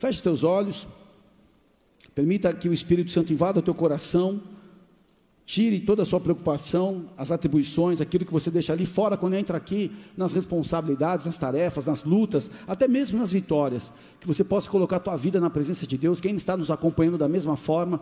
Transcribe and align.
Feche 0.00 0.16
os 0.16 0.22
teus 0.22 0.42
olhos. 0.42 0.86
Permita 2.14 2.50
que 2.54 2.70
o 2.70 2.72
Espírito 2.72 3.12
Santo 3.12 3.34
invada 3.34 3.60
o 3.60 3.62
teu 3.62 3.74
coração. 3.74 4.40
Tire 5.44 5.78
toda 5.80 6.02
a 6.02 6.06
sua 6.06 6.20
preocupação, 6.20 7.06
as 7.18 7.30
atribuições, 7.30 8.00
aquilo 8.00 8.24
que 8.24 8.32
você 8.32 8.50
deixa 8.50 8.72
ali 8.72 8.86
fora 8.86 9.16
quando 9.16 9.34
entra 9.34 9.58
aqui, 9.58 9.92
nas 10.16 10.32
responsabilidades, 10.32 11.26
nas 11.26 11.36
tarefas, 11.36 11.84
nas 11.84 12.02
lutas, 12.02 12.50
até 12.66 12.88
mesmo 12.88 13.18
nas 13.18 13.30
vitórias. 13.30 13.92
Que 14.18 14.26
você 14.26 14.42
possa 14.42 14.70
colocar 14.70 14.96
a 14.96 15.00
tua 15.00 15.16
vida 15.16 15.38
na 15.38 15.50
presença 15.50 15.86
de 15.86 15.98
Deus. 15.98 16.18
Quem 16.18 16.34
está 16.34 16.56
nos 16.56 16.70
acompanhando 16.70 17.18
da 17.18 17.28
mesma 17.28 17.56
forma, 17.56 18.00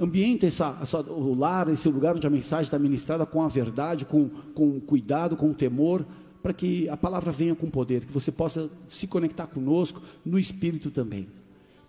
ambiente 0.00 0.46
essa, 0.46 0.76
essa, 0.82 1.00
o 1.00 1.32
lar, 1.34 1.68
esse 1.68 1.88
lugar 1.88 2.16
onde 2.16 2.26
a 2.26 2.30
mensagem 2.30 2.64
está 2.64 2.78
ministrada 2.78 3.24
com 3.24 3.42
a 3.42 3.48
verdade, 3.48 4.04
com, 4.04 4.28
com 4.52 4.80
cuidado, 4.80 5.36
com 5.36 5.52
temor, 5.52 6.04
para 6.42 6.52
que 6.52 6.88
a 6.88 6.96
palavra 6.96 7.32
venha 7.32 7.54
com 7.54 7.68
poder, 7.68 8.04
que 8.04 8.12
você 8.12 8.30
possa 8.30 8.70
se 8.88 9.06
conectar 9.06 9.46
conosco 9.46 10.02
no 10.24 10.38
Espírito 10.38 10.90
também. 10.90 11.26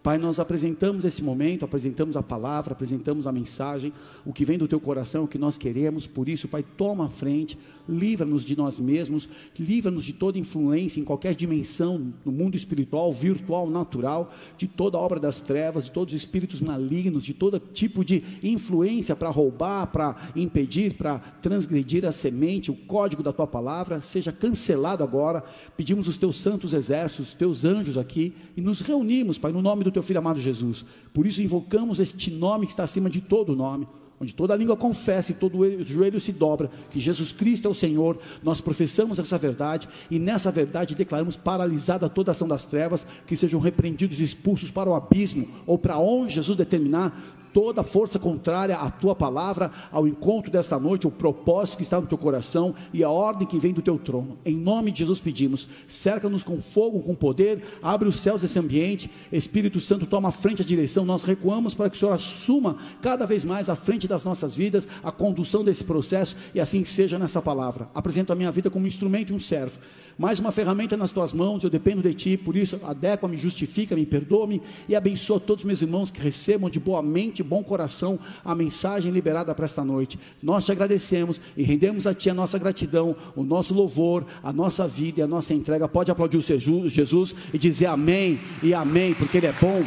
Pai, 0.01 0.17
nós 0.17 0.39
apresentamos 0.39 1.03
esse 1.03 1.21
momento, 1.21 1.65
apresentamos 1.65 2.15
a 2.15 2.23
palavra, 2.23 2.71
apresentamos 2.71 3.27
a 3.27 3.31
mensagem, 3.31 3.91
o 4.25 4.31
que 4.31 4.45
vem 4.45 4.57
do 4.57 4.67
teu 4.67 4.79
coração, 4.79 5.25
o 5.25 5.27
que 5.27 5.37
nós 5.37 5.57
queremos, 5.57 6.07
por 6.07 6.29
isso, 6.29 6.47
Pai, 6.47 6.63
toma 6.77 7.07
a 7.07 7.09
frente, 7.09 7.57
livra-nos 7.87 8.43
de 8.43 8.55
nós 8.55 8.79
mesmos, 8.79 9.27
livra-nos 9.57 10.05
de 10.05 10.13
toda 10.13 10.37
influência 10.37 10.99
em 10.99 11.03
qualquer 11.03 11.33
dimensão, 11.33 12.13
no 12.25 12.31
mundo 12.31 12.55
espiritual, 12.55 13.11
virtual, 13.11 13.69
natural, 13.69 14.33
de 14.57 14.67
toda 14.67 14.97
obra 14.97 15.19
das 15.19 15.39
trevas, 15.41 15.85
de 15.85 15.91
todos 15.91 16.13
os 16.13 16.19
espíritos 16.19 16.61
malignos, 16.61 17.23
de 17.23 17.33
todo 17.33 17.59
tipo 17.59 18.03
de 18.03 18.23
influência 18.43 19.15
para 19.15 19.29
roubar, 19.29 19.87
para 19.87 20.31
impedir, 20.35 20.95
para 20.95 21.19
transgredir 21.41 22.05
a 22.05 22.11
semente, 22.11 22.71
o 22.71 22.75
código 22.75 23.23
da 23.23 23.33
tua 23.33 23.47
palavra, 23.47 24.01
seja 24.01 24.31
cancelado 24.31 25.03
agora. 25.03 25.43
Pedimos 25.75 26.07
os 26.07 26.17
teus 26.17 26.39
santos 26.39 26.73
exércitos, 26.73 27.29
os 27.29 27.33
teus 27.33 27.65
anjos 27.65 27.97
aqui, 27.97 28.33
e 28.55 28.61
nos 28.61 28.81
reunimos, 28.81 29.37
Pai, 29.37 29.51
no 29.51 29.61
nome 29.61 29.83
do 29.83 29.91
teu 29.91 30.03
filho 30.03 30.19
amado 30.19 30.39
Jesus. 30.39 30.85
Por 31.13 31.25
isso 31.25 31.41
invocamos 31.41 31.99
este 31.99 32.31
nome 32.31 32.65
que 32.65 32.73
está 32.73 32.83
acima 32.83 33.09
de 33.09 33.21
todo 33.21 33.55
nome 33.55 33.87
onde 34.19 34.33
toda 34.33 34.55
língua 34.55 34.75
confessa 34.75 35.31
e 35.31 35.35
todo 35.35 35.59
joelho 35.85 36.19
se 36.19 36.31
dobra 36.31 36.71
que 36.89 36.99
Jesus 36.99 37.31
Cristo 37.31 37.67
é 37.67 37.71
o 37.71 37.75
Senhor, 37.75 38.17
nós 38.41 38.59
professamos 38.59 39.19
essa 39.19 39.37
verdade 39.37 39.87
e 40.09 40.17
nessa 40.17 40.51
verdade 40.51 40.95
declaramos 40.95 41.35
paralisada 41.35 42.09
toda 42.09 42.31
ação 42.31 42.47
das 42.47 42.65
trevas, 42.65 43.05
que 43.27 43.37
sejam 43.37 43.59
repreendidos 43.59 44.19
e 44.19 44.23
expulsos 44.23 44.71
para 44.71 44.89
o 44.89 44.95
abismo 44.95 45.47
ou 45.65 45.77
para 45.77 45.97
onde 45.97 46.33
Jesus 46.33 46.57
determinar, 46.57 47.36
toda 47.53 47.83
força 47.83 48.19
contrária 48.19 48.77
à 48.77 48.89
tua 48.89 49.15
palavra, 49.15 49.71
ao 49.91 50.07
encontro 50.07 50.51
desta 50.51 50.79
noite, 50.79 51.07
o 51.07 51.11
propósito 51.11 51.77
que 51.77 51.83
está 51.83 51.99
no 51.99 52.07
teu 52.07 52.17
coração 52.17 52.75
e 52.93 53.03
a 53.03 53.09
ordem 53.09 53.47
que 53.47 53.59
vem 53.59 53.73
do 53.73 53.81
teu 53.81 53.97
trono. 53.97 54.37
Em 54.45 54.55
nome 54.55 54.91
de 54.91 54.99
Jesus 54.99 55.19
pedimos, 55.19 55.67
cerca-nos 55.87 56.43
com 56.43 56.61
fogo, 56.61 57.01
com 57.01 57.15
poder, 57.15 57.63
abre 57.81 58.07
os 58.07 58.17
céus 58.17 58.41
desse 58.41 58.59
ambiente, 58.59 59.09
Espírito 59.31 59.79
Santo 59.79 60.05
toma 60.05 60.29
a 60.29 60.31
frente 60.31 60.61
a 60.61 60.65
direção, 60.65 61.05
nós 61.05 61.23
recuamos 61.23 61.73
para 61.73 61.89
que 61.89 61.95
o 61.95 61.99
Senhor 61.99 62.13
assuma 62.13 62.77
cada 63.01 63.25
vez 63.25 63.43
mais 63.43 63.69
a 63.69 63.75
frente 63.75 64.07
das 64.07 64.23
nossas 64.23 64.55
vidas, 64.55 64.87
a 65.03 65.11
condução 65.11 65.63
desse 65.63 65.83
processo 65.83 66.35
e 66.53 66.59
assim 66.59 66.83
seja 66.85 67.19
nessa 67.19 67.41
palavra. 67.41 67.89
Apresento 67.93 68.33
a 68.33 68.35
minha 68.35 68.51
vida 68.51 68.69
como 68.69 68.87
instrumento 68.87 69.31
e 69.31 69.35
um 69.35 69.39
servo 69.39 69.77
mais 70.17 70.39
uma 70.39 70.51
ferramenta 70.51 70.97
nas 70.97 71.11
tuas 71.11 71.31
mãos, 71.31 71.63
eu 71.63 71.69
dependo 71.69 72.01
de 72.01 72.13
ti, 72.13 72.37
por 72.37 72.55
isso 72.55 72.79
adequa-me, 72.83 73.37
justifica-me, 73.37 74.03
perdoa-me 74.03 74.61
e 74.89 74.95
abençoa 74.95 75.39
todos 75.39 75.63
os 75.63 75.67
meus 75.67 75.81
irmãos 75.83 76.09
que 76.09 76.19
recebam 76.19 76.69
de 76.69 76.79
boa 76.79 77.03
mente 77.03 77.39
e 77.39 77.43
bom 77.43 77.63
coração 77.63 78.19
a 78.43 78.55
mensagem 78.55 79.11
liberada 79.11 79.53
para 79.53 79.65
esta 79.65 79.85
noite. 79.85 80.19
Nós 80.41 80.65
te 80.65 80.71
agradecemos 80.71 81.39
e 81.55 81.61
rendemos 81.61 82.07
a 82.07 82.15
ti 82.15 82.31
a 82.31 82.33
nossa 82.33 82.57
gratidão, 82.57 83.15
o 83.35 83.43
nosso 83.43 83.75
louvor, 83.75 84.25
a 84.41 84.51
nossa 84.51 84.87
vida 84.87 85.19
e 85.19 85.23
a 85.23 85.27
nossa 85.27 85.53
entrega. 85.53 85.87
Pode 85.87 86.09
aplaudir 86.09 86.37
o 86.37 86.89
Jesus 86.89 87.35
e 87.53 87.59
dizer 87.59 87.85
amém 87.85 88.39
e 88.63 88.73
amém, 88.73 89.13
porque 89.13 89.37
ele 89.37 89.47
é 89.47 89.53
bom. 89.53 89.83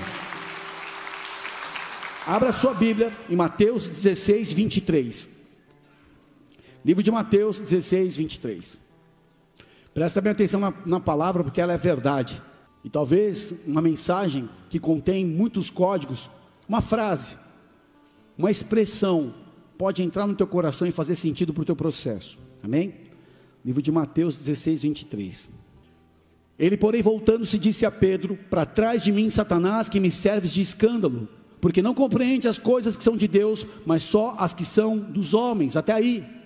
Abra 2.25 2.53
sua 2.53 2.75
Bíblia 2.75 3.13
em 3.29 3.35
Mateus 3.35 3.89
16, 3.89 4.53
23. 4.53 5.29
Livro 6.85 7.03
de 7.03 7.11
Mateus 7.11 7.59
16, 7.59 8.15
23. 8.15 8.90
Presta 9.93 10.21
bem 10.21 10.33
atenção 10.33 10.61
na, 10.61 10.73
na 10.87 11.01
palavra, 11.01 11.43
porque 11.43 11.61
ela 11.61 11.73
é 11.73 11.79
verdade. 11.79 12.41
E 12.85 12.89
talvez 12.89 13.55
uma 13.67 13.83
mensagem 13.83 14.49
que 14.69 14.79
contém 14.79 15.25
muitos 15.25 15.69
códigos, 15.69 16.31
uma 16.69 16.81
frase, 16.81 17.37
uma 18.39 18.51
expressão, 18.51 19.35
pode 19.77 20.03
entrar 20.03 20.27
no 20.27 20.35
teu 20.35 20.47
coração 20.47 20.87
e 20.87 20.93
fazer 20.93 21.17
sentido 21.17 21.53
para 21.53 21.63
o 21.63 21.67
teu 21.67 21.77
processo. 21.77 22.39
Amém? 22.63 22.95
Livro 23.65 23.83
de 23.83 23.93
Mateus 23.93 24.39
16, 24.39 24.83
23. 24.83 25.51
Ele, 26.59 26.77
porém, 26.77 27.03
voltando-se, 27.03 27.59
disse 27.59 27.85
a 27.85 27.91
Pedro: 27.91 28.39
Para 28.49 28.65
trás 28.65 29.03
de 29.03 29.11
mim, 29.11 29.29
Satanás, 29.31 29.89
que 29.89 29.99
me 29.99 30.11
serves 30.11 30.53
de 30.53 30.63
escândalo, 30.63 31.29
porque 31.61 31.83
não 31.83 31.95
compreende 31.95 32.47
as 32.47 32.59
coisas 32.59 32.97
que 32.97 33.05
são 33.05 33.17
de 33.17 33.27
Deus, 33.27 33.67
mas 33.85 34.03
só 34.03 34.35
as 34.39 34.55
que 34.55 34.65
são 34.65 34.99
dos 34.99 35.35
homens. 35.35 35.77
Até 35.77 35.93
aí. 35.93 36.40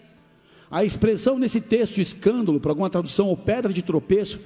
A 0.75 0.85
expressão 0.85 1.39
nesse 1.39 1.61
texto, 1.61 2.01
escândalo, 2.01 2.59
para 2.59 2.73
alguma 2.73 2.91
tradução, 2.91 3.29
ou 3.29 3.37
pedra 3.37 3.73
de 3.73 3.81
tropeço, 3.81 4.41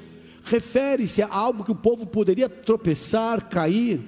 refere-se 0.44 1.22
a 1.22 1.26
algo 1.26 1.64
que 1.64 1.72
o 1.72 1.74
povo 1.74 2.04
poderia 2.04 2.50
tropeçar, 2.50 3.48
cair, 3.48 4.02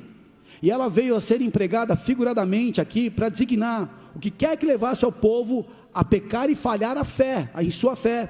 e 0.60 0.70
ela 0.70 0.90
veio 0.90 1.16
a 1.16 1.20
ser 1.22 1.40
empregada 1.40 1.96
figuradamente 1.96 2.78
aqui 2.78 3.08
para 3.08 3.30
designar 3.30 4.12
o 4.14 4.18
que 4.18 4.30
quer 4.30 4.58
que 4.58 4.66
levasse 4.66 5.02
ao 5.02 5.10
povo 5.10 5.66
a 5.94 6.04
pecar 6.04 6.50
e 6.50 6.54
falhar 6.54 6.98
a 6.98 7.04
fé, 7.04 7.50
em 7.58 7.70
sua 7.70 7.96
fé. 7.96 8.28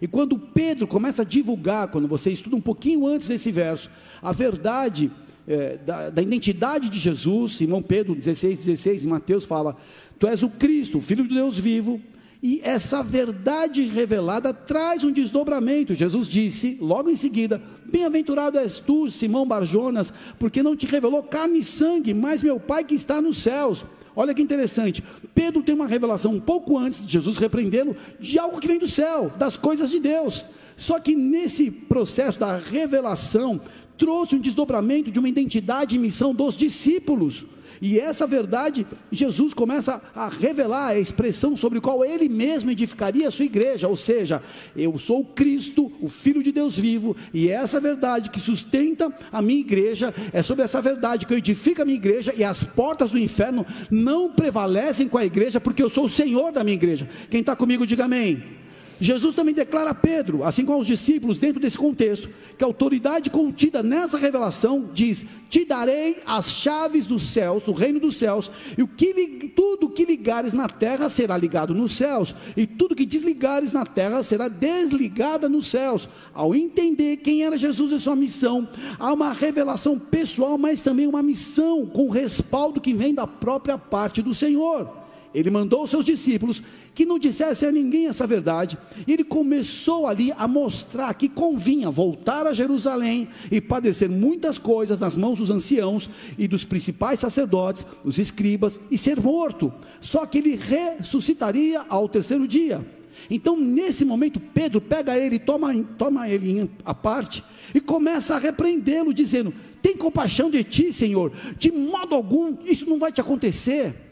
E 0.00 0.08
quando 0.08 0.38
Pedro 0.38 0.86
começa 0.86 1.20
a 1.20 1.26
divulgar, 1.26 1.88
quando 1.88 2.08
você 2.08 2.30
estuda 2.30 2.56
um 2.56 2.60
pouquinho 2.62 3.06
antes 3.06 3.28
desse 3.28 3.52
verso, 3.52 3.90
a 4.22 4.32
verdade 4.32 5.12
é, 5.46 5.76
da, 5.76 6.08
da, 6.08 6.22
identidade 6.22 6.88
de 6.88 6.98
Jesus, 6.98 7.56
Simão 7.56 7.82
Pedro 7.82 8.14
16, 8.14 8.60
16, 8.60 9.04
em 9.04 9.08
Mateus 9.08 9.44
fala: 9.44 9.76
Tu 10.18 10.26
és 10.26 10.42
o 10.42 10.48
Cristo, 10.48 10.96
o 10.96 11.02
Filho 11.02 11.28
de 11.28 11.34
Deus 11.34 11.58
vivo, 11.58 12.00
e 12.42 12.60
essa 12.62 13.02
verdade 13.02 13.82
revelada 13.86 14.52
traz 14.52 15.02
um 15.02 15.10
desdobramento. 15.10 15.94
Jesus 15.94 16.28
disse, 16.28 16.76
logo 16.80 17.10
em 17.10 17.16
seguida: 17.16 17.60
Bem-aventurado 17.90 18.58
és 18.58 18.78
tu, 18.78 19.10
Simão 19.10 19.46
Barjonas, 19.46 20.12
porque 20.38 20.62
não 20.62 20.76
te 20.76 20.86
revelou 20.86 21.22
carne 21.22 21.60
e 21.60 21.64
sangue, 21.64 22.12
mas 22.12 22.42
meu 22.42 22.60
Pai 22.60 22.84
que 22.84 22.94
está 22.94 23.20
nos 23.20 23.38
céus. 23.38 23.84
Olha 24.14 24.34
que 24.34 24.40
interessante. 24.40 25.04
Pedro 25.34 25.62
tem 25.62 25.74
uma 25.74 25.86
revelação 25.86 26.32
um 26.32 26.40
pouco 26.40 26.78
antes 26.78 27.04
de 27.04 27.12
Jesus 27.12 27.36
repreendê-lo 27.36 27.94
de 28.18 28.38
algo 28.38 28.58
que 28.58 28.66
vem 28.66 28.78
do 28.78 28.88
céu, 28.88 29.30
das 29.38 29.56
coisas 29.58 29.90
de 29.90 30.00
Deus. 30.00 30.44
Só 30.76 30.98
que 30.98 31.14
nesse 31.14 31.70
processo 31.70 32.40
da 32.40 32.56
revelação, 32.56 33.60
trouxe 33.96 34.36
um 34.36 34.40
desdobramento 34.40 35.10
de 35.10 35.18
uma 35.18 35.28
identidade 35.28 35.96
e 35.96 35.98
missão 35.98 36.34
dos 36.34 36.56
discípulos. 36.56 37.44
E 37.80 37.98
essa 37.98 38.26
verdade, 38.26 38.86
Jesus 39.10 39.54
começa 39.54 40.00
a 40.14 40.28
revelar 40.28 40.88
a 40.88 40.98
expressão 40.98 41.56
sobre 41.56 41.80
qual 41.80 42.04
ele 42.04 42.28
mesmo 42.28 42.70
edificaria 42.70 43.28
a 43.28 43.30
sua 43.30 43.44
igreja, 43.44 43.88
ou 43.88 43.96
seja, 43.96 44.42
eu 44.74 44.98
sou 44.98 45.24
Cristo, 45.24 45.92
o 46.00 46.08
Filho 46.08 46.42
de 46.42 46.52
Deus 46.52 46.78
vivo, 46.78 47.16
e 47.32 47.48
essa 47.48 47.80
verdade 47.80 48.30
que 48.30 48.40
sustenta 48.40 49.12
a 49.30 49.42
minha 49.42 49.60
igreja, 49.60 50.14
é 50.32 50.42
sobre 50.42 50.64
essa 50.64 50.80
verdade 50.80 51.26
que 51.26 51.32
eu 51.32 51.38
edifico 51.38 51.82
a 51.82 51.84
minha 51.84 51.96
igreja, 51.96 52.34
e 52.36 52.44
as 52.44 52.62
portas 52.62 53.10
do 53.10 53.18
inferno 53.18 53.66
não 53.90 54.30
prevalecem 54.30 55.08
com 55.08 55.18
a 55.18 55.24
igreja, 55.24 55.60
porque 55.60 55.82
eu 55.82 55.90
sou 55.90 56.04
o 56.04 56.08
Senhor 56.08 56.52
da 56.52 56.64
minha 56.64 56.76
igreja. 56.76 57.08
Quem 57.30 57.40
está 57.40 57.54
comigo, 57.54 57.86
diga 57.86 58.04
amém. 58.04 58.65
Jesus 59.00 59.34
também 59.34 59.54
declara 59.54 59.90
a 59.90 59.94
Pedro, 59.94 60.42
assim 60.42 60.64
como 60.64 60.78
aos 60.78 60.86
discípulos, 60.86 61.36
dentro 61.36 61.60
desse 61.60 61.76
contexto, 61.76 62.30
que 62.56 62.64
a 62.64 62.66
autoridade 62.66 63.30
contida 63.30 63.82
nessa 63.82 64.16
revelação 64.16 64.88
diz: 64.92 65.26
Te 65.50 65.64
darei 65.64 66.18
as 66.26 66.50
chaves 66.50 67.06
dos 67.06 67.24
céus, 67.24 67.64
do 67.64 67.72
reino 67.72 68.00
dos 68.00 68.16
céus, 68.16 68.50
e 68.76 68.82
o 68.82 68.88
que, 68.88 69.52
tudo 69.54 69.90
que 69.90 70.04
ligares 70.04 70.54
na 70.54 70.66
terra 70.66 71.10
será 71.10 71.36
ligado 71.36 71.74
nos 71.74 71.92
céus, 71.92 72.34
e 72.56 72.66
tudo 72.66 72.94
que 72.96 73.04
desligares 73.04 73.72
na 73.72 73.84
terra 73.84 74.22
será 74.22 74.48
desligada 74.48 75.48
nos 75.48 75.66
céus. 75.66 76.08
Ao 76.32 76.54
entender 76.54 77.18
quem 77.18 77.44
era 77.44 77.56
Jesus 77.56 77.92
e 77.92 78.00
sua 78.00 78.16
missão, 78.16 78.66
há 78.98 79.12
uma 79.12 79.32
revelação 79.32 79.98
pessoal, 79.98 80.56
mas 80.56 80.80
também 80.80 81.06
uma 81.06 81.22
missão 81.22 81.86
com 81.86 82.08
respaldo 82.08 82.80
que 82.80 82.94
vem 82.94 83.14
da 83.14 83.26
própria 83.26 83.76
parte 83.76 84.22
do 84.22 84.34
Senhor. 84.34 85.05
Ele 85.34 85.50
mandou 85.50 85.82
os 85.82 85.90
seus 85.90 86.04
discípulos 86.04 86.62
que 86.94 87.04
não 87.04 87.18
dissessem 87.18 87.68
a 87.68 87.72
ninguém 87.72 88.06
essa 88.06 88.26
verdade. 88.26 88.78
E 89.06 89.12
ele 89.12 89.22
começou 89.22 90.06
ali 90.06 90.32
a 90.36 90.48
mostrar 90.48 91.12
que 91.14 91.28
convinha 91.28 91.90
voltar 91.90 92.46
a 92.46 92.54
Jerusalém 92.54 93.28
e 93.50 93.60
padecer 93.60 94.08
muitas 94.08 94.58
coisas 94.58 94.98
nas 94.98 95.16
mãos 95.16 95.38
dos 95.38 95.50
anciãos 95.50 96.08
e 96.38 96.48
dos 96.48 96.64
principais 96.64 97.20
sacerdotes, 97.20 97.84
os 98.02 98.18
escribas, 98.18 98.80
e 98.90 98.96
ser 98.96 99.20
morto. 99.20 99.72
Só 100.00 100.24
que 100.24 100.38
ele 100.38 100.56
ressuscitaria 100.56 101.84
ao 101.88 102.08
terceiro 102.08 102.48
dia. 102.48 102.84
Então, 103.30 103.56
nesse 103.56 104.04
momento, 104.04 104.40
Pedro 104.40 104.80
pega 104.80 105.18
ele, 105.18 105.38
toma, 105.38 105.74
toma 105.98 106.28
ele 106.28 106.70
à 106.84 106.94
parte 106.94 107.42
e 107.74 107.80
começa 107.80 108.36
a 108.36 108.38
repreendê-lo, 108.38 109.12
dizendo: 109.12 109.52
Tem 109.82 109.96
compaixão 109.96 110.50
de 110.50 110.62
ti, 110.62 110.92
Senhor, 110.92 111.32
de 111.58 111.72
modo 111.72 112.14
algum, 112.14 112.56
isso 112.64 112.88
não 112.88 112.98
vai 112.98 113.12
te 113.12 113.20
acontecer. 113.20 114.05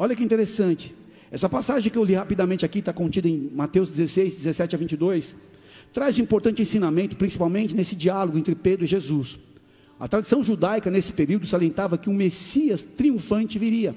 Olha 0.00 0.14
que 0.14 0.22
interessante. 0.22 0.94
Essa 1.28 1.48
passagem 1.48 1.90
que 1.90 1.98
eu 1.98 2.04
li 2.04 2.14
rapidamente 2.14 2.64
aqui 2.64 2.78
está 2.78 2.92
contida 2.92 3.28
em 3.28 3.50
Mateus 3.52 3.90
16, 3.90 4.36
17 4.36 4.76
a 4.76 4.78
22. 4.78 5.34
Traz 5.92 6.16
um 6.16 6.22
importante 6.22 6.62
ensinamento, 6.62 7.16
principalmente 7.16 7.74
nesse 7.74 7.96
diálogo 7.96 8.38
entre 8.38 8.54
Pedro 8.54 8.84
e 8.84 8.88
Jesus. 8.88 9.40
A 9.98 10.06
tradição 10.06 10.44
judaica 10.44 10.88
nesse 10.88 11.12
período 11.12 11.48
salientava 11.48 11.98
que 11.98 12.08
um 12.08 12.14
Messias 12.14 12.84
triunfante 12.84 13.58
viria. 13.58 13.96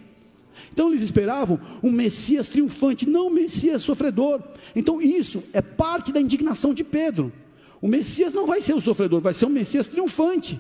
Então 0.74 0.90
eles 0.90 1.04
esperavam 1.04 1.60
um 1.84 1.92
Messias 1.92 2.50
triunfante, 2.50 3.08
não 3.08 3.28
um 3.28 3.34
Messias 3.34 3.84
sofredor. 3.84 4.42
Então 4.76 5.00
isso 5.00 5.44
é 5.54 5.62
parte 5.62 6.12
da 6.12 6.20
indignação 6.20 6.74
de 6.74 6.84
Pedro. 6.84 7.32
O 7.80 7.88
Messias 7.88 8.34
não 8.34 8.48
vai 8.48 8.60
ser 8.64 8.74
o 8.74 8.82
sofredor, 8.82 9.22
vai 9.22 9.36
ser 9.36 9.46
um 9.46 9.50
Messias 9.50 9.88
triunfante. 9.88 10.60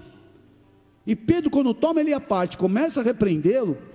E 1.05 1.15
Pedro, 1.15 1.49
quando 1.49 1.73
toma 1.73 1.99
ele 1.99 2.13
a 2.13 2.19
parte, 2.19 2.57
começa 2.57 2.99
a 2.99 3.03
repreendê-lo. 3.03 3.89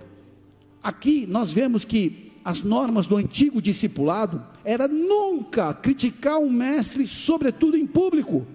Aqui 0.86 1.26
nós 1.26 1.50
vemos 1.50 1.84
que 1.84 2.30
as 2.44 2.62
normas 2.62 3.08
do 3.08 3.16
antigo 3.16 3.60
discipulado 3.60 4.40
era 4.64 4.86
nunca 4.86 5.74
criticar 5.74 6.38
um 6.38 6.48
mestre, 6.48 7.08
sobretudo 7.08 7.76
em 7.76 7.84
público 7.84 8.46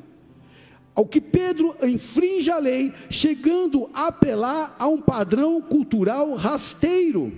ao 0.96 1.06
que 1.06 1.20
Pedro 1.20 1.76
infringe 1.84 2.50
a 2.50 2.58
lei, 2.58 2.94
chegando 3.10 3.90
a 3.94 4.08
apelar 4.08 4.74
a 4.80 4.88
um 4.88 5.02
padrão 5.02 5.62
cultural 5.62 6.34
rasteiro. 6.36 7.34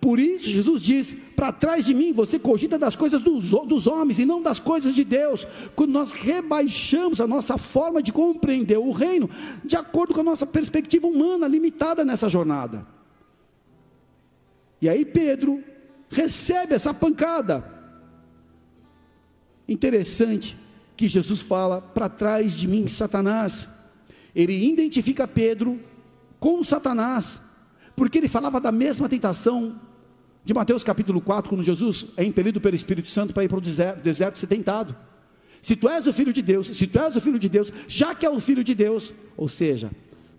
Por 0.00 0.18
isso, 0.18 0.48
Jesus 0.48 0.80
diz: 0.80 1.14
para 1.36 1.52
trás 1.52 1.84
de 1.84 1.92
mim 1.92 2.10
você 2.10 2.38
cogita 2.38 2.78
das 2.78 2.96
coisas 2.96 3.20
dos, 3.20 3.50
dos 3.50 3.86
homens 3.86 4.18
e 4.18 4.24
não 4.24 4.40
das 4.40 4.58
coisas 4.58 4.94
de 4.94 5.04
Deus. 5.04 5.46
Quando 5.76 5.90
nós 5.90 6.10
rebaixamos 6.10 7.20
a 7.20 7.26
nossa 7.26 7.58
forma 7.58 8.02
de 8.02 8.10
compreender 8.10 8.78
o 8.78 8.92
reino, 8.92 9.28
de 9.62 9.76
acordo 9.76 10.14
com 10.14 10.20
a 10.20 10.24
nossa 10.24 10.46
perspectiva 10.46 11.06
humana 11.06 11.46
limitada 11.46 12.02
nessa 12.02 12.30
jornada. 12.30 13.01
E 14.82 14.88
aí, 14.88 15.04
Pedro 15.04 15.62
recebe 16.10 16.74
essa 16.74 16.92
pancada. 16.92 17.64
Interessante 19.68 20.56
que 20.96 21.06
Jesus 21.06 21.40
fala: 21.40 21.80
para 21.80 22.08
trás 22.08 22.52
de 22.52 22.66
mim, 22.66 22.88
Satanás. 22.88 23.68
Ele 24.34 24.72
identifica 24.72 25.28
Pedro 25.28 25.78
com 26.40 26.64
Satanás, 26.64 27.40
porque 27.94 28.18
ele 28.18 28.28
falava 28.28 28.60
da 28.60 28.72
mesma 28.72 29.08
tentação 29.08 29.78
de 30.42 30.52
Mateus 30.52 30.82
capítulo 30.82 31.20
4, 31.20 31.48
quando 31.48 31.62
Jesus 31.62 32.06
é 32.16 32.24
impelido 32.24 32.60
pelo 32.60 32.74
Espírito 32.74 33.08
Santo 33.08 33.32
para 33.32 33.44
ir 33.44 33.48
para 33.48 33.58
o 33.58 33.60
deserto, 33.60 34.00
deserto 34.00 34.38
ser 34.38 34.46
tentado. 34.48 34.96
Se 35.60 35.76
tu 35.76 35.88
és 35.88 36.06
o 36.06 36.12
filho 36.12 36.32
de 36.32 36.42
Deus, 36.42 36.66
se 36.66 36.86
tu 36.86 36.98
és 36.98 37.14
o 37.14 37.20
filho 37.20 37.38
de 37.38 37.48
Deus, 37.48 37.72
já 37.86 38.14
que 38.14 38.26
é 38.26 38.30
o 38.30 38.40
filho 38.40 38.64
de 38.64 38.74
Deus, 38.74 39.12
ou 39.36 39.48
seja, 39.48 39.90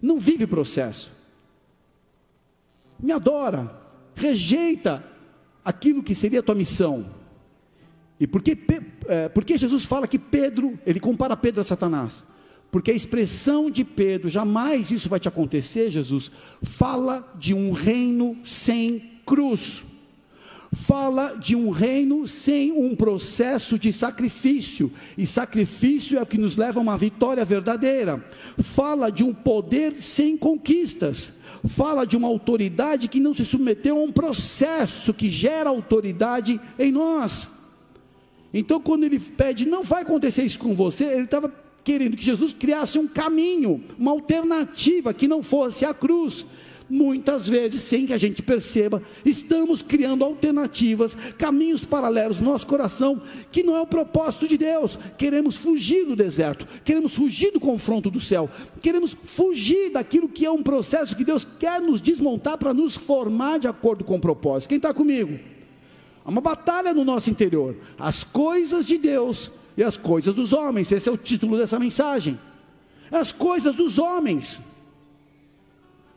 não 0.01 0.19
vive 0.19 0.45
processo, 0.45 1.13
me 2.99 3.13
adora, 3.13 3.82
rejeita 4.15 5.03
aquilo 5.63 6.03
que 6.03 6.15
seria 6.15 6.39
a 6.39 6.43
tua 6.43 6.55
missão, 6.55 7.05
e 8.19 8.27
por 8.27 8.41
que, 8.41 8.57
é, 9.07 9.27
por 9.27 9.43
que 9.43 9.57
Jesus 9.57 9.83
fala 9.83 10.07
que 10.07 10.19
Pedro, 10.19 10.79
ele 10.85 10.99
compara 10.99 11.35
Pedro 11.35 11.61
a 11.61 11.63
Satanás? 11.63 12.23
Porque 12.71 12.89
a 12.89 12.95
expressão 12.95 13.69
de 13.69 13.83
Pedro, 13.83 14.29
jamais 14.29 14.91
isso 14.91 15.09
vai 15.09 15.19
te 15.19 15.27
acontecer, 15.27 15.91
Jesus, 15.91 16.31
fala 16.61 17.31
de 17.37 17.53
um 17.53 17.71
reino 17.71 18.37
sem 18.43 19.19
cruz. 19.25 19.83
Fala 20.71 21.35
de 21.35 21.55
um 21.55 21.69
reino 21.69 22.27
sem 22.27 22.71
um 22.71 22.95
processo 22.95 23.77
de 23.77 23.93
sacrifício, 23.93 24.91
e 25.15 25.27
sacrifício 25.27 26.17
é 26.17 26.21
o 26.21 26.25
que 26.25 26.37
nos 26.37 26.57
leva 26.57 26.79
a 26.79 26.81
uma 26.81 26.97
vitória 26.97 27.45
verdadeira. 27.45 28.25
Fala 28.57 29.11
de 29.11 29.23
um 29.23 29.33
poder 29.33 30.01
sem 30.01 30.35
conquistas, 30.35 31.33
fala 31.67 32.05
de 32.05 32.17
uma 32.17 32.27
autoridade 32.27 33.07
que 33.07 33.19
não 33.19 33.33
se 33.33 33.45
submeteu 33.45 33.97
a 33.97 34.01
um 34.01 34.11
processo 34.11 35.13
que 35.13 35.29
gera 35.29 35.69
autoridade 35.69 36.59
em 36.77 36.91
nós. 36.91 37.49
Então, 38.53 38.79
quando 38.79 39.03
ele 39.03 39.19
pede, 39.19 39.65
não 39.65 39.83
vai 39.83 40.03
acontecer 40.03 40.43
isso 40.43 40.59
com 40.59 40.75
você, 40.75 41.05
ele 41.05 41.23
estava 41.23 41.51
querendo 41.83 42.15
que 42.15 42.23
Jesus 42.23 42.53
criasse 42.53 42.97
um 42.97 43.07
caminho, 43.07 43.83
uma 43.97 44.11
alternativa 44.11 45.13
que 45.13 45.27
não 45.27 45.41
fosse 45.41 45.85
a 45.85 45.93
cruz. 45.93 46.45
Muitas 46.93 47.47
vezes, 47.47 47.81
sem 47.81 48.05
que 48.05 48.13
a 48.13 48.19
gente 48.19 48.43
perceba, 48.43 49.01
estamos 49.25 49.81
criando 49.81 50.23
alternativas, 50.23 51.17
caminhos 51.39 51.83
paralelos 51.83 52.39
no 52.39 52.51
nosso 52.51 52.67
coração, 52.67 53.19
que 53.51 53.63
não 53.63 53.75
é 53.75 53.81
o 53.81 53.87
propósito 53.87 54.47
de 54.47 54.59
Deus. 54.59 54.99
Queremos 55.17 55.55
fugir 55.55 56.05
do 56.05 56.15
deserto, 56.15 56.67
queremos 56.85 57.15
fugir 57.15 57.51
do 57.51 57.59
confronto 57.59 58.11
do 58.11 58.19
céu, 58.19 58.47
queremos 58.79 59.11
fugir 59.11 59.89
daquilo 59.89 60.29
que 60.29 60.45
é 60.45 60.51
um 60.51 60.61
processo 60.61 61.15
que 61.15 61.25
Deus 61.25 61.43
quer 61.43 61.81
nos 61.81 61.99
desmontar 61.99 62.59
para 62.59 62.75
nos 62.75 62.95
formar 62.95 63.57
de 63.57 63.67
acordo 63.67 64.03
com 64.03 64.17
o 64.17 64.21
propósito. 64.21 64.69
Quem 64.69 64.77
está 64.77 64.93
comigo? 64.93 65.39
Há 66.23 66.29
uma 66.29 66.41
batalha 66.41 66.93
no 66.93 67.03
nosso 67.03 67.27
interior. 67.27 67.75
As 67.97 68.23
coisas 68.23 68.85
de 68.85 68.99
Deus 68.99 69.49
e 69.75 69.83
as 69.83 69.97
coisas 69.97 70.35
dos 70.35 70.53
homens. 70.53 70.91
Esse 70.91 71.09
é 71.09 71.11
o 71.11 71.17
título 71.17 71.57
dessa 71.57 71.79
mensagem. 71.79 72.39
As 73.09 73.31
coisas 73.31 73.73
dos 73.73 73.97
homens. 73.97 74.61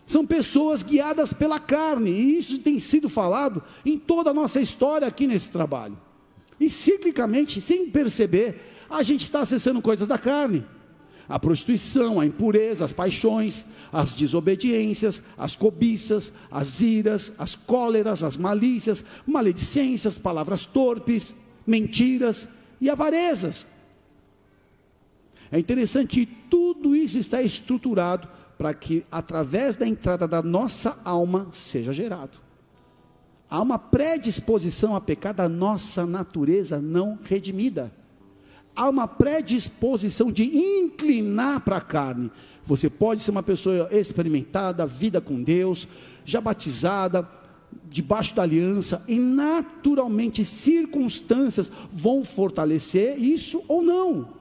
São 0.06 0.24
pessoas 0.24 0.82
guiadas 0.82 1.32
pela 1.32 1.58
carne, 1.58 2.10
e 2.10 2.38
isso 2.38 2.58
tem 2.60 2.78
sido 2.78 3.08
falado 3.08 3.62
em 3.84 3.98
toda 3.98 4.30
a 4.30 4.34
nossa 4.34 4.60
história 4.60 5.06
aqui 5.06 5.26
nesse 5.26 5.50
trabalho. 5.50 5.98
E 6.58 6.70
ciclicamente, 6.70 7.60
sem 7.60 7.90
perceber, 7.90 8.72
a 8.88 9.02
gente 9.02 9.24
está 9.24 9.40
acessando 9.40 9.82
coisas 9.82 10.06
da 10.06 10.16
carne 10.16 10.64
a 11.28 11.38
prostituição, 11.38 12.20
a 12.20 12.26
impureza, 12.26 12.84
as 12.84 12.92
paixões, 12.92 13.64
as 13.92 14.14
desobediências, 14.14 15.22
as 15.36 15.56
cobiças, 15.56 16.32
as 16.50 16.80
iras, 16.80 17.32
as 17.38 17.56
cóleras, 17.56 18.22
as 18.22 18.36
malícias, 18.36 19.04
maledicências, 19.26 20.18
palavras 20.18 20.64
torpes, 20.64 21.34
mentiras 21.66 22.48
e 22.80 22.88
avarezas. 22.88 23.66
É 25.50 25.58
interessante, 25.58 26.26
tudo 26.50 26.94
isso 26.94 27.18
está 27.18 27.42
estruturado 27.42 28.28
para 28.56 28.72
que, 28.74 29.04
através 29.10 29.76
da 29.76 29.86
entrada 29.86 30.26
da 30.26 30.42
nossa 30.42 30.98
alma, 31.04 31.48
seja 31.52 31.92
gerado. 31.92 32.38
Há 33.48 33.60
uma 33.60 33.78
predisposição 33.78 34.96
a 34.96 35.00
pecar 35.00 35.34
da 35.34 35.48
nossa 35.48 36.06
natureza 36.06 36.80
não 36.80 37.18
redimida 37.22 37.92
há 38.76 38.88
uma 38.90 39.08
predisposição 39.08 40.30
de 40.30 40.44
inclinar 40.44 41.60
para 41.62 41.78
a 41.78 41.80
carne. 41.80 42.30
Você 42.66 42.90
pode 42.90 43.22
ser 43.22 43.30
uma 43.30 43.42
pessoa 43.42 43.88
experimentada, 43.90 44.86
vida 44.86 45.20
com 45.20 45.42
Deus, 45.42 45.88
já 46.24 46.40
batizada, 46.40 47.26
debaixo 47.88 48.34
da 48.34 48.42
aliança, 48.42 49.02
e 49.08 49.18
naturalmente 49.18 50.44
circunstâncias 50.44 51.70
vão 51.90 52.24
fortalecer 52.24 53.18
isso 53.18 53.64
ou 53.66 53.82
não. 53.82 54.35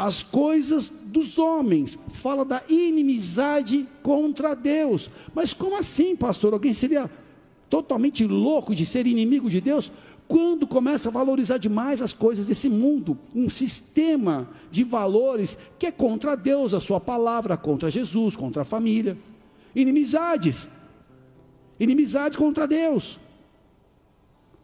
As 0.00 0.22
coisas 0.22 0.88
dos 0.88 1.36
homens, 1.36 1.98
fala 2.08 2.42
da 2.42 2.62
inimizade 2.68 3.86
contra 4.02 4.54
Deus. 4.54 5.10
Mas 5.34 5.52
como 5.52 5.76
assim, 5.76 6.16
pastor? 6.16 6.54
Alguém 6.54 6.72
seria 6.72 7.10
totalmente 7.68 8.26
louco 8.26 8.74
de 8.74 8.86
ser 8.86 9.06
inimigo 9.06 9.50
de 9.50 9.60
Deus? 9.60 9.92
quando 10.30 10.64
começa 10.64 11.08
a 11.08 11.12
valorizar 11.12 11.58
demais 11.58 12.00
as 12.00 12.12
coisas 12.12 12.46
desse 12.46 12.68
mundo, 12.68 13.18
um 13.34 13.50
sistema 13.50 14.48
de 14.70 14.84
valores 14.84 15.58
que 15.76 15.86
é 15.86 15.90
contra 15.90 16.36
Deus, 16.36 16.72
a 16.72 16.78
sua 16.78 17.00
palavra, 17.00 17.56
contra 17.56 17.90
Jesus, 17.90 18.36
contra 18.36 18.62
a 18.62 18.64
família, 18.64 19.18
inimizades, 19.74 20.68
inimizades 21.80 22.38
contra 22.38 22.64
Deus. 22.64 23.18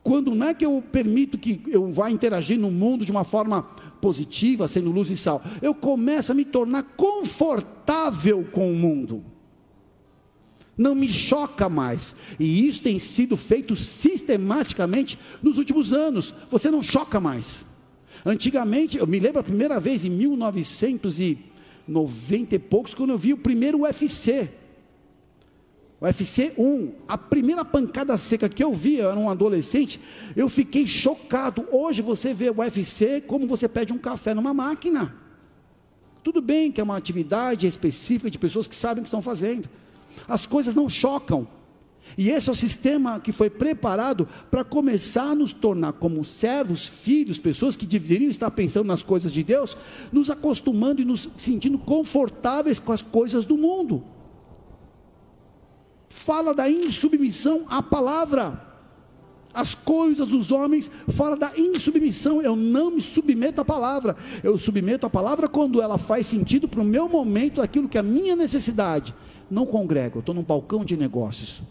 Quando 0.05 0.37
não 0.37 0.47
é 0.47 0.55
que 0.55 0.65
eu 0.65 0.81
permito 0.93 1.37
que 1.37 1.61
eu 1.67 1.91
vá 1.91 2.13
interagir 2.13 2.57
no 2.57 2.71
mundo 2.71 3.05
de 3.05 3.11
uma 3.11 3.25
forma 3.25 3.69
positiva, 4.01 4.69
sendo 4.69 4.91
luz 4.91 5.11
e 5.11 5.17
sal, 5.17 5.43
eu 5.61 5.75
começo 5.75 6.33
a 6.33 6.35
me 6.35 6.45
tornar 6.45 6.83
confortável 6.97 8.47
com 8.51 8.73
o 8.73 8.77
mundo 8.77 9.37
não 10.77 10.95
me 10.95 11.09
choca 11.09 11.69
mais. 11.69 12.15
E 12.39 12.69
isso 12.69 12.83
tem 12.83 12.97
sido 12.99 13.37
feito 13.37 13.75
sistematicamente 13.75 15.19
nos 15.43 15.59
últimos 15.59 15.93
anos. 15.93 16.33
Você 16.51 16.71
não 16.71 16.83
choca 16.83 17.19
mais. 17.19 17.65
Antigamente, 18.25 18.97
eu 18.99 19.07
me 19.07 19.21
lembro 19.21 19.41
a 19.41 19.45
primeira 19.45 19.81
vez 19.81 20.05
em 20.05 20.11
1990 20.11 22.55
e 22.55 22.59
poucos, 22.59 22.95
quando 22.95 23.11
eu 23.11 23.19
vi 23.19 23.33
o 23.33 23.39
primeiro 23.39 23.83
UFC. 23.83 24.51
UFC 26.07 26.53
1, 26.57 26.93
a 27.09 27.19
primeira 27.19 27.65
pancada 27.65 28.17
seca 28.17 28.49
que 28.49 28.63
eu 28.63 28.73
vi, 28.73 28.97
eu 28.97 29.11
era 29.11 29.19
um 29.19 29.31
adolescente, 29.31 30.01
eu 30.35 30.49
fiquei 30.49 30.87
chocado. 30.87 31.67
Hoje 31.71 32.03
você 32.03 32.33
vê 32.33 32.51
o 32.51 32.59
UFC 32.59 33.21
como 33.21 33.47
você 33.47 33.69
pede 33.69 33.93
um 33.93 33.99
café 33.99 34.35
numa 34.35 34.55
máquina. 34.55 35.15
Tudo 36.23 36.41
bem 36.41 36.73
que 36.73 36.81
é 36.81 36.85
uma 36.85 36.97
atividade 36.97 37.67
específica 37.67 38.31
de 38.31 38.39
pessoas 38.39 38.67
que 38.67 38.75
sabem 38.75 39.01
o 39.01 39.05
que 39.05 39.09
estão 39.09 39.23
fazendo 39.23 39.69
as 40.29 40.47
coisas 40.47 40.75
não 40.75 40.89
chocam. 40.89 41.47
E 42.17 42.31
esse 42.31 42.49
é 42.49 42.53
o 42.53 42.57
sistema 42.57 43.21
que 43.21 43.33
foi 43.33 43.51
preparado 43.51 44.27
para 44.51 44.65
começar 44.65 45.31
a 45.31 45.35
nos 45.35 45.53
tornar 45.53 45.93
como 45.95 46.25
servos, 46.25 46.87
filhos, 46.87 47.39
pessoas 47.39 47.77
que 47.77 47.85
deveriam 47.85 48.31
estar 48.31 48.51
pensando 48.51 48.87
nas 48.87 49.03
coisas 49.03 49.33
de 49.33 49.43
Deus, 49.43 49.77
nos 50.11 50.31
acostumando 50.31 51.03
e 51.03 51.05
nos 51.05 51.29
sentindo 51.37 51.79
confortáveis 51.79 52.79
com 52.79 52.93
as 52.93 53.03
coisas 53.03 53.45
do 53.45 53.57
mundo. 53.57 54.03
Fala 56.17 56.55
da 56.55 56.69
insubmissão 56.69 57.67
à 57.69 57.83
palavra. 57.83 58.59
As 59.53 59.75
coisas 59.75 60.29
dos 60.29 60.51
homens 60.51 60.91
fala 61.09 61.37
da 61.37 61.53
insubmissão. 61.59 62.41
Eu 62.41 62.57
não 62.57 62.91
me 62.91 63.03
submeto 63.03 63.61
à 63.61 63.65
palavra. 63.65 64.17
Eu 64.43 64.57
submeto 64.57 65.05
à 65.05 65.11
palavra 65.11 65.47
quando 65.47 65.83
ela 65.83 65.99
faz 65.99 66.27
sentido 66.27 66.67
para 66.67 66.81
o 66.81 66.85
meu 66.85 67.07
momento, 67.07 67.61
aquilo 67.61 67.87
que 67.87 67.99
é 67.99 68.01
a 68.01 68.03
minha 68.03 68.35
necessidade. 68.35 69.15
Não 69.51 69.67
congrego, 69.67 70.17
eu 70.17 70.21
estou 70.21 70.35
num 70.35 70.43
balcão 70.43 70.87
de 70.87 70.97
negócios. 70.97 71.63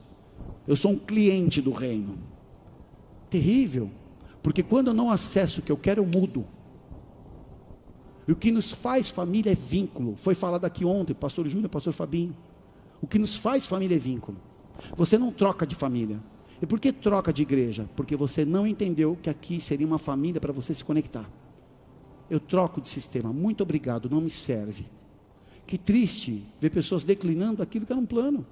Eu 0.67 0.75
sou 0.75 0.91
um 0.91 0.97
cliente 0.97 1.59
do 1.59 1.71
reino. 1.71 2.15
Terrível. 3.31 3.89
Porque 4.43 4.61
quando 4.61 4.87
eu 4.87 4.93
não 4.93 5.09
acesso 5.09 5.59
o 5.59 5.63
que 5.63 5.71
eu 5.71 5.77
quero, 5.77 6.01
eu 6.01 6.05
mudo. 6.05 6.45
E 8.27 8.31
o 8.31 8.35
que 8.35 8.51
nos 8.51 8.71
faz 8.71 9.09
família 9.09 9.51
é 9.51 9.55
vínculo. 9.55 10.15
Foi 10.15 10.35
falado 10.35 10.65
aqui 10.65 10.85
ontem, 10.85 11.15
pastor 11.15 11.47
Júnior, 11.47 11.69
pastor 11.69 11.93
Fabinho. 11.93 12.35
O 13.01 13.07
que 13.07 13.19
nos 13.19 13.35
faz 13.35 13.65
família 13.65 13.95
é 13.95 13.99
vínculo. 13.99 14.37
Você 14.95 15.17
não 15.17 15.31
troca 15.31 15.65
de 15.65 15.75
família. 15.75 16.19
E 16.61 16.65
por 16.65 16.79
que 16.79 16.91
troca 16.91 17.33
de 17.33 17.41
igreja? 17.41 17.89
Porque 17.95 18.15
você 18.15 18.45
não 18.45 18.65
entendeu 18.65 19.17
que 19.21 19.29
aqui 19.29 19.59
seria 19.59 19.85
uma 19.85 19.97
família 19.97 20.39
para 20.39 20.53
você 20.53 20.73
se 20.73 20.83
conectar. 20.83 21.29
Eu 22.29 22.39
troco 22.39 22.81
de 22.81 22.89
sistema. 22.89 23.31
Muito 23.31 23.61
obrigado, 23.61 24.09
não 24.09 24.21
me 24.21 24.29
serve. 24.29 24.85
Que 25.67 25.77
triste 25.77 26.43
ver 26.59 26.69
pessoas 26.69 27.03
declinando 27.03 27.61
aquilo 27.61 27.85
que 27.85 27.91
era 27.91 27.99
um 27.99 28.05
plano. 28.05 28.45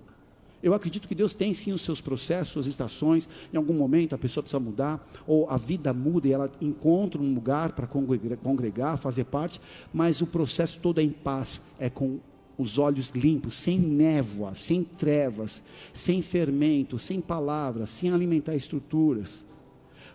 Eu 0.62 0.74
acredito 0.74 1.10
que 1.10 1.16
Deus 1.16 1.34
tem 1.34 1.54
sim 1.54 1.74
os 1.74 1.82
seus 1.82 2.00
processos, 2.00 2.54
suas 2.54 2.68
estações. 2.68 3.28
Em 3.54 3.58
algum 3.58 3.74
momento 3.74 4.16
a 4.16 4.18
pessoa 4.18 4.42
precisa 4.42 4.60
mudar, 4.60 5.06
ou 5.28 5.50
a 5.50 5.58
vida 5.58 5.94
muda 5.94 6.28
e 6.28 6.32
ela 6.32 6.50
encontra 6.62 7.22
um 7.22 7.34
lugar 7.34 7.74
para 7.74 7.86
congregar, 7.86 8.98
fazer 8.98 9.26
parte, 9.26 9.60
mas 9.94 10.22
o 10.22 10.28
processo 10.28 10.80
todo 10.80 11.02
é 11.02 11.04
em 11.04 11.10
paz, 11.10 11.62
é 11.78 11.90
com 11.90 12.20
os 12.58 12.78
olhos 12.78 13.10
limpos, 13.10 13.56
sem 13.56 13.80
névoa, 13.80 14.54
sem 14.56 14.84
trevas, 14.84 15.64
sem 15.94 16.22
fermento, 16.22 17.00
sem 17.00 17.20
palavras, 17.20 17.90
sem 17.90 18.12
alimentar 18.12 18.56
estruturas. 18.56 19.44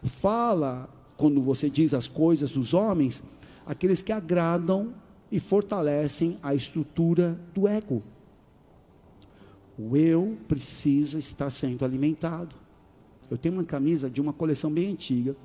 Fala, 0.03 0.89
quando 1.17 1.43
você 1.43 1.69
diz 1.69 1.93
as 1.93 2.07
coisas 2.07 2.53
dos 2.53 2.73
homens, 2.75 3.23
aqueles 3.67 4.03
que 4.03 4.13
agradam 4.13 4.95
e 5.31 5.41
fortalecem 5.41 6.39
a 6.43 6.55
estrutura 6.55 7.39
do 7.53 7.67
ego. 7.67 8.03
O 9.79 9.97
eu 9.97 10.39
precisa 10.49 11.19
estar 11.19 11.51
sendo 11.51 11.85
alimentado. 11.85 12.55
Eu 13.31 13.37
tenho 13.37 13.57
uma 13.57 13.65
camisa 13.65 14.09
de 14.09 14.21
uma 14.21 14.33
coleção 14.33 14.73
bem 14.73 14.93
antiga 14.93 15.37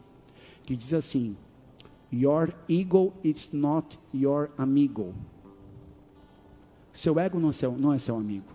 que 0.63 0.75
diz 0.75 0.93
assim: 0.93 1.35
Your 2.11 2.53
ego 2.69 3.13
is 3.23 3.49
not 3.51 3.99
your 4.13 4.49
amigo. 4.57 5.13
Seu 6.93 7.19
ego 7.19 7.39
não 7.39 7.49
é 7.49 7.51
seu, 7.51 7.71
não 7.73 7.91
é 7.91 7.97
seu 7.97 8.15
amigo. 8.15 8.45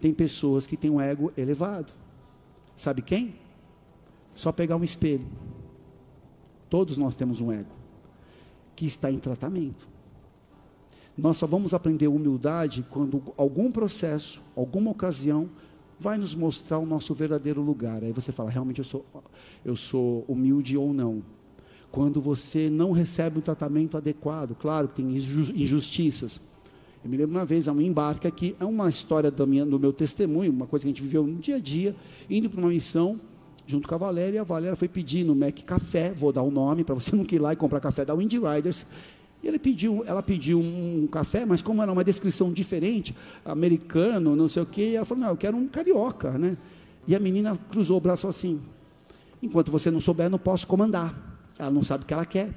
Tem 0.00 0.12
pessoas 0.12 0.66
que 0.66 0.76
têm 0.76 0.90
um 0.90 1.00
ego 1.00 1.32
elevado. 1.36 1.92
Sabe 2.76 3.02
quem? 3.02 3.34
Só 4.34 4.52
pegar 4.52 4.76
um 4.76 4.84
espelho. 4.84 5.26
Todos 6.68 6.98
nós 6.98 7.16
temos 7.16 7.40
um 7.40 7.50
ego 7.50 7.70
que 8.76 8.84
está 8.84 9.10
em 9.10 9.18
tratamento. 9.18 9.88
Nós 11.16 11.36
só 11.36 11.46
vamos 11.46 11.74
aprender 11.74 12.08
humildade 12.08 12.84
quando 12.90 13.22
algum 13.36 13.70
processo, 13.70 14.42
alguma 14.56 14.90
ocasião, 14.90 15.48
vai 16.00 16.18
nos 16.18 16.34
mostrar 16.34 16.78
o 16.78 16.86
nosso 16.86 17.14
verdadeiro 17.14 17.62
lugar. 17.62 18.02
Aí 18.02 18.12
você 18.12 18.32
fala, 18.32 18.50
realmente 18.50 18.78
eu 18.78 18.84
sou, 18.84 19.04
eu 19.64 19.76
sou 19.76 20.24
humilde 20.26 20.76
ou 20.76 20.92
não. 20.92 21.22
Quando 21.92 22.22
você 22.22 22.70
não 22.70 22.90
recebe 22.90 23.38
um 23.38 23.42
tratamento 23.42 23.98
adequado, 23.98 24.56
claro 24.58 24.88
que 24.88 24.94
tem 24.94 25.14
injustiças. 25.14 26.40
Eu 27.04 27.10
me 27.10 27.18
lembro 27.18 27.36
uma 27.36 27.44
vez, 27.44 27.68
há 27.68 27.72
um 27.72 27.82
embarque 27.82 28.26
aqui, 28.26 28.56
é 28.58 28.64
uma 28.64 28.88
história 28.88 29.30
do, 29.30 29.46
meu 29.46 29.92
testemunho, 29.92 30.50
uma 30.50 30.66
coisa 30.66 30.84
que 30.84 30.88
a 30.88 30.92
gente 30.92 31.02
viveu 31.02 31.26
no 31.26 31.34
dia 31.34 31.56
a 31.56 31.58
dia, 31.58 31.94
indo 32.30 32.48
para 32.48 32.60
uma 32.60 32.70
missão, 32.70 33.20
junto 33.66 33.86
com 33.86 33.94
a 33.94 33.98
Valéria, 33.98 34.36
e 34.36 34.38
a 34.38 34.42
Valéria 34.42 34.74
foi 34.74 34.88
pedir 34.88 35.22
no 35.22 35.34
Mac 35.34 35.60
Café, 35.66 36.12
vou 36.12 36.32
dar 36.32 36.42
o 36.42 36.50
nome, 36.50 36.82
para 36.82 36.94
você 36.94 37.12
não 37.14 37.26
ir 37.30 37.38
lá 37.38 37.52
e 37.52 37.56
comprar 37.56 37.78
café 37.78 38.06
da 38.06 38.14
Windy 38.14 38.38
Riders, 38.38 38.86
e 39.42 39.48
ele 39.48 39.58
pediu, 39.58 40.02
ela 40.06 40.22
pediu 40.22 40.60
um 40.60 41.06
café, 41.12 41.44
mas 41.44 41.60
como 41.60 41.82
era 41.82 41.92
uma 41.92 42.04
descrição 42.04 42.50
diferente, 42.50 43.14
americano, 43.44 44.34
não 44.34 44.48
sei 44.48 44.62
o 44.62 44.66
quê, 44.66 44.94
ela 44.94 45.04
falou, 45.04 45.24
não, 45.24 45.30
eu 45.30 45.36
quero 45.36 45.58
um 45.58 45.68
carioca, 45.68 46.38
né? 46.38 46.56
E 47.06 47.14
a 47.14 47.20
menina 47.20 47.58
cruzou 47.68 47.98
o 47.98 48.00
braço 48.00 48.26
assim, 48.28 48.60
enquanto 49.42 49.70
você 49.70 49.90
não 49.90 50.00
souber, 50.00 50.30
não 50.30 50.38
posso 50.38 50.66
comandar. 50.66 51.31
Ela 51.58 51.70
não 51.70 51.82
sabe 51.82 52.04
o 52.04 52.06
que 52.06 52.14
ela 52.14 52.26
quer. 52.26 52.50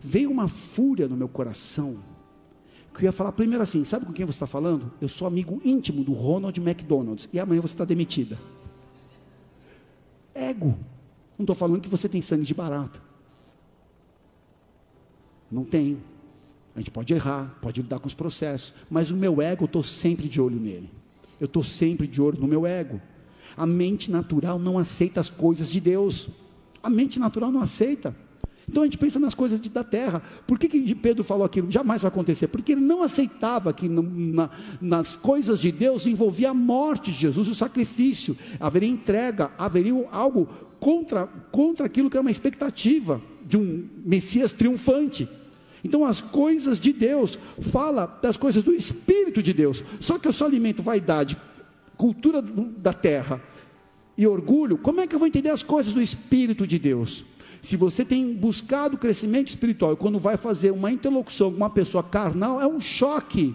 Veio 0.00 0.30
uma 0.30 0.48
fúria 0.48 1.06
no 1.06 1.16
meu 1.16 1.28
coração, 1.28 1.98
que 2.92 3.04
eu 3.04 3.08
ia 3.08 3.12
falar 3.12 3.32
primeiro 3.32 3.62
assim, 3.62 3.84
sabe 3.84 4.04
com 4.04 4.12
quem 4.12 4.26
você 4.26 4.36
está 4.36 4.46
falando? 4.46 4.92
Eu 5.00 5.08
sou 5.08 5.26
amigo 5.26 5.60
íntimo 5.64 6.04
do 6.04 6.12
Ronald 6.12 6.58
McDonald's, 6.60 7.28
e 7.32 7.40
amanhã 7.40 7.60
você 7.60 7.74
está 7.74 7.84
demitida. 7.84 8.38
Ego. 10.34 10.78
Não 11.38 11.44
estou 11.44 11.56
falando 11.56 11.80
que 11.80 11.88
você 11.88 12.08
tem 12.08 12.20
sangue 12.20 12.44
de 12.44 12.54
barata. 12.54 13.00
Não 15.50 15.64
tenho. 15.64 16.00
A 16.74 16.78
gente 16.78 16.90
pode 16.90 17.12
errar, 17.12 17.58
pode 17.60 17.80
lidar 17.82 17.98
com 17.98 18.06
os 18.06 18.14
processos, 18.14 18.72
mas 18.90 19.10
o 19.10 19.16
meu 19.16 19.40
ego, 19.40 19.64
eu 19.64 19.66
estou 19.66 19.82
sempre 19.82 20.28
de 20.28 20.40
olho 20.40 20.58
nele. 20.58 20.90
Eu 21.40 21.46
estou 21.46 21.64
sempre 21.64 22.06
de 22.06 22.20
olho 22.20 22.38
no 22.38 22.46
meu 22.46 22.66
ego. 22.66 23.00
A 23.56 23.66
mente 23.66 24.10
natural 24.10 24.58
não 24.58 24.78
aceita 24.78 25.20
as 25.20 25.28
coisas 25.28 25.70
de 25.70 25.80
Deus. 25.80 26.28
A 26.82 26.90
mente 26.90 27.18
natural 27.18 27.50
não 27.50 27.62
aceita. 27.62 28.14
Então 28.68 28.82
a 28.82 28.86
gente 28.86 28.98
pensa 28.98 29.18
nas 29.18 29.34
coisas 29.34 29.60
de, 29.60 29.68
da 29.68 29.84
terra. 29.84 30.22
Por 30.46 30.58
que, 30.58 30.68
que 30.68 30.94
Pedro 30.94 31.22
falou 31.22 31.44
aquilo? 31.44 31.70
Jamais 31.70 32.02
vai 32.02 32.08
acontecer. 32.08 32.48
Porque 32.48 32.72
ele 32.72 32.80
não 32.80 33.02
aceitava 33.02 33.72
que 33.72 33.88
na, 33.88 34.50
nas 34.80 35.16
coisas 35.16 35.60
de 35.60 35.70
Deus 35.70 36.06
envolvia 36.06 36.50
a 36.50 36.54
morte 36.54 37.12
de 37.12 37.18
Jesus, 37.18 37.48
o 37.48 37.54
sacrifício. 37.54 38.36
Haveria 38.58 38.88
entrega, 38.88 39.50
haveria 39.58 39.92
algo 40.10 40.48
contra, 40.80 41.26
contra 41.50 41.86
aquilo 41.86 42.08
que 42.08 42.16
era 42.16 42.22
uma 42.22 42.30
expectativa 42.30 43.20
de 43.44 43.56
um 43.56 43.88
Messias 44.04 44.52
triunfante. 44.52 45.28
Então 45.84 46.04
as 46.06 46.20
coisas 46.20 46.78
de 46.78 46.92
Deus 46.92 47.38
fala 47.60 48.06
das 48.22 48.36
coisas 48.36 48.62
do 48.62 48.72
Espírito 48.72 49.42
de 49.42 49.52
Deus. 49.52 49.82
Só 50.00 50.18
que 50.18 50.28
eu 50.28 50.32
só 50.32 50.46
alimento 50.46 50.82
vaidade, 50.82 51.36
cultura 51.96 52.40
da 52.40 52.92
terra 52.92 53.40
e 54.16 54.26
orgulho. 54.26 54.78
Como 54.78 55.00
é 55.00 55.06
que 55.06 55.14
eu 55.14 55.18
vou 55.18 55.28
entender 55.28 55.50
as 55.50 55.62
coisas 55.62 55.92
do 55.92 56.00
Espírito 56.00 56.66
de 56.66 56.78
Deus? 56.78 57.24
Se 57.62 57.76
você 57.76 58.04
tem 58.04 58.34
buscado 58.34 58.98
crescimento 58.98 59.48
espiritual 59.48 59.96
quando 59.96 60.18
vai 60.18 60.36
fazer 60.36 60.72
uma 60.72 60.90
interlocução 60.90 61.50
com 61.50 61.56
uma 61.56 61.70
pessoa 61.70 62.02
carnal, 62.02 62.60
é 62.60 62.66
um 62.66 62.80
choque. 62.80 63.54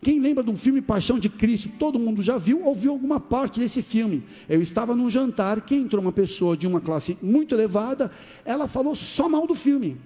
Quem 0.00 0.20
lembra 0.20 0.44
do 0.44 0.56
filme 0.56 0.80
Paixão 0.80 1.18
de 1.18 1.28
Cristo? 1.28 1.68
Todo 1.78 1.98
mundo 1.98 2.22
já 2.22 2.38
viu 2.38 2.64
ou 2.64 2.74
viu 2.74 2.92
alguma 2.92 3.18
parte 3.18 3.58
desse 3.58 3.82
filme. 3.82 4.22
Eu 4.48 4.62
estava 4.62 4.94
num 4.94 5.10
jantar 5.10 5.60
que 5.62 5.74
entrou 5.74 6.00
uma 6.00 6.12
pessoa 6.12 6.56
de 6.56 6.66
uma 6.66 6.80
classe 6.80 7.18
muito 7.20 7.54
elevada, 7.54 8.12
ela 8.44 8.68
falou 8.68 8.94
só 8.94 9.28
mal 9.28 9.44
do 9.44 9.56
filme. 9.56 9.96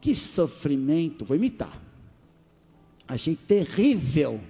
Que 0.00 0.14
sofrimento, 0.14 1.24
vou 1.24 1.36
imitar. 1.36 1.82
Achei 3.08 3.34
terrível. 3.34 4.40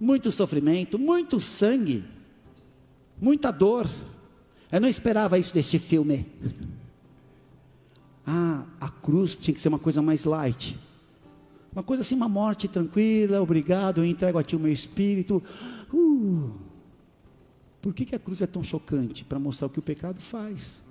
Muito 0.00 0.32
sofrimento, 0.32 0.98
muito 0.98 1.38
sangue, 1.38 2.02
muita 3.20 3.50
dor. 3.50 3.88
Eu 4.70 4.80
não 4.80 4.88
esperava 4.88 5.38
isso 5.38 5.54
deste 5.54 5.78
filme. 5.78 6.26
Ah, 8.26 8.64
a 8.80 8.88
cruz 8.88 9.36
tinha 9.36 9.54
que 9.54 9.60
ser 9.60 9.68
uma 9.68 9.78
coisa 9.78 10.00
mais 10.00 10.24
light. 10.24 10.78
Uma 11.70 11.82
coisa 11.82 12.00
assim, 12.00 12.14
uma 12.14 12.26
morte 12.26 12.66
tranquila, 12.66 13.42
obrigado, 13.42 13.98
eu 13.98 14.04
entrego 14.06 14.38
a 14.38 14.42
ti 14.42 14.56
o 14.56 14.58
meu 14.58 14.72
espírito. 14.72 15.42
Uh, 15.92 16.50
por 17.82 17.92
que, 17.92 18.06
que 18.06 18.14
a 18.14 18.18
cruz 18.18 18.40
é 18.40 18.46
tão 18.46 18.64
chocante? 18.64 19.24
Para 19.24 19.38
mostrar 19.38 19.66
o 19.66 19.70
que 19.70 19.78
o 19.78 19.82
pecado 19.82 20.22
faz. 20.22 20.82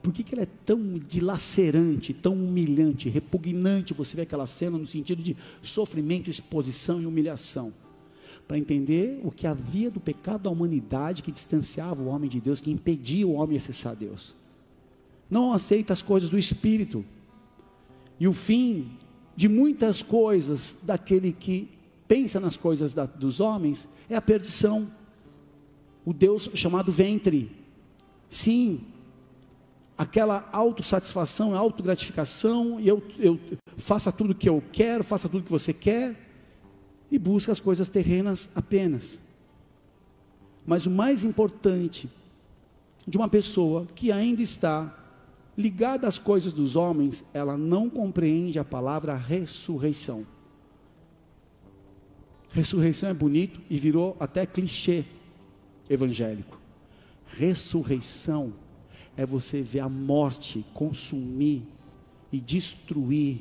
Por 0.00 0.12
que, 0.12 0.22
que 0.22 0.34
ela 0.34 0.44
é 0.44 0.48
tão 0.64 0.98
dilacerante, 0.98 2.14
tão 2.14 2.34
humilhante, 2.34 3.08
repugnante? 3.08 3.92
Você 3.94 4.14
vê 4.14 4.22
aquela 4.22 4.46
cena 4.46 4.78
no 4.78 4.86
sentido 4.86 5.22
de 5.22 5.36
sofrimento, 5.62 6.30
exposição 6.30 7.00
e 7.00 7.06
humilhação. 7.06 7.72
Para 8.46 8.58
entender 8.58 9.20
o 9.24 9.30
que 9.30 9.46
havia 9.46 9.90
do 9.90 9.98
pecado 9.98 10.42
da 10.42 10.50
humanidade 10.50 11.22
que 11.22 11.32
distanciava 11.32 12.02
o 12.02 12.06
homem 12.06 12.30
de 12.30 12.40
Deus, 12.40 12.60
que 12.60 12.70
impedia 12.70 13.26
o 13.26 13.34
homem 13.34 13.58
de 13.58 13.64
acessar 13.64 13.96
Deus. 13.96 14.34
Não 15.28 15.52
aceita 15.52 15.92
as 15.92 16.02
coisas 16.02 16.28
do 16.28 16.38
Espírito. 16.38 17.04
E 18.20 18.28
o 18.28 18.32
fim 18.32 18.90
de 19.34 19.48
muitas 19.48 20.02
coisas 20.02 20.76
daquele 20.82 21.32
que 21.32 21.68
pensa 22.06 22.38
nas 22.38 22.56
coisas 22.56 22.94
da, 22.94 23.04
dos 23.04 23.40
homens 23.40 23.88
é 24.08 24.16
a 24.16 24.22
perdição. 24.22 24.88
O 26.04 26.12
Deus 26.12 26.48
chamado 26.54 26.92
ventre. 26.92 27.50
Sim, 28.30 28.80
aquela 29.96 30.48
autossatisfação, 30.52 31.54
autogratificação, 31.54 32.78
eu, 32.80 33.02
eu 33.18 33.38
faça 33.76 34.12
tudo 34.12 34.30
o 34.30 34.34
que 34.34 34.48
eu 34.48 34.62
quero, 34.72 35.02
faça 35.02 35.28
tudo 35.28 35.40
o 35.40 35.44
que 35.44 35.50
você 35.50 35.72
quer, 35.72 36.25
e 37.10 37.18
busca 37.18 37.52
as 37.52 37.60
coisas 37.60 37.88
terrenas 37.88 38.48
apenas. 38.54 39.20
Mas 40.66 40.86
o 40.86 40.90
mais 40.90 41.22
importante 41.22 42.10
de 43.06 43.16
uma 43.16 43.28
pessoa 43.28 43.86
que 43.94 44.10
ainda 44.10 44.42
está 44.42 44.94
ligada 45.56 46.06
às 46.06 46.18
coisas 46.18 46.52
dos 46.52 46.76
homens, 46.76 47.24
ela 47.32 47.56
não 47.56 47.88
compreende 47.88 48.58
a 48.58 48.64
palavra 48.64 49.14
ressurreição. 49.14 50.26
Ressurreição 52.52 53.08
é 53.08 53.14
bonito 53.14 53.60
e 53.70 53.78
virou 53.78 54.16
até 54.18 54.44
clichê 54.44 55.04
evangélico. 55.88 56.60
Ressurreição 57.26 58.52
é 59.16 59.24
você 59.24 59.62
ver 59.62 59.80
a 59.80 59.88
morte 59.88 60.64
consumir 60.74 61.62
e 62.30 62.40
destruir 62.40 63.40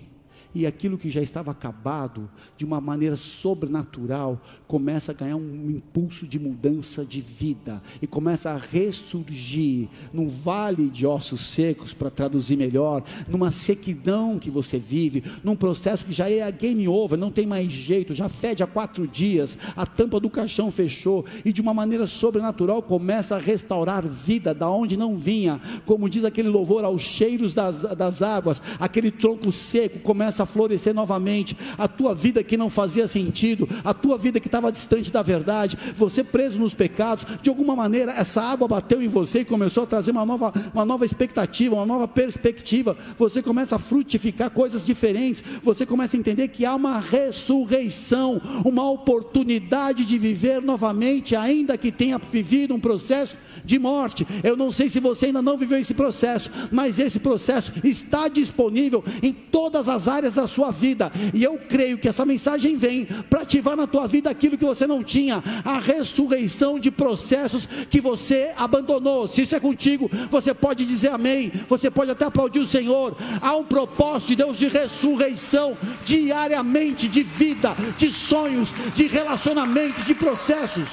e 0.56 0.66
aquilo 0.66 0.98
que 0.98 1.12
já 1.12 1.22
estava 1.22 1.52
acabado, 1.52 2.30
de 2.56 2.64
uma 2.64 2.80
maneira 2.80 3.18
sobrenatural, 3.18 4.42
começa 4.66 5.12
a 5.12 5.16
ganhar 5.16 5.36
um 5.36 5.70
impulso 5.70 6.26
de 6.26 6.40
mudança 6.40 7.06
de 7.06 7.20
vida 7.20 7.84
e 8.02 8.08
começa 8.08 8.52
a 8.52 8.58
ressurgir 8.58 9.90
num 10.14 10.30
vale 10.30 10.90
de 10.90 11.06
ossos 11.06 11.42
secos, 11.42 11.94
para 11.94 12.10
traduzir 12.10 12.56
melhor, 12.56 13.04
numa 13.28 13.52
sequidão 13.52 14.40
que 14.40 14.50
você 14.50 14.80
vive, 14.80 15.24
num 15.44 15.58
processo 15.58 16.06
que 16.06 16.14
já 16.14 16.30
é 16.30 16.50
game 16.50 16.88
over, 16.88 17.20
não 17.20 17.32
tem 17.32 17.46
mais 17.46 17.70
jeito, 17.70 18.14
já 18.14 18.30
fede 18.30 18.64
há 18.64 18.68
quatro 18.68 19.06
dias, 19.06 19.58
a 19.76 19.86
tampa 19.86 20.20
do 20.20 20.30
caixão 20.30 20.72
fechou 20.72 21.26
e 21.44 21.52
de 21.52 21.62
uma 21.62 21.74
maneira 21.74 22.08
sobrenatural 22.08 22.82
começa 22.82 23.36
a 23.36 23.40
restaurar 23.40 24.08
vida 24.08 24.54
da 24.54 24.70
onde 24.70 24.96
não 24.96 25.18
vinha, 25.18 25.60
como 25.86 26.10
diz 26.10 26.24
aquele 26.24 26.48
louvor 26.48 26.86
aos 26.86 27.02
cheiros 27.02 27.54
das, 27.54 27.82
das 27.82 28.22
águas, 28.22 28.62
aquele 28.80 29.12
tronco 29.12 29.52
seco 29.52 30.00
começa 30.00 30.44
a 30.44 30.45
florescer 30.46 30.94
novamente, 30.94 31.58
a 31.78 31.88
tua 31.88 32.14
vida 32.14 32.44
que 32.44 32.58
não 32.58 32.70
fazia 32.70 33.08
sentido, 33.08 33.68
a 33.84 33.94
tua 33.94 34.18
vida 34.18 34.40
que 34.40 34.48
estava 34.48 34.72
distante 34.72 35.12
da 35.12 35.22
verdade, 35.22 35.78
você 35.96 36.24
preso 36.24 36.60
nos 36.60 36.74
pecados, 36.74 37.26
de 37.42 37.50
alguma 37.50 37.76
maneira 37.76 38.12
essa 38.12 38.42
água 38.42 38.68
bateu 38.68 39.02
em 39.02 39.08
você 39.08 39.40
e 39.40 39.46
começou 39.46 39.84
a 39.84 39.88
trazer 39.88 40.12
uma 40.12 40.26
nova, 40.26 40.54
uma 40.74 40.86
nova 40.86 41.06
expectativa, 41.06 41.76
uma 41.76 41.86
nova 41.86 42.08
perspectiva, 42.08 42.96
você 43.18 43.42
começa 43.42 43.76
a 43.76 43.80
frutificar 43.80 44.50
coisas 44.50 44.86
diferentes, 44.86 45.44
você 45.64 45.86
começa 45.86 46.16
a 46.16 46.20
entender 46.20 46.48
que 46.50 46.66
há 46.66 46.76
uma 46.76 47.00
ressurreição, 47.00 48.42
uma 48.64 48.90
oportunidade 48.90 50.06
de 50.06 50.18
viver 50.18 50.62
novamente, 50.62 51.36
ainda 51.36 51.78
que 51.78 51.92
tenha 51.92 52.18
vivido 52.18 52.74
um 52.74 52.80
processo 52.80 53.38
de 53.64 53.80
morte. 53.80 54.26
Eu 54.44 54.56
não 54.56 54.72
sei 54.72 54.90
se 54.90 55.00
você 55.00 55.28
ainda 55.28 55.42
não 55.42 55.58
viveu 55.58 55.80
esse 55.80 55.94
processo, 55.94 56.52
mas 56.72 57.00
esse 57.00 57.20
processo 57.20 57.72
está 57.84 58.28
disponível 58.28 59.04
em 59.22 59.34
todas 59.34 59.90
as 59.90 60.08
áreas 60.08 60.35
da 60.36 60.48
sua 60.48 60.72
vida. 60.72 61.12
E 61.34 61.44
eu 61.44 61.58
creio 61.58 61.98
que 61.98 62.08
essa 62.08 62.26
mensagem 62.26 62.78
vem 62.78 63.06
para 63.30 63.42
ativar 63.42 63.76
na 63.76 63.88
tua 63.88 64.08
vida 64.08 64.30
aquilo 64.30 64.58
que 64.58 64.66
você 64.66 64.86
não 64.86 65.04
tinha, 65.04 65.44
a 65.64 65.80
ressurreição 65.80 66.80
de 66.80 66.92
processos 66.92 67.66
que 67.90 68.02
você 68.02 68.52
abandonou. 68.58 69.28
Se 69.28 69.42
isso 69.42 69.56
é 69.56 69.60
contigo, 69.60 70.10
você 70.30 70.54
pode 70.54 70.86
dizer 70.86 71.10
amém. 71.10 71.52
Você 71.68 71.90
pode 71.90 72.12
até 72.12 72.26
aplaudir 72.26 72.60
o 72.60 72.66
Senhor. 72.66 73.16
Há 73.42 73.56
um 73.56 73.64
propósito 73.64 74.30
de 74.30 74.36
Deus 74.38 74.58
de 74.58 74.68
ressurreição 74.68 75.78
diariamente 76.04 77.08
de 77.08 77.24
vida, 77.24 77.76
de 77.98 78.12
sonhos, 78.12 78.74
de 78.96 79.08
relacionamentos, 79.08 80.06
de 80.06 80.14
processos. 80.14 80.90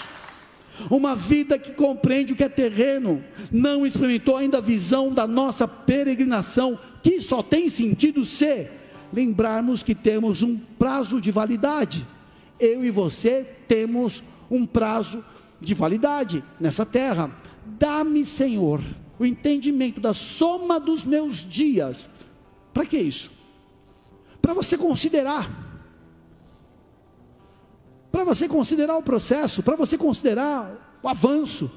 Uma 0.90 1.14
vida 1.14 1.58
que 1.58 1.72
compreende 1.72 2.32
o 2.32 2.36
que 2.36 2.44
é 2.44 2.48
terreno, 2.48 3.22
não 3.50 3.86
experimentou 3.86 4.36
ainda 4.36 4.58
a 4.58 4.60
visão 4.60 5.12
da 5.12 5.26
nossa 5.26 5.68
peregrinação, 5.68 6.78
que 7.02 7.20
só 7.20 7.42
tem 7.42 7.68
sentido 7.68 8.24
se 8.24 8.68
lembrarmos 9.12 9.82
que 9.82 9.94
temos 9.94 10.42
um 10.42 10.56
prazo 10.56 11.20
de 11.20 11.30
validade. 11.30 12.06
Eu 12.58 12.84
e 12.84 12.90
você 12.90 13.44
temos 13.66 14.22
um 14.50 14.64
prazo 14.64 15.24
de 15.60 15.74
validade 15.74 16.42
nessa 16.58 16.86
terra. 16.86 17.30
Dá-me, 17.64 18.24
Senhor, 18.24 18.80
o 19.18 19.26
entendimento 19.26 20.00
da 20.00 20.14
soma 20.14 20.80
dos 20.80 21.04
meus 21.04 21.38
dias. 21.48 22.08
Para 22.72 22.86
que 22.86 22.98
isso? 22.98 23.30
Para 24.40 24.54
você 24.54 24.78
considerar 24.78 25.72
para 28.12 28.24
você 28.24 28.46
considerar 28.46 28.98
o 28.98 29.02
processo, 29.02 29.62
para 29.62 29.74
você 29.74 29.96
considerar 29.96 30.98
o 31.02 31.08
avanço. 31.08 31.70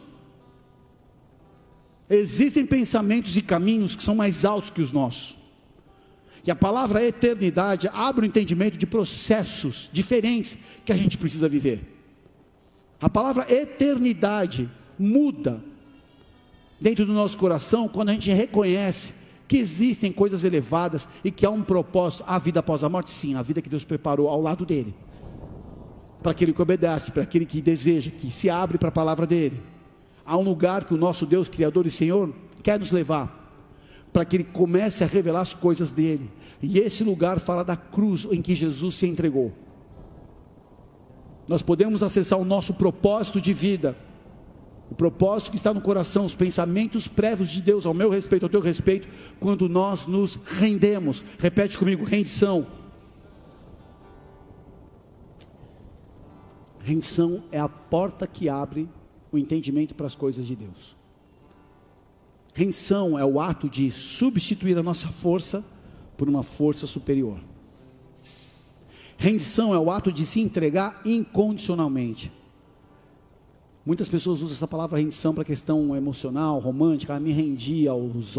Existem 2.10 2.66
pensamentos 2.66 3.38
e 3.38 3.42
caminhos 3.42 3.96
que 3.96 4.04
são 4.04 4.14
mais 4.14 4.44
altos 4.44 4.70
que 4.70 4.82
os 4.82 4.92
nossos. 4.92 5.38
E 6.46 6.52
a 6.52 6.56
palavra 6.56 7.04
eternidade 7.04 7.90
abre 7.92 8.26
o 8.26 8.28
entendimento 8.28 8.78
de 8.78 8.86
processos 8.86 9.90
diferentes 9.92 10.58
que 10.84 10.94
a 10.94 10.96
gente 10.96 11.18
precisa 11.18 11.50
viver. 11.50 11.82
A 13.02 13.10
palavra 13.10 13.52
eternidade 13.52 14.70
muda 14.98 15.62
dentro 16.80 17.06
do 17.06 17.14
nosso 17.14 17.38
coração 17.38 17.88
quando 17.88 18.10
a 18.10 18.14
gente 18.14 18.32
reconhece 18.32 19.14
que 19.48 19.58
existem 19.58 20.12
coisas 20.12 20.44
elevadas 20.44 21.08
e 21.24 21.32
que 21.32 21.46
há 21.46 21.50
um 21.50 21.62
propósito, 21.62 22.26
a 22.28 22.38
vida 22.38 22.60
após 22.60 22.84
a 22.84 22.90
morte, 22.90 23.12
sim, 23.12 23.36
a 23.36 23.42
vida 23.42 23.62
que 23.62 23.70
Deus 23.70 23.86
preparou 23.86 24.28
ao 24.28 24.42
lado 24.42 24.66
dele 24.66 24.94
para 26.26 26.32
aquele 26.32 26.54
que 26.54 26.62
obedece, 26.62 27.12
para 27.12 27.22
aquele 27.22 27.46
que 27.46 27.62
deseja, 27.62 28.10
que 28.10 28.32
se 28.32 28.50
abre 28.50 28.80
para 28.80 28.90
a 28.90 28.92
palavra 28.92 29.28
dele. 29.28 29.62
Há 30.26 30.36
um 30.36 30.42
lugar 30.42 30.84
que 30.84 30.92
o 30.92 30.98
nosso 30.98 31.24
Deus, 31.24 31.48
Criador 31.48 31.86
e 31.86 31.92
Senhor, 31.92 32.34
quer 32.64 32.80
nos 32.80 32.90
levar, 32.92 33.45
para 34.16 34.24
que 34.24 34.38
ele 34.38 34.46
comece 34.46 35.04
a 35.04 35.08
revelar 35.08 35.42
as 35.42 35.54
coisas 35.54 35.92
dele. 35.92 36.32
E 36.62 36.80
esse 36.80 37.04
lugar 37.04 37.38
fala 37.38 37.66
da 37.66 37.76
cruz 37.76 38.26
em 38.32 38.42
que 38.42 38.56
Jesus 38.56 38.96
se 38.96 39.06
entregou. 39.06 39.52
Nós 41.46 41.62
podemos 41.62 42.02
acessar 42.02 42.40
o 42.40 42.46
nosso 42.46 42.76
propósito 42.76 43.42
de 43.42 43.52
vida, 43.52 43.94
o 44.90 44.96
propósito 44.96 45.52
que 45.52 45.58
está 45.58 45.74
no 45.74 45.82
coração, 45.82 46.24
os 46.24 46.34
pensamentos 46.34 47.10
prévios 47.10 47.50
de 47.50 47.62
Deus 47.62 47.86
ao 47.86 47.94
meu 47.94 48.10
respeito, 48.10 48.44
ao 48.44 48.50
teu 48.50 48.62
respeito, 48.62 49.06
quando 49.38 49.68
nós 49.68 50.06
nos 50.06 50.36
rendemos. 50.36 51.22
Repete 51.38 51.78
comigo: 51.78 52.06
rendição 52.06 52.66
Rendição 56.80 57.44
é 57.52 57.60
a 57.60 57.68
porta 57.68 58.26
que 58.26 58.48
abre 58.48 58.88
o 59.30 59.38
entendimento 59.38 59.94
para 59.94 60.06
as 60.06 60.16
coisas 60.16 60.46
de 60.46 60.56
Deus. 60.56 60.96
Rendição 62.56 63.20
é 63.20 63.26
o 63.26 63.40
ato 63.40 63.70
de 63.70 63.92
substituir 63.92 64.78
a 64.78 64.82
nossa 64.82 65.10
força 65.10 65.62
por 66.18 66.30
uma 66.30 66.42
força 66.42 66.88
superior. 66.88 67.38
Rendição 69.18 69.74
é 69.74 69.78
o 69.78 69.92
ato 69.92 70.10
de 70.10 70.26
se 70.26 70.40
entregar 70.40 71.02
incondicionalmente. 71.04 72.32
Muitas 73.86 74.08
pessoas 74.08 74.42
usam 74.42 74.56
essa 74.56 74.68
palavra 74.68 74.98
rendição 74.98 75.34
para 75.34 75.44
questão 75.44 75.96
emocional, 75.98 76.58
romântica. 76.58 77.14
Ah, 77.14 77.20
me 77.20 77.34
rendi 77.34 77.90
aos 77.90 78.38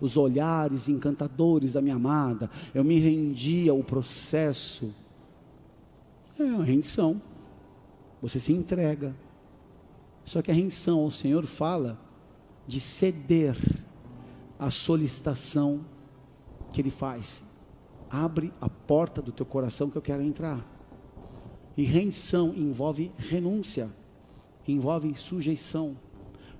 os 0.00 0.16
olhares 0.16 0.88
encantadores 0.88 1.74
da 1.74 1.82
minha 1.82 1.96
amada. 1.96 2.50
Eu 2.74 2.82
me 2.82 2.98
rendi 2.98 3.68
ao 3.68 3.84
processo. 3.84 4.92
É 6.38 6.42
uma 6.42 6.64
rendição 6.64 7.20
você 8.20 8.40
se 8.40 8.52
entrega. 8.52 9.14
Só 10.24 10.40
que 10.40 10.50
a 10.50 10.54
rendição 10.54 11.00
ao 11.00 11.10
Senhor 11.10 11.44
fala 11.46 12.07
de 12.68 12.78
ceder 12.78 13.56
à 14.58 14.70
solicitação 14.70 15.80
que 16.70 16.82
Ele 16.82 16.90
faz. 16.90 17.42
Abre 18.10 18.52
a 18.60 18.68
porta 18.68 19.22
do 19.22 19.32
teu 19.32 19.46
coração 19.46 19.88
que 19.88 19.96
eu 19.96 20.02
quero 20.02 20.22
entrar. 20.22 20.64
E 21.76 21.82
rendição 21.82 22.54
envolve 22.54 23.10
renúncia, 23.16 23.90
envolve 24.66 25.14
sujeição. 25.14 25.96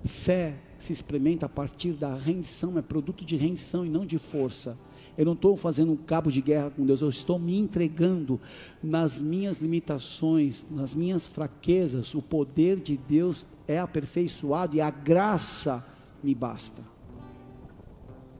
Fé 0.03 0.57
se 0.79 0.93
experimenta 0.93 1.45
a 1.45 1.49
partir 1.49 1.91
da 1.91 2.15
rendição, 2.15 2.77
é 2.77 2.81
produto 2.81 3.23
de 3.23 3.35
rendição 3.35 3.85
e 3.85 3.89
não 3.89 4.05
de 4.05 4.17
força. 4.17 4.77
Eu 5.17 5.25
não 5.25 5.33
estou 5.33 5.57
fazendo 5.57 5.91
um 5.91 5.97
cabo 5.97 6.31
de 6.31 6.41
guerra 6.41 6.71
com 6.71 6.85
Deus, 6.85 7.01
eu 7.01 7.09
estou 7.09 7.37
me 7.37 7.55
entregando 7.55 8.39
nas 8.81 9.21
minhas 9.21 9.59
limitações, 9.59 10.65
nas 10.71 10.95
minhas 10.95 11.27
fraquezas. 11.27 12.15
O 12.15 12.21
poder 12.21 12.79
de 12.79 12.95
Deus 12.95 13.45
é 13.67 13.77
aperfeiçoado 13.77 14.77
e 14.77 14.81
a 14.81 14.89
graça 14.89 15.85
me 16.23 16.35
basta. 16.35 16.81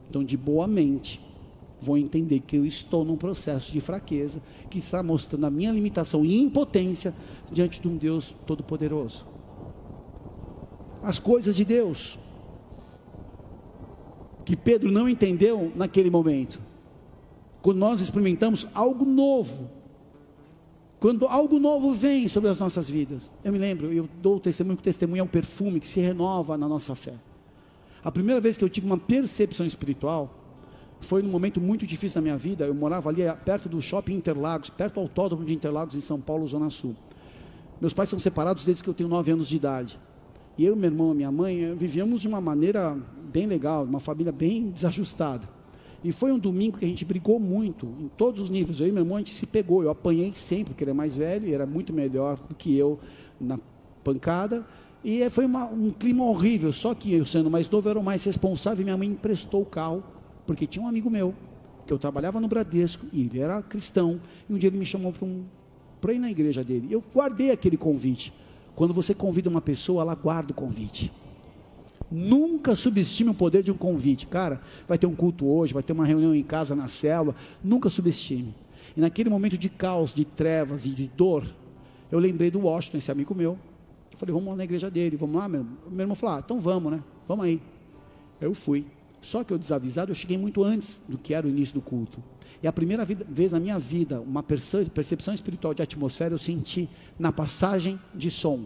Então, 0.09 0.23
de 0.23 0.35
boa 0.35 0.67
mente, 0.67 1.21
vou 1.81 1.97
entender 1.97 2.39
que 2.41 2.55
eu 2.55 2.65
estou 2.65 3.05
num 3.05 3.15
processo 3.15 3.71
de 3.71 3.79
fraqueza 3.79 4.41
que 4.69 4.79
está 4.79 5.01
mostrando 5.01 5.45
a 5.45 5.49
minha 5.49 5.71
limitação 5.71 6.25
e 6.25 6.39
impotência 6.39 7.13
diante 7.51 7.81
de 7.81 7.87
um 7.87 7.95
Deus 7.95 8.35
todo-poderoso. 8.45 9.25
As 11.01 11.19
coisas 11.19 11.55
de 11.55 11.63
Deus 11.63 12.19
que 14.43 14.55
Pedro 14.55 14.91
não 14.91 15.07
entendeu 15.07 15.71
naquele 15.75 16.09
momento 16.09 16.59
quando 17.61 17.77
nós 17.77 18.01
experimentamos 18.01 18.65
algo 18.73 19.05
novo, 19.05 19.69
quando 20.99 21.27
algo 21.27 21.59
novo 21.59 21.91
vem 21.91 22.27
sobre 22.27 22.49
as 22.49 22.59
nossas 22.59 22.89
vidas. 22.89 23.31
Eu 23.43 23.51
me 23.51 23.59
lembro, 23.59 23.91
eu 23.91 24.09
dou 24.21 24.37
o 24.37 24.39
testemunho 24.39 24.77
que 24.77 24.81
o 24.81 24.83
testemunho 24.83 25.21
é 25.21 25.23
um 25.23 25.27
perfume 25.27 25.79
que 25.79 25.87
se 25.87 25.99
renova 25.99 26.57
na 26.57 26.67
nossa 26.67 26.95
fé. 26.95 27.13
A 28.03 28.11
primeira 28.11 28.39
vez 28.39 28.57
que 28.57 28.63
eu 28.63 28.69
tive 28.69 28.85
uma 28.85 28.97
percepção 28.97 29.65
espiritual 29.65 30.35
foi 31.01 31.21
num 31.21 31.29
momento 31.29 31.59
muito 31.59 31.85
difícil 31.85 32.15
da 32.15 32.21
minha 32.21 32.37
vida. 32.37 32.65
Eu 32.65 32.73
morava 32.73 33.09
ali 33.09 33.21
perto 33.45 33.69
do 33.69 33.81
shopping 33.81 34.15
Interlagos, 34.15 34.69
perto 34.69 34.95
do 34.95 34.99
autódromo 35.01 35.45
de 35.45 35.53
Interlagos, 35.53 35.95
em 35.95 36.01
São 36.01 36.19
Paulo, 36.19 36.47
Zona 36.47 36.69
Sul. 36.69 36.95
Meus 37.79 37.93
pais 37.93 38.09
são 38.09 38.19
separados 38.19 38.65
desde 38.65 38.83
que 38.83 38.89
eu 38.89 38.93
tenho 38.93 39.09
nove 39.09 39.31
anos 39.31 39.47
de 39.47 39.55
idade. 39.55 39.99
E 40.57 40.65
eu, 40.65 40.75
meu 40.75 40.89
irmão 40.91 41.13
e 41.13 41.15
minha 41.15 41.31
mãe 41.31 41.73
vivíamos 41.75 42.21
de 42.21 42.27
uma 42.27 42.41
maneira 42.41 42.97
bem 43.31 43.47
legal, 43.47 43.85
uma 43.85 43.99
família 43.99 44.31
bem 44.31 44.69
desajustada. 44.69 45.47
E 46.03 46.11
foi 46.11 46.31
um 46.31 46.39
domingo 46.39 46.77
que 46.77 46.85
a 46.85 46.87
gente 46.87 47.03
brigou 47.03 47.39
muito, 47.39 47.85
em 47.99 48.09
todos 48.09 48.41
os 48.41 48.49
níveis. 48.49 48.79
Eu 48.79 48.87
e 48.87 48.91
meu 48.91 49.03
irmão, 49.03 49.17
a 49.17 49.19
gente 49.19 49.31
se 49.31 49.45
pegou. 49.45 49.83
Eu 49.83 49.89
apanhei 49.89 50.33
sempre, 50.33 50.73
porque 50.73 50.83
ele 50.83 50.91
é 50.91 50.93
mais 50.93 51.15
velho 51.15 51.47
e 51.47 51.53
era 51.53 51.65
muito 51.65 51.91
melhor 51.91 52.37
do 52.47 52.55
que 52.55 52.75
eu 52.77 52.99
na 53.39 53.57
pancada. 54.03 54.65
E 55.03 55.27
foi 55.29 55.45
uma, 55.45 55.65
um 55.65 55.91
clima 55.91 56.25
horrível. 56.25 56.73
Só 56.73 56.93
que 56.93 57.13
eu, 57.13 57.25
sendo 57.25 57.49
mais 57.49 57.69
novo, 57.69 57.89
era 57.89 57.99
o 57.99 58.03
mais 58.03 58.23
responsável. 58.23 58.81
E 58.81 58.83
minha 58.83 58.97
mãe 58.97 59.07
emprestou 59.07 59.61
o 59.61 59.65
carro, 59.65 60.03
porque 60.45 60.67
tinha 60.67 60.83
um 60.83 60.87
amigo 60.87 61.09
meu, 61.09 61.33
que 61.85 61.93
eu 61.93 61.97
trabalhava 61.97 62.39
no 62.39 62.47
Bradesco, 62.47 63.05
e 63.11 63.21
ele 63.21 63.39
era 63.39 63.61
cristão. 63.61 64.19
E 64.49 64.53
um 64.53 64.57
dia 64.57 64.69
ele 64.69 64.77
me 64.77 64.85
chamou 64.85 65.13
para 65.13 65.25
um, 65.25 65.45
ir 66.13 66.19
na 66.19 66.29
igreja 66.29 66.63
dele. 66.63 66.87
Eu 66.91 67.03
guardei 67.13 67.51
aquele 67.51 67.77
convite. 67.77 68.33
Quando 68.75 68.93
você 68.93 69.13
convida 69.13 69.49
uma 69.49 69.61
pessoa, 69.61 70.01
ela 70.01 70.15
guarda 70.15 70.51
o 70.51 70.55
convite. 70.55 71.11
Nunca 72.11 72.75
subestime 72.75 73.29
o 73.29 73.33
poder 73.33 73.61
de 73.61 73.71
um 73.71 73.77
convite. 73.77 74.25
Cara, 74.25 74.61
vai 74.87 74.97
ter 74.97 75.05
um 75.05 75.15
culto 75.15 75.45
hoje, 75.45 75.73
vai 75.73 75.83
ter 75.83 75.93
uma 75.93 76.05
reunião 76.05 76.33
em 76.33 76.43
casa, 76.43 76.75
na 76.75 76.87
célula. 76.87 77.35
Nunca 77.63 77.89
subestime. 77.89 78.55
E 78.97 79.01
naquele 79.01 79.29
momento 79.29 79.57
de 79.57 79.69
caos, 79.69 80.13
de 80.13 80.25
trevas 80.25 80.85
e 80.85 80.89
de 80.89 81.07
dor, 81.07 81.47
eu 82.11 82.17
lembrei 82.17 82.49
do 82.49 82.59
Washington, 82.61 82.97
esse 82.97 83.11
amigo 83.11 83.35
meu. 83.35 83.57
Falei, 84.19 84.33
vamos 84.33 84.49
lá 84.49 84.57
na 84.57 84.63
igreja 84.65 84.91
dele, 84.91 85.15
vamos 85.15 85.37
lá, 85.37 85.47
meu. 85.47 85.65
Meu 85.89 86.01
irmão 86.01 86.15
falou, 86.15 86.35
ah, 86.35 86.41
então 86.43 86.59
vamos, 86.59 86.91
né? 86.91 87.01
Vamos 87.25 87.45
aí. 87.45 87.61
Eu 88.41 88.53
fui. 88.53 88.85
Só 89.21 89.45
que 89.45 89.53
eu 89.53 89.57
desavisado, 89.57 90.11
eu 90.11 90.15
cheguei 90.15 90.37
muito 90.37 90.61
antes 90.61 91.01
do 91.07 91.17
que 91.17 91.33
era 91.33 91.47
o 91.47 91.49
início 91.49 91.73
do 91.73 91.81
culto. 91.81 92.21
E 92.61 92.67
a 92.67 92.73
primeira 92.73 93.05
vez 93.05 93.53
na 93.53 93.61
minha 93.61 93.79
vida, 93.79 94.19
uma 94.19 94.43
percepção 94.43 95.33
espiritual 95.33 95.73
de 95.73 95.81
atmosfera, 95.81 96.33
eu 96.33 96.37
senti 96.37 96.89
na 97.17 97.31
passagem 97.31 97.97
de 98.13 98.29
som. 98.29 98.65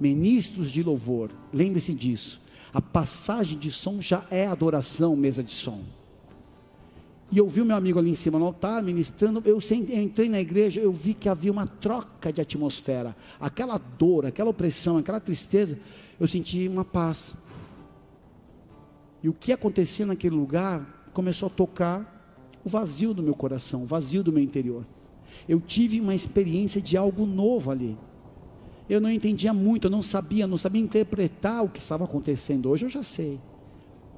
Ministros 0.00 0.70
de 0.70 0.82
louvor, 0.82 1.30
lembre-se 1.52 1.92
disso. 1.92 2.40
A 2.72 2.80
passagem 2.80 3.58
de 3.58 3.70
som 3.70 4.00
já 4.00 4.24
é 4.30 4.46
adoração, 4.46 5.14
mesa 5.14 5.42
de 5.42 5.52
som. 5.52 5.82
E 7.30 7.38
eu 7.38 7.46
vi 7.46 7.60
o 7.60 7.64
meu 7.64 7.76
amigo 7.76 7.98
ali 7.98 8.10
em 8.10 8.14
cima 8.14 8.38
no 8.38 8.46
altar, 8.46 8.82
ministrando. 8.82 9.40
Eu, 9.44 9.58
eu 9.60 10.02
entrei 10.02 10.28
na 10.28 10.40
igreja, 10.40 10.80
eu 10.80 10.92
vi 10.92 11.14
que 11.14 11.28
havia 11.28 11.52
uma 11.52 11.66
troca 11.66 12.32
de 12.32 12.40
atmosfera. 12.40 13.16
Aquela 13.38 13.78
dor, 13.78 14.26
aquela 14.26 14.50
opressão, 14.50 14.96
aquela 14.96 15.20
tristeza, 15.20 15.78
eu 16.18 16.26
senti 16.26 16.66
uma 16.66 16.84
paz. 16.84 17.34
E 19.22 19.28
o 19.28 19.32
que 19.32 19.52
acontecia 19.52 20.06
naquele 20.06 20.34
lugar 20.34 21.04
começou 21.12 21.46
a 21.46 21.50
tocar 21.50 22.58
o 22.64 22.68
vazio 22.68 23.14
do 23.14 23.22
meu 23.22 23.34
coração, 23.34 23.84
o 23.84 23.86
vazio 23.86 24.22
do 24.22 24.32
meu 24.32 24.42
interior. 24.42 24.84
Eu 25.48 25.60
tive 25.60 26.00
uma 26.00 26.14
experiência 26.14 26.80
de 26.80 26.96
algo 26.96 27.24
novo 27.26 27.70
ali 27.70 27.96
eu 28.90 29.00
não 29.00 29.10
entendia 29.10 29.54
muito, 29.54 29.86
eu 29.86 29.90
não 29.90 30.02
sabia, 30.02 30.48
não 30.48 30.58
sabia 30.58 30.82
interpretar 30.82 31.62
o 31.62 31.68
que 31.68 31.78
estava 31.78 32.04
acontecendo. 32.04 32.68
Hoje 32.68 32.86
eu 32.86 32.90
já 32.90 33.04
sei. 33.04 33.38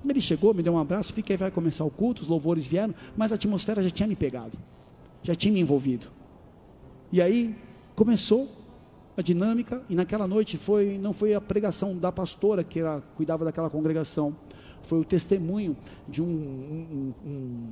Ele 0.08 0.20
chegou, 0.20 0.52
me 0.52 0.62
deu 0.62 0.72
um 0.72 0.78
abraço, 0.78 1.12
fiquei, 1.12 1.36
vai 1.36 1.50
começar 1.50 1.84
o 1.84 1.90
culto, 1.90 2.22
os 2.22 2.28
louvores 2.28 2.66
vieram, 2.66 2.94
mas 3.16 3.32
a 3.32 3.36
atmosfera 3.36 3.82
já 3.82 3.90
tinha 3.90 4.06
me 4.06 4.16
pegado, 4.16 4.58
já 5.22 5.34
tinha 5.34 5.52
me 5.52 5.60
envolvido. 5.60 6.08
E 7.12 7.20
aí 7.20 7.54
começou 7.94 8.48
a 9.16 9.22
dinâmica, 9.22 9.82
e 9.88 9.94
naquela 9.94 10.26
noite 10.26 10.56
foi, 10.56 10.98
não 10.98 11.12
foi 11.12 11.34
a 11.34 11.40
pregação 11.40 11.96
da 11.96 12.10
pastora 12.10 12.64
que 12.64 12.80
era, 12.80 13.02
cuidava 13.16 13.44
daquela 13.44 13.68
congregação, 13.68 14.34
foi 14.82 15.00
o 15.00 15.04
testemunho 15.04 15.76
de 16.08 16.22
um, 16.22 16.26
um, 16.26 17.14
um, 17.24 17.64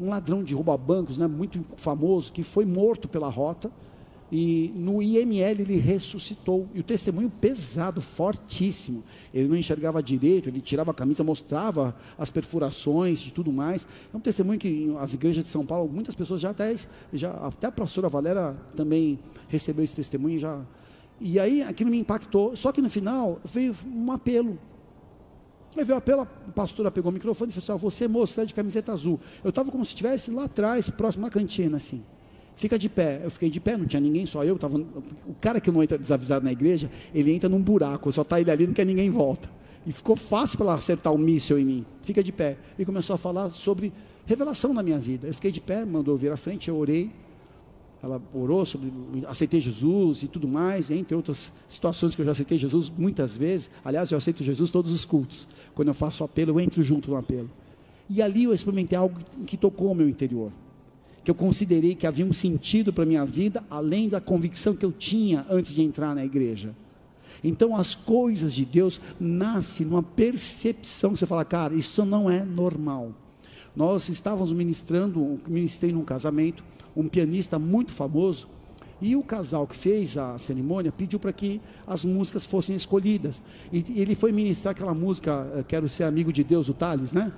um 0.00 0.08
ladrão 0.08 0.42
de 0.42 0.54
rouba-bancos, 0.54 1.18
né, 1.18 1.26
muito 1.26 1.64
famoso, 1.76 2.32
que 2.32 2.42
foi 2.42 2.64
morto 2.64 3.08
pela 3.08 3.28
rota, 3.28 3.70
e 4.34 4.72
no 4.74 5.02
IML 5.02 5.60
ele 5.60 5.76
ressuscitou. 5.76 6.66
E 6.72 6.80
o 6.80 6.82
testemunho 6.82 7.28
pesado, 7.28 8.00
fortíssimo. 8.00 9.04
Ele 9.32 9.46
não 9.46 9.54
enxergava 9.54 10.02
direito, 10.02 10.48
ele 10.48 10.62
tirava 10.62 10.90
a 10.90 10.94
camisa, 10.94 11.22
mostrava 11.22 11.94
as 12.16 12.30
perfurações 12.30 13.26
e 13.26 13.30
tudo 13.30 13.52
mais. 13.52 13.86
É 14.12 14.16
um 14.16 14.20
testemunho 14.20 14.58
que 14.58 14.90
as 14.98 15.12
igrejas 15.12 15.44
de 15.44 15.50
São 15.50 15.66
Paulo, 15.66 15.92
muitas 15.92 16.14
pessoas 16.14 16.40
já 16.40 16.48
até, 16.48 16.74
já, 17.12 17.30
até 17.30 17.66
a 17.66 17.70
professora 17.72 18.08
Valéria 18.08 18.56
também 18.74 19.18
recebeu 19.48 19.84
esse 19.84 19.94
testemunho. 19.94 20.38
Já, 20.38 20.62
e 21.20 21.38
aí 21.38 21.60
aquilo 21.60 21.90
me 21.90 21.98
impactou. 21.98 22.56
Só 22.56 22.72
que 22.72 22.80
no 22.80 22.88
final 22.88 23.38
veio 23.44 23.76
um 23.86 24.10
apelo. 24.12 24.58
Aí 25.76 25.84
veio 25.84 25.96
o 25.96 25.98
apelo, 25.98 26.22
a 26.22 26.26
pastora 26.52 26.90
pegou 26.90 27.10
o 27.10 27.12
microfone 27.12 27.50
e 27.50 27.60
falou 27.60 27.76
assim: 27.76 27.84
Você, 27.84 28.08
moço, 28.08 28.32
está 28.32 28.44
de 28.44 28.54
camiseta 28.54 28.92
azul. 28.92 29.20
Eu 29.44 29.50
estava 29.50 29.70
como 29.70 29.84
se 29.84 29.90
estivesse 29.90 30.30
lá 30.30 30.44
atrás, 30.44 30.88
próximo 30.88 31.26
à 31.26 31.30
cantina, 31.30 31.76
assim. 31.76 32.02
Fica 32.56 32.78
de 32.78 32.88
pé. 32.88 33.20
Eu 33.24 33.30
fiquei 33.30 33.50
de 33.50 33.60
pé, 33.60 33.76
não 33.76 33.86
tinha 33.86 34.00
ninguém, 34.00 34.26
só 34.26 34.44
eu. 34.44 34.58
Tava, 34.58 34.78
o 34.78 35.34
cara 35.40 35.60
que 35.60 35.70
não 35.70 35.82
entra 35.82 35.98
desavisado 35.98 36.44
na 36.44 36.52
igreja, 36.52 36.90
ele 37.14 37.32
entra 37.32 37.48
num 37.48 37.60
buraco, 37.60 38.12
só 38.12 38.22
está 38.22 38.40
ele 38.40 38.50
ali, 38.50 38.66
não 38.66 38.74
quer 38.74 38.86
ninguém 38.86 39.06
em 39.06 39.10
volta. 39.10 39.48
E 39.86 39.92
ficou 39.92 40.14
fácil 40.14 40.56
para 40.58 40.68
ela 40.68 40.76
acertar 40.76 41.12
o 41.12 41.16
um 41.16 41.18
míssil 41.18 41.58
em 41.58 41.64
mim. 41.64 41.86
Fica 42.02 42.22
de 42.22 42.30
pé. 42.30 42.56
E 42.78 42.84
começou 42.84 43.14
a 43.14 43.18
falar 43.18 43.50
sobre 43.50 43.92
revelação 44.26 44.72
na 44.72 44.82
minha 44.82 44.98
vida. 44.98 45.26
Eu 45.26 45.34
fiquei 45.34 45.50
de 45.50 45.60
pé, 45.60 45.84
mandou 45.84 46.16
vir 46.16 46.30
à 46.30 46.36
frente, 46.36 46.68
eu 46.68 46.76
orei. 46.76 47.10
Ela 48.00 48.20
orou 48.34 48.64
sobre 48.64 48.92
aceitei 49.28 49.60
Jesus 49.60 50.24
e 50.24 50.28
tudo 50.28 50.48
mais, 50.48 50.90
entre 50.90 51.14
outras 51.14 51.52
situações 51.68 52.16
que 52.16 52.22
eu 52.22 52.26
já 52.26 52.32
aceitei 52.32 52.58
Jesus 52.58 52.90
muitas 52.96 53.36
vezes. 53.36 53.70
Aliás, 53.84 54.10
eu 54.10 54.18
aceito 54.18 54.42
Jesus 54.42 54.70
todos 54.70 54.90
os 54.90 55.04
cultos. 55.04 55.46
Quando 55.74 55.88
eu 55.88 55.94
faço 55.94 56.24
apelo, 56.24 56.50
eu 56.50 56.60
entro 56.60 56.82
junto 56.82 57.10
no 57.10 57.16
apelo. 57.16 57.48
E 58.10 58.20
ali 58.20 58.44
eu 58.44 58.52
experimentei 58.52 58.98
algo 58.98 59.18
que 59.46 59.56
tocou 59.56 59.92
o 59.92 59.94
meu 59.94 60.08
interior 60.08 60.50
que 61.24 61.30
eu 61.30 61.34
considerei 61.34 61.94
que 61.94 62.06
havia 62.06 62.26
um 62.26 62.32
sentido 62.32 62.92
para 62.92 63.04
a 63.04 63.06
minha 63.06 63.24
vida, 63.24 63.62
além 63.70 64.08
da 64.08 64.20
convicção 64.20 64.74
que 64.74 64.84
eu 64.84 64.92
tinha 64.92 65.46
antes 65.48 65.74
de 65.74 65.82
entrar 65.82 66.14
na 66.14 66.24
igreja. 66.24 66.74
Então 67.44 67.76
as 67.76 67.94
coisas 67.94 68.54
de 68.54 68.64
Deus 68.64 69.00
nascem 69.18 69.86
numa 69.86 70.02
percepção 70.02 71.12
que 71.12 71.18
você 71.18 71.26
fala, 71.26 71.44
cara, 71.44 71.74
isso 71.74 72.04
não 72.04 72.30
é 72.30 72.44
normal. 72.44 73.12
Nós 73.74 74.08
estávamos 74.08 74.52
ministrando, 74.52 75.40
ministrei 75.46 75.92
num 75.92 76.04
casamento, 76.04 76.62
um 76.94 77.08
pianista 77.08 77.58
muito 77.58 77.92
famoso, 77.92 78.48
e 79.00 79.16
o 79.16 79.22
casal 79.22 79.66
que 79.66 79.74
fez 79.74 80.16
a 80.16 80.38
cerimônia 80.38 80.92
pediu 80.92 81.18
para 81.18 81.32
que 81.32 81.60
as 81.84 82.04
músicas 82.04 82.44
fossem 82.44 82.76
escolhidas. 82.76 83.42
E 83.72 83.84
ele 84.00 84.14
foi 84.14 84.30
ministrar 84.30 84.72
aquela 84.72 84.94
música, 84.94 85.50
eh, 85.56 85.64
Quero 85.66 85.88
Ser 85.88 86.04
Amigo 86.04 86.32
de 86.32 86.44
Deus, 86.44 86.68
o 86.68 86.74
Thales, 86.74 87.12
né? 87.12 87.32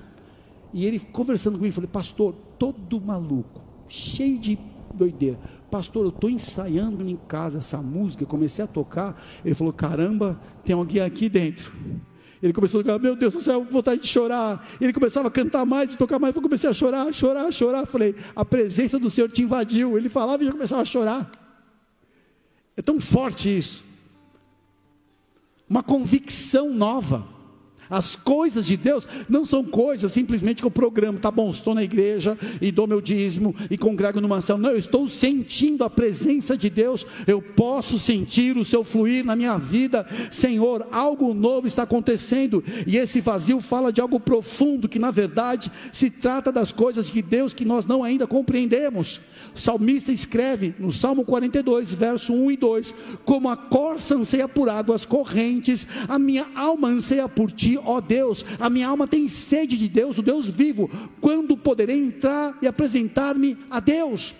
E 0.75 0.85
ele 0.85 1.01
conversando 1.01 1.57
comigo, 1.57 1.75
falei, 1.75 1.89
pastor, 1.91 2.35
todo 2.59 3.01
maluco, 3.01 3.63
cheio 3.95 4.39
de 4.39 4.59
doideira. 4.93 5.39
Pastor, 5.71 6.05
eu 6.05 6.09
estou 6.11 6.29
ensaiando 6.29 7.09
em 7.09 7.17
casa 7.17 7.59
essa 7.59 7.79
música, 7.79 8.27
comecei 8.27 8.65
a 8.65 8.69
tocar. 8.69 9.23
Ele 9.45 9.55
falou: 9.55 9.73
caramba, 9.73 10.41
tem 10.65 10.75
alguém 10.75 11.01
aqui 11.01 11.29
dentro. 11.29 11.73
Ele 12.43 12.53
começou 12.53 12.81
a 12.81 12.85
falar, 12.85 12.99
meu 12.99 13.17
Deus 13.17 13.33
do 13.33 13.41
céu, 13.41 13.65
vontade 13.65 14.03
de 14.03 14.07
chorar. 14.07 14.69
Ele 14.79 14.93
começava 14.93 15.29
a 15.29 15.31
cantar 15.31 15.65
mais 15.65 15.95
tocar 15.95 16.19
mais. 16.19 16.37
Eu 16.37 16.43
comecei 16.43 16.69
a 16.69 16.73
chorar, 16.73 17.11
chorar, 17.13 17.51
chorar. 17.51 17.87
Falei, 17.87 18.15
a 18.37 18.45
presença 18.45 18.99
do 18.99 19.09
Senhor 19.09 19.31
te 19.31 19.43
invadiu. 19.43 19.97
Ele 19.97 20.11
falava 20.11 20.43
e 20.43 20.47
já 20.47 20.53
começava 20.53 20.83
a 20.83 20.85
chorar. 20.85 21.31
É 22.77 22.83
tão 22.83 23.01
forte 23.01 23.57
isso. 23.57 23.85
Uma 25.69 25.83
convicção 25.83 26.71
nova. 26.71 27.34
As 27.95 28.17
coisas 28.17 28.67
de 28.67 28.77
Deus 28.77 29.07
não 29.29 29.45
são 29.45 29.63
coisas 29.63 30.11
simplesmente 30.11 30.61
que 30.61 30.67
eu 30.67 30.71
programo, 30.71 31.21
tá 31.21 31.31
bom, 31.31 31.49
estou 31.53 31.77
na 31.77 31.85
igreja 31.85 32.37
e 32.61 32.73
dou 32.73 32.89
meu 32.89 33.01
dízimo 33.01 33.55
e 33.71 33.79
congrego 33.79 34.21
numa 34.21 34.39
ação. 34.39 34.59
Não, 34.59 34.71
eu 34.71 34.77
estou 34.77 35.07
sentindo 35.07 35.85
a 35.85 35.89
presença 35.89 36.57
de 36.57 36.69
Deus, 36.69 37.07
eu 37.25 37.41
posso 37.41 37.97
sentir 37.97 38.57
o 38.57 38.65
seu 38.65 38.83
fluir 38.83 39.25
na 39.25 39.37
minha 39.37 39.57
vida. 39.59 40.05
Senhor, 40.29 40.89
algo 40.91 41.33
novo 41.33 41.69
está 41.69 41.85
acontecendo 41.85 42.65
e 42.85 42.97
esse 42.97 43.21
vazio 43.21 43.61
fala 43.61 43.93
de 43.93 44.01
algo 44.01 44.19
profundo 44.19 44.89
que 44.89 44.99
na 44.99 45.13
verdade 45.13 45.71
se 45.93 46.11
trata 46.11 46.51
das 46.51 46.73
coisas 46.73 47.09
de 47.09 47.23
Deus 47.23 47.55
que 47.55 47.65
nós 47.65 47.87
não 47.87 48.03
ainda 48.03 48.27
compreendemos. 48.27 49.21
O 49.55 49.59
salmista 49.59 50.11
escreve 50.11 50.75
no 50.81 50.93
Salmo 50.93 51.25
42, 51.25 51.95
verso 51.95 52.33
1 52.33 52.51
e 52.51 52.57
2: 52.57 52.95
Como 53.25 53.49
a 53.49 53.57
corça 53.57 54.17
anseia 54.17 54.49
por 54.49 54.69
águas 54.69 55.07
correntes, 55.07 55.87
a 56.09 56.19
minha 56.19 56.47
alma 56.57 56.89
anseia 56.89 57.29
por 57.29 57.53
ti, 57.53 57.79
ó 57.85 58.01
Deus. 58.01 58.45
A 58.59 58.69
minha 58.69 58.89
alma 58.89 59.07
tem 59.07 59.29
sede 59.29 59.79
de 59.79 59.89
Deus, 59.89 60.19
o 60.19 60.23
Deus 60.23 60.47
vivo. 60.47 60.91
Quando 61.21 61.57
poderei 61.57 61.99
entrar 61.99 62.59
e 62.61 62.67
apresentar-me 62.67 63.57
a 63.71 63.79
Deus? 63.79 64.35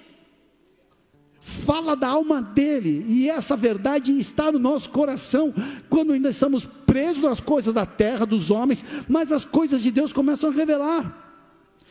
Fala 1.39 1.95
da 1.95 2.09
alma 2.09 2.41
dele, 2.41 3.05
e 3.07 3.29
essa 3.29 3.55
verdade 3.55 4.19
está 4.19 4.51
no 4.51 4.59
nosso 4.59 4.89
coração, 4.89 5.55
quando 5.91 6.15
ainda 6.15 6.31
estamos 6.31 6.65
presos 6.65 7.23
nas 7.23 7.39
coisas 7.39 7.75
da 7.75 7.85
terra, 7.85 8.25
dos 8.25 8.51
homens, 8.51 8.83
mas 9.07 9.31
as 9.31 9.45
coisas 9.45 9.83
de 9.83 9.91
Deus 9.91 10.11
começam 10.11 10.51
a 10.51 10.53
revelar. 10.55 11.43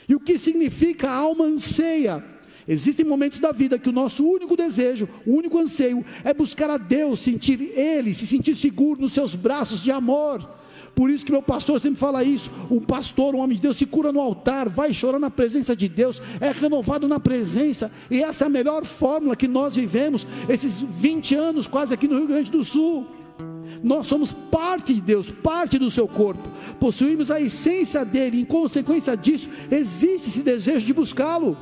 E 0.10 0.16
o 0.16 0.20
que 0.20 0.40
significa 0.40 1.08
a 1.08 1.16
alma 1.16 1.46
anseia? 1.46 2.33
Existem 2.68 3.06
momentos 3.06 3.40
da 3.40 3.52
vida 3.52 3.78
que 3.78 3.90
o 3.90 3.94
nosso 3.94 4.26
único 4.26 4.56
desejo, 4.56 5.08
o 5.26 5.32
único 5.32 5.58
anseio 5.58 6.04
é 6.24 6.34
buscar 6.34 6.70
a 6.70 6.78
Deus, 6.78 7.20
sentir 7.20 7.62
Ele, 7.76 8.14
se 8.14 8.26
sentir 8.26 8.56
seguro 8.56 9.02
nos 9.02 9.12
seus 9.12 9.36
braços 9.36 9.82
de 9.82 9.92
amor. 9.92 10.48
Por 10.96 11.10
isso 11.10 11.26
que 11.26 11.32
meu 11.32 11.42
pastor 11.42 11.80
sempre 11.80 12.00
fala 12.00 12.24
isso: 12.24 12.52
um 12.70 12.80
pastor, 12.80 13.36
um 13.36 13.40
homem 13.40 13.56
de 13.56 13.64
Deus, 13.64 13.78
se 13.78 13.86
cura 13.86 14.12
no 14.12 14.22
altar, 14.22 14.70
vai 14.70 14.94
chorar 14.94 15.20
na 15.20 15.30
presença 15.30 15.76
de 15.76 15.90
Deus, 15.90 16.22
é 16.40 16.52
renovado 16.52 17.08
na 17.08 17.20
presença, 17.20 17.92
e 18.10 18.22
essa 18.22 18.46
é 18.46 18.48
a 18.48 18.50
melhor 18.50 18.86
fórmula 18.86 19.36
que 19.36 19.48
nós 19.48 19.76
vivemos 19.76 20.28
esses 20.48 20.82
20 20.82 21.36
anos 21.36 21.68
quase 21.68 21.94
aqui 21.94 22.08
no 22.08 22.18
Rio 22.18 22.28
Grande 22.28 22.52
do 22.52 22.64
Sul. 22.64 23.08
Nós 23.84 24.08
somos 24.08 24.32
parte 24.32 24.94
de 24.94 25.02
Deus, 25.02 25.30
parte 25.30 25.78
do 25.78 25.92
seu 25.92 26.08
corpo, 26.08 26.48
possuímos 26.80 27.30
a 27.30 27.42
essência 27.42 28.06
dele, 28.06 28.40
em 28.40 28.46
consequência 28.46 29.18
disso, 29.18 29.50
existe 29.70 30.30
esse 30.30 30.42
desejo 30.42 30.86
de 30.86 30.94
buscá-lo. 30.94 31.58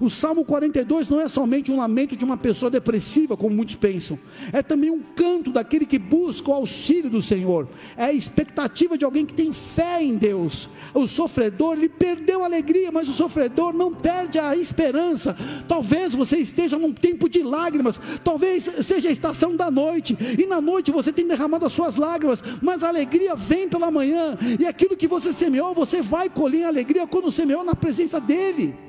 O 0.00 0.08
Salmo 0.08 0.44
42 0.44 1.08
não 1.08 1.20
é 1.20 1.26
somente 1.26 1.72
um 1.72 1.78
lamento 1.78 2.16
de 2.16 2.24
uma 2.24 2.36
pessoa 2.36 2.70
depressiva, 2.70 3.36
como 3.36 3.54
muitos 3.54 3.74
pensam, 3.74 4.18
é 4.52 4.62
também 4.62 4.90
um 4.90 5.00
canto 5.00 5.50
daquele 5.50 5.84
que 5.84 5.98
busca 5.98 6.50
o 6.50 6.54
auxílio 6.54 7.10
do 7.10 7.20
Senhor, 7.20 7.68
é 7.96 8.04
a 8.04 8.12
expectativa 8.12 8.96
de 8.96 9.04
alguém 9.04 9.26
que 9.26 9.34
tem 9.34 9.52
fé 9.52 10.02
em 10.02 10.16
Deus. 10.16 10.70
O 10.94 11.08
sofredor, 11.08 11.74
ele 11.74 11.88
perdeu 11.88 12.42
a 12.42 12.46
alegria, 12.46 12.92
mas 12.92 13.08
o 13.08 13.12
sofredor 13.12 13.72
não 13.72 13.92
perde 13.92 14.38
a 14.38 14.56
esperança. 14.56 15.36
Talvez 15.66 16.14
você 16.14 16.38
esteja 16.38 16.78
num 16.78 16.92
tempo 16.92 17.28
de 17.28 17.42
lágrimas, 17.42 18.00
talvez 18.22 18.70
seja 18.82 19.08
a 19.08 19.12
estação 19.12 19.56
da 19.56 19.70
noite, 19.70 20.16
e 20.38 20.46
na 20.46 20.60
noite 20.60 20.92
você 20.92 21.12
tem 21.12 21.26
derramado 21.26 21.66
as 21.66 21.72
suas 21.72 21.96
lágrimas, 21.96 22.42
mas 22.62 22.84
a 22.84 22.88
alegria 22.88 23.34
vem 23.34 23.68
pela 23.68 23.90
manhã, 23.90 24.38
e 24.58 24.64
aquilo 24.64 24.96
que 24.96 25.08
você 25.08 25.32
semeou, 25.32 25.74
você 25.74 26.00
vai 26.00 26.30
colher 26.30 26.64
alegria 26.64 27.06
quando 27.06 27.32
semeou 27.32 27.64
na 27.64 27.74
presença 27.74 28.20
dEle. 28.20 28.87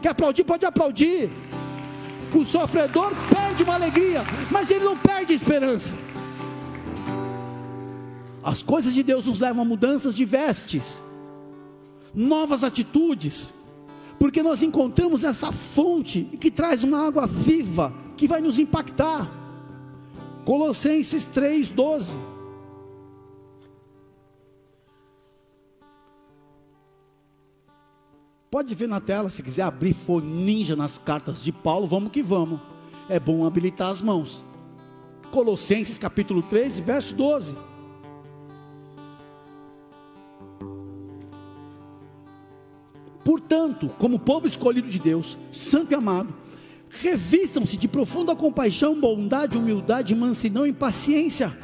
Quer 0.00 0.10
aplaudir? 0.10 0.44
Pode 0.44 0.64
aplaudir. 0.64 1.30
O 2.34 2.44
sofredor 2.44 3.12
perde 3.28 3.62
uma 3.62 3.74
alegria, 3.74 4.22
mas 4.50 4.70
ele 4.70 4.84
não 4.84 4.96
perde 4.96 5.32
a 5.32 5.36
esperança. 5.36 5.92
As 8.42 8.62
coisas 8.62 8.94
de 8.94 9.02
Deus 9.02 9.26
nos 9.26 9.40
levam 9.40 9.62
a 9.62 9.64
mudanças 9.64 10.14
de 10.14 10.24
vestes, 10.24 11.02
novas 12.14 12.64
atitudes, 12.64 13.50
porque 14.18 14.42
nós 14.42 14.62
encontramos 14.62 15.24
essa 15.24 15.52
fonte 15.52 16.22
que 16.40 16.50
traz 16.50 16.82
uma 16.82 17.06
água 17.06 17.26
viva 17.26 17.92
que 18.16 18.28
vai 18.28 18.40
nos 18.40 18.58
impactar. 18.58 19.28
Colossenses 20.44 21.26
3:12 21.26 22.14
Pode 28.50 28.74
ver 28.74 28.88
na 28.88 29.00
tela, 29.00 29.30
se 29.30 29.44
quiser 29.44 29.62
abrir 29.62 29.94
for 29.94 30.20
ninja 30.20 30.74
nas 30.74 30.98
cartas 30.98 31.40
de 31.44 31.52
Paulo, 31.52 31.86
vamos 31.86 32.10
que 32.10 32.20
vamos. 32.20 32.58
É 33.08 33.20
bom 33.20 33.46
habilitar 33.46 33.90
as 33.90 34.02
mãos. 34.02 34.44
Colossenses 35.30 36.00
capítulo 36.00 36.42
13, 36.42 36.80
verso 36.80 37.14
12. 37.14 37.54
Portanto, 43.24 43.88
como 44.00 44.18
povo 44.18 44.48
escolhido 44.48 44.88
de 44.88 44.98
Deus, 44.98 45.38
santo 45.52 45.92
e 45.92 45.94
amado, 45.94 46.34
revistam-se 46.88 47.76
de 47.76 47.86
profunda 47.86 48.34
compaixão, 48.34 49.00
bondade, 49.00 49.56
humildade, 49.56 50.12
mansidão 50.12 50.66
e 50.66 50.72
paciência. 50.72 51.56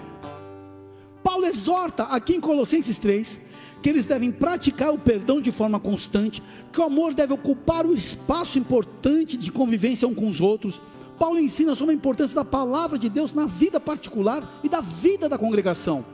Paulo 1.20 1.46
exorta 1.46 2.04
aqui 2.04 2.36
em 2.36 2.40
Colossenses 2.40 2.96
3 2.96 3.40
que 3.86 3.90
eles 3.90 4.08
devem 4.08 4.32
praticar 4.32 4.92
o 4.92 4.98
perdão 4.98 5.40
de 5.40 5.52
forma 5.52 5.78
constante, 5.78 6.42
que 6.72 6.80
o 6.80 6.82
amor 6.82 7.14
deve 7.14 7.32
ocupar 7.32 7.86
o 7.86 7.94
espaço 7.94 8.58
importante 8.58 9.36
de 9.36 9.52
convivência 9.52 10.08
um 10.08 10.12
com 10.12 10.28
os 10.28 10.40
outros. 10.40 10.80
Paulo 11.16 11.38
ensina 11.38 11.72
sobre 11.72 11.94
a 11.94 11.96
importância 11.96 12.34
da 12.34 12.44
palavra 12.44 12.98
de 12.98 13.08
Deus 13.08 13.32
na 13.32 13.46
vida 13.46 13.78
particular 13.78 14.42
e 14.64 14.68
da 14.68 14.80
vida 14.80 15.28
da 15.28 15.38
congregação. 15.38 16.04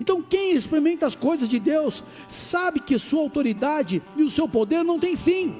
Então, 0.00 0.22
quem 0.22 0.52
experimenta 0.52 1.04
as 1.06 1.14
coisas 1.14 1.46
de 1.46 1.58
Deus 1.58 2.02
sabe 2.26 2.80
que 2.80 2.98
sua 2.98 3.20
autoridade 3.20 4.02
e 4.16 4.22
o 4.22 4.30
seu 4.30 4.48
poder 4.48 4.82
não 4.82 4.98
têm 4.98 5.14
fim. 5.14 5.56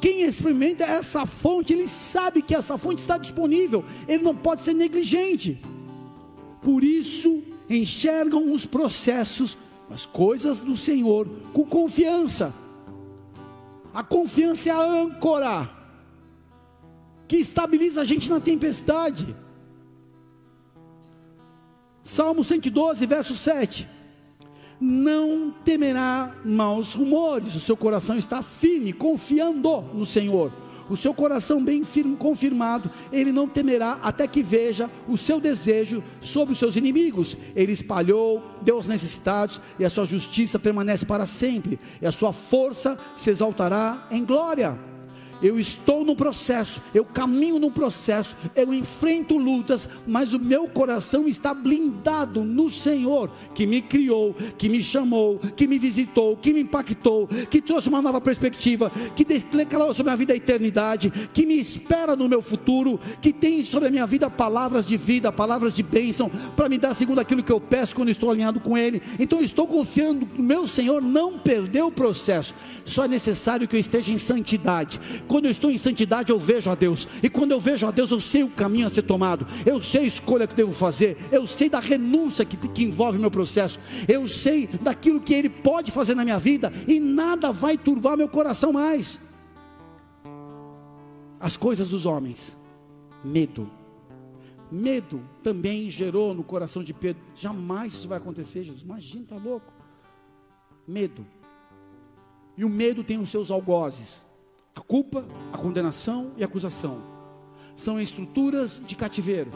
Quem 0.00 0.22
experimenta 0.22 0.82
essa 0.82 1.26
fonte, 1.26 1.74
ele 1.74 1.86
sabe 1.86 2.40
que 2.40 2.54
essa 2.54 2.78
fonte 2.78 3.00
está 3.00 3.18
disponível, 3.18 3.84
ele 4.08 4.22
não 4.22 4.34
pode 4.34 4.62
ser 4.62 4.72
negligente. 4.72 5.60
Por 6.62 6.82
isso, 6.82 7.42
enxergam 7.68 8.50
os 8.50 8.64
processos 8.64 9.58
as 9.90 10.06
coisas 10.06 10.60
do 10.60 10.76
Senhor 10.76 11.26
com 11.52 11.64
confiança. 11.64 12.54
A 13.92 14.02
confiança 14.02 14.68
é 14.68 14.72
a 14.72 14.80
âncora 14.80 15.70
que 17.26 17.36
estabiliza 17.36 18.00
a 18.00 18.04
gente 18.04 18.30
na 18.30 18.40
tempestade. 18.40 19.34
Salmo 22.02 22.42
112, 22.42 23.04
verso 23.06 23.36
7. 23.36 23.88
Não 24.80 25.50
temerá 25.64 26.36
maus 26.44 26.94
rumores, 26.94 27.54
o 27.54 27.60
seu 27.60 27.76
coração 27.76 28.16
está 28.16 28.42
firme, 28.42 28.92
confiando 28.92 29.82
no 29.92 30.06
Senhor 30.06 30.52
o 30.88 30.96
seu 30.96 31.12
coração 31.12 31.62
bem 31.62 31.84
firme, 31.84 32.16
confirmado, 32.16 32.90
ele 33.12 33.32
não 33.32 33.48
temerá 33.48 33.98
até 34.02 34.26
que 34.26 34.42
veja 34.42 34.90
o 35.06 35.16
seu 35.16 35.40
desejo 35.40 36.02
sobre 36.20 36.52
os 36.52 36.58
seus 36.58 36.76
inimigos. 36.76 37.36
Ele 37.54 37.72
espalhou, 37.72 38.42
deu 38.62 38.76
aos 38.76 38.88
necessitados, 38.88 39.60
e 39.78 39.84
a 39.84 39.90
sua 39.90 40.04
justiça 40.04 40.58
permanece 40.58 41.04
para 41.04 41.26
sempre, 41.26 41.78
e 42.00 42.06
a 42.06 42.12
sua 42.12 42.32
força 42.32 42.98
se 43.16 43.30
exaltará 43.30 44.06
em 44.10 44.24
glória 44.24 44.87
eu 45.42 45.58
estou 45.58 46.04
no 46.04 46.16
processo, 46.16 46.82
eu 46.94 47.04
caminho 47.04 47.58
no 47.58 47.70
processo, 47.70 48.36
eu 48.54 48.72
enfrento 48.74 49.36
lutas, 49.36 49.88
mas 50.06 50.32
o 50.32 50.38
meu 50.38 50.68
coração 50.68 51.28
está 51.28 51.54
blindado 51.54 52.42
no 52.44 52.68
Senhor, 52.70 53.30
que 53.54 53.66
me 53.66 53.80
criou, 53.80 54.34
que 54.56 54.68
me 54.68 54.82
chamou, 54.82 55.38
que 55.56 55.66
me 55.66 55.78
visitou, 55.78 56.36
que 56.36 56.52
me 56.52 56.60
impactou, 56.60 57.28
que 57.50 57.60
trouxe 57.60 57.88
uma 57.88 58.02
nova 58.02 58.20
perspectiva, 58.20 58.90
que 59.14 59.24
declarou 59.24 59.94
sobre 59.94 60.12
a 60.12 60.16
vida 60.16 60.32
a 60.32 60.36
eternidade, 60.36 61.10
que 61.32 61.46
me 61.46 61.58
espera 61.58 62.16
no 62.16 62.28
meu 62.28 62.42
futuro, 62.42 62.98
que 63.20 63.32
tem 63.32 63.64
sobre 63.64 63.88
a 63.88 63.90
minha 63.90 64.06
vida 64.06 64.28
palavras 64.28 64.86
de 64.86 64.96
vida, 64.96 65.30
palavras 65.30 65.72
de 65.72 65.82
bênção, 65.82 66.30
para 66.56 66.68
me 66.68 66.78
dar 66.78 66.94
segundo 66.94 67.20
aquilo 67.20 67.42
que 67.42 67.52
eu 67.52 67.60
peço 67.60 67.94
quando 67.94 68.08
estou 68.08 68.30
alinhado 68.30 68.60
com 68.60 68.76
Ele. 68.76 69.02
Então 69.18 69.40
estou 69.40 69.66
confiando 69.66 70.26
que 70.26 70.42
meu 70.42 70.66
Senhor 70.66 71.00
não 71.02 71.38
perdeu 71.38 71.86
o 71.86 71.92
processo, 71.92 72.54
só 72.84 73.04
é 73.04 73.08
necessário 73.08 73.68
que 73.68 73.76
eu 73.76 73.80
esteja 73.80 74.12
em 74.12 74.18
santidade 74.18 75.00
quando 75.28 75.44
eu 75.44 75.50
estou 75.50 75.70
em 75.70 75.78
santidade, 75.78 76.32
eu 76.32 76.38
vejo 76.38 76.70
a 76.70 76.74
Deus. 76.74 77.06
E 77.22 77.28
quando 77.28 77.52
eu 77.52 77.60
vejo 77.60 77.86
a 77.86 77.90
Deus, 77.90 78.10
eu 78.10 78.18
sei 78.18 78.42
o 78.42 78.48
caminho 78.48 78.86
a 78.86 78.90
ser 78.90 79.02
tomado. 79.02 79.46
Eu 79.66 79.82
sei 79.82 80.00
a 80.00 80.04
escolha 80.04 80.46
que 80.46 80.54
devo 80.54 80.72
fazer. 80.72 81.18
Eu 81.30 81.46
sei 81.46 81.68
da 81.68 81.78
renúncia 81.78 82.44
que, 82.44 82.56
que 82.56 82.82
envolve 82.82 83.18
meu 83.18 83.30
processo. 83.30 83.78
Eu 84.08 84.26
sei 84.26 84.66
daquilo 84.66 85.20
que 85.20 85.34
Ele 85.34 85.50
pode 85.50 85.92
fazer 85.92 86.14
na 86.14 86.24
minha 86.24 86.38
vida. 86.38 86.72
E 86.88 86.98
nada 86.98 87.52
vai 87.52 87.76
turvar 87.76 88.16
meu 88.16 88.28
coração 88.28 88.72
mais. 88.72 89.20
As 91.38 91.56
coisas 91.56 91.90
dos 91.90 92.06
homens. 92.06 92.56
Medo. 93.22 93.70
Medo 94.70 95.22
também 95.42 95.88
gerou 95.88 96.34
no 96.34 96.42
coração 96.42 96.82
de 96.82 96.92
Pedro. 96.92 97.22
Jamais 97.34 97.92
isso 97.92 98.08
vai 98.08 98.18
acontecer, 98.18 98.64
Jesus. 98.64 98.82
Imagina, 98.82 99.24
está 99.24 99.36
louco. 99.36 99.72
Medo. 100.86 101.26
E 102.56 102.64
o 102.64 102.68
medo 102.68 103.04
tem 103.04 103.18
os 103.18 103.30
seus 103.30 103.50
algozes. 103.50 104.26
A 104.78 104.80
culpa, 104.80 105.26
a 105.52 105.58
condenação 105.58 106.30
e 106.36 106.42
a 106.44 106.46
acusação 106.46 107.02
são 107.74 108.00
estruturas 108.00 108.80
de 108.86 108.94
cativeiro. 108.94 109.50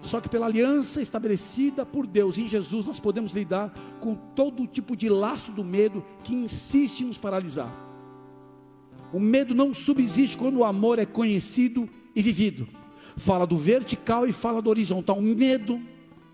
Só 0.00 0.18
que 0.18 0.30
pela 0.30 0.46
aliança 0.46 1.02
estabelecida 1.02 1.84
por 1.84 2.06
Deus 2.06 2.38
em 2.38 2.48
Jesus, 2.48 2.86
nós 2.86 2.98
podemos 2.98 3.32
lidar 3.32 3.70
com 4.00 4.14
todo 4.14 4.66
tipo 4.66 4.96
de 4.96 5.10
laço 5.10 5.52
do 5.52 5.62
medo 5.62 6.02
que 6.24 6.34
insiste 6.34 7.02
em 7.02 7.08
nos 7.08 7.18
paralisar. 7.18 7.70
O 9.12 9.20
medo 9.20 9.54
não 9.54 9.74
subsiste 9.74 10.38
quando 10.38 10.56
o 10.56 10.64
amor 10.64 10.98
é 10.98 11.04
conhecido 11.04 11.86
e 12.16 12.22
vivido. 12.22 12.66
Fala 13.18 13.46
do 13.46 13.58
vertical 13.58 14.26
e 14.26 14.32
fala 14.32 14.62
do 14.62 14.70
horizontal. 14.70 15.18
O 15.18 15.22
medo 15.22 15.78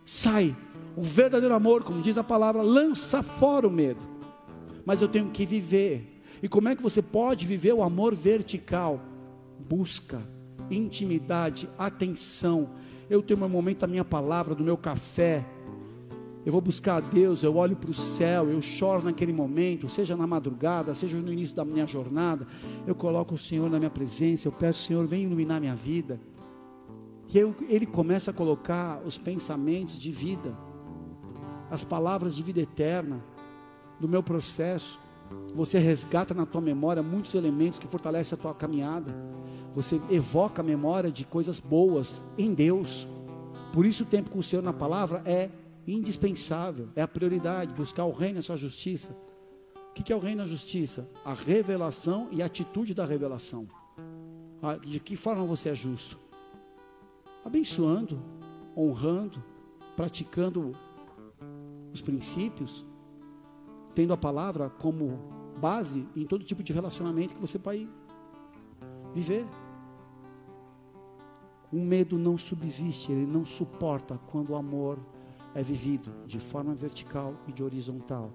sai. 0.05 0.57
O 0.95 1.03
verdadeiro 1.03 1.57
amor, 1.57 1.83
como 1.83 2.03
diz 2.03 2.16
a 2.16 2.23
palavra, 2.23 2.62
lança 2.62 3.21
fora 3.21 3.66
o 3.66 3.71
medo. 3.71 4.01
Mas 4.85 5.03
eu 5.03 5.09
tenho 5.09 5.29
que 5.31 5.45
viver 5.45 6.15
e 6.42 6.49
como 6.49 6.68
é 6.68 6.77
que 6.77 6.83
você 6.83 7.01
pode 7.01 7.46
viver 7.46 7.72
o 7.72 7.83
amor 7.83 8.14
vertical? 8.14 9.01
Busca, 9.68 10.20
intimidade, 10.70 11.68
atenção. 11.79 12.70
Eu 13.09 13.22
tenho 13.22 13.38
meu 13.38 13.49
momento 13.49 13.81
da 13.81 13.87
minha 13.87 14.05
palavra, 14.05 14.55
do 14.55 14.64
meu 14.64 14.77
café. 14.77 15.44
Eu 16.44 16.53
vou 16.53 16.61
buscar 16.61 16.96
a 16.96 17.01
Deus, 17.01 17.42
eu 17.42 17.57
olho 17.57 17.75
para 17.75 17.90
o 17.90 17.94
céu, 17.94 18.49
eu 18.49 18.62
choro 18.62 19.03
naquele 19.03 19.33
momento, 19.33 19.88
seja 19.88 20.14
na 20.14 20.29
madrugada, 20.29 20.94
seja 20.94 21.18
no 21.18 21.33
início 21.33 21.57
da 21.57 21.64
minha 21.64 21.87
jornada. 21.87 22.46
Eu 22.87 22.94
coloco 22.94 23.35
o 23.35 23.38
Senhor 23.38 23.68
na 23.68 23.79
minha 23.79 23.90
presença, 23.90 24.46
eu 24.46 24.53
peço, 24.53 24.85
Senhor, 24.85 25.05
vem 25.07 25.25
iluminar 25.25 25.61
minha 25.61 25.75
vida. 25.75 26.20
E 27.33 27.38
eu, 27.38 27.55
Ele 27.68 27.85
começa 27.85 28.31
a 28.31 28.35
colocar 28.35 29.01
os 29.05 29.18
pensamentos 29.18 29.99
de 29.99 30.12
vida, 30.12 30.57
as 31.68 31.83
palavras 31.83 32.37
de 32.37 32.42
vida 32.42 32.61
eterna, 32.61 33.20
do 33.99 34.09
meu 34.09 34.22
processo. 34.22 35.01
Você 35.54 35.78
resgata 35.78 36.34
na 36.34 36.44
tua 36.44 36.60
memória 36.60 37.02
muitos 37.02 37.34
elementos 37.34 37.78
que 37.78 37.88
fortalecem 37.88 38.36
a 38.36 38.40
tua 38.40 38.54
caminhada. 38.54 39.14
Você 39.74 40.00
evoca 40.10 40.62
a 40.62 40.64
memória 40.64 41.10
de 41.10 41.24
coisas 41.24 41.60
boas 41.60 42.22
em 42.36 42.52
Deus. 42.52 43.06
Por 43.72 43.86
isso 43.86 44.04
o 44.04 44.06
tempo 44.06 44.30
com 44.30 44.38
o 44.38 44.42
Senhor 44.42 44.62
na 44.62 44.72
palavra 44.72 45.22
é 45.24 45.50
indispensável, 45.86 46.88
é 46.96 47.02
a 47.02 47.08
prioridade, 47.08 47.72
buscar 47.72 48.04
o 48.04 48.12
reino 48.12 48.38
e 48.38 48.40
a 48.40 48.42
sua 48.42 48.56
justiça. 48.56 49.16
O 49.90 49.94
que 49.94 50.12
é 50.12 50.16
o 50.16 50.20
reino 50.20 50.42
e 50.42 50.44
a 50.44 50.46
justiça? 50.46 51.08
A 51.24 51.32
revelação 51.32 52.28
e 52.30 52.42
a 52.42 52.46
atitude 52.46 52.92
da 52.92 53.06
revelação. 53.06 53.66
De 54.84 55.00
que 55.00 55.16
forma 55.16 55.44
você 55.44 55.70
é 55.70 55.74
justo? 55.74 56.18
Abençoando, 57.44 58.20
honrando, 58.76 59.42
praticando 59.94 60.72
os 61.92 62.02
princípios, 62.02 62.84
tendo 63.96 64.12
a 64.12 64.16
palavra 64.16 64.68
como 64.68 65.18
base 65.59 66.06
em 66.14 66.26
todo 66.26 66.44
tipo 66.44 66.62
de 66.62 66.70
relacionamento 66.70 67.35
que 67.35 67.40
você 67.40 67.56
vai 67.56 67.88
viver. 69.14 69.46
O 71.72 71.80
medo 71.80 72.18
não 72.18 72.37
subsiste, 72.37 73.11
ele 73.11 73.24
não 73.24 73.46
suporta 73.46 74.20
quando 74.26 74.50
o 74.50 74.54
amor 74.54 74.98
é 75.54 75.62
vivido 75.62 76.12
de 76.26 76.38
forma 76.38 76.74
vertical 76.74 77.35
e 77.48 77.52
de 77.52 77.64
horizontal. 77.64 78.30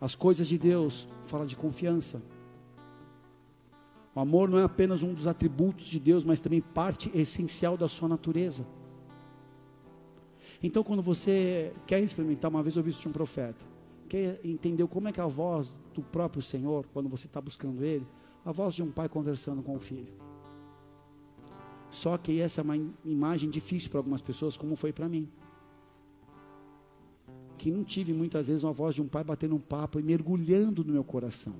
As 0.00 0.14
coisas 0.14 0.48
de 0.48 0.56
Deus 0.56 1.06
fala 1.24 1.44
de 1.44 1.54
confiança. 1.54 2.22
O 4.14 4.20
amor 4.20 4.48
não 4.48 4.58
é 4.58 4.64
apenas 4.64 5.02
um 5.02 5.12
dos 5.12 5.26
atributos 5.26 5.86
de 5.86 6.00
Deus, 6.00 6.24
mas 6.24 6.40
também 6.40 6.62
parte 6.62 7.10
essencial 7.14 7.76
da 7.76 7.88
sua 7.88 8.08
natureza. 8.08 8.66
Então, 10.62 10.82
quando 10.82 11.02
você 11.02 11.74
quer 11.86 12.02
experimentar, 12.02 12.50
uma 12.50 12.62
vez 12.62 12.76
eu 12.76 12.82
vi 12.82 12.88
isso 12.88 13.02
de 13.02 13.08
um 13.08 13.12
profeta, 13.12 13.69
quer 14.10 14.40
entender 14.44 14.86
como 14.88 15.08
é 15.08 15.12
que 15.12 15.20
é 15.20 15.22
a 15.22 15.26
voz 15.26 15.72
do 15.94 16.02
próprio 16.02 16.42
Senhor, 16.42 16.84
quando 16.92 17.08
você 17.08 17.26
está 17.26 17.40
buscando 17.40 17.82
Ele, 17.82 18.06
a 18.44 18.52
voz 18.52 18.74
de 18.74 18.82
um 18.82 18.90
pai 18.90 19.08
conversando 19.08 19.62
com 19.62 19.74
o 19.74 19.80
filho. 19.80 20.12
Só 21.90 22.18
que 22.18 22.40
essa 22.40 22.60
é 22.60 22.64
uma 22.64 22.76
imagem 23.04 23.48
difícil 23.48 23.90
para 23.90 24.00
algumas 24.00 24.20
pessoas, 24.20 24.56
como 24.56 24.76
foi 24.76 24.92
para 24.92 25.08
mim. 25.08 25.28
Que 27.56 27.70
não 27.70 27.82
tive 27.82 28.12
muitas 28.12 28.48
vezes 28.48 28.62
uma 28.62 28.72
voz 28.72 28.94
de 28.94 29.02
um 29.02 29.08
pai 29.08 29.24
batendo 29.24 29.54
um 29.54 29.60
papo 29.60 29.98
e 29.98 30.02
mergulhando 30.02 30.84
no 30.84 30.92
meu 30.92 31.04
coração. 31.04 31.54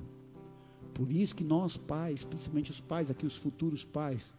Por 0.92 1.10
isso 1.10 1.34
que 1.34 1.44
nós 1.44 1.76
pais, 1.76 2.24
principalmente 2.24 2.70
os 2.70 2.80
pais 2.80 3.10
aqui, 3.10 3.24
os 3.24 3.36
futuros 3.36 3.84
pais, 3.84 4.34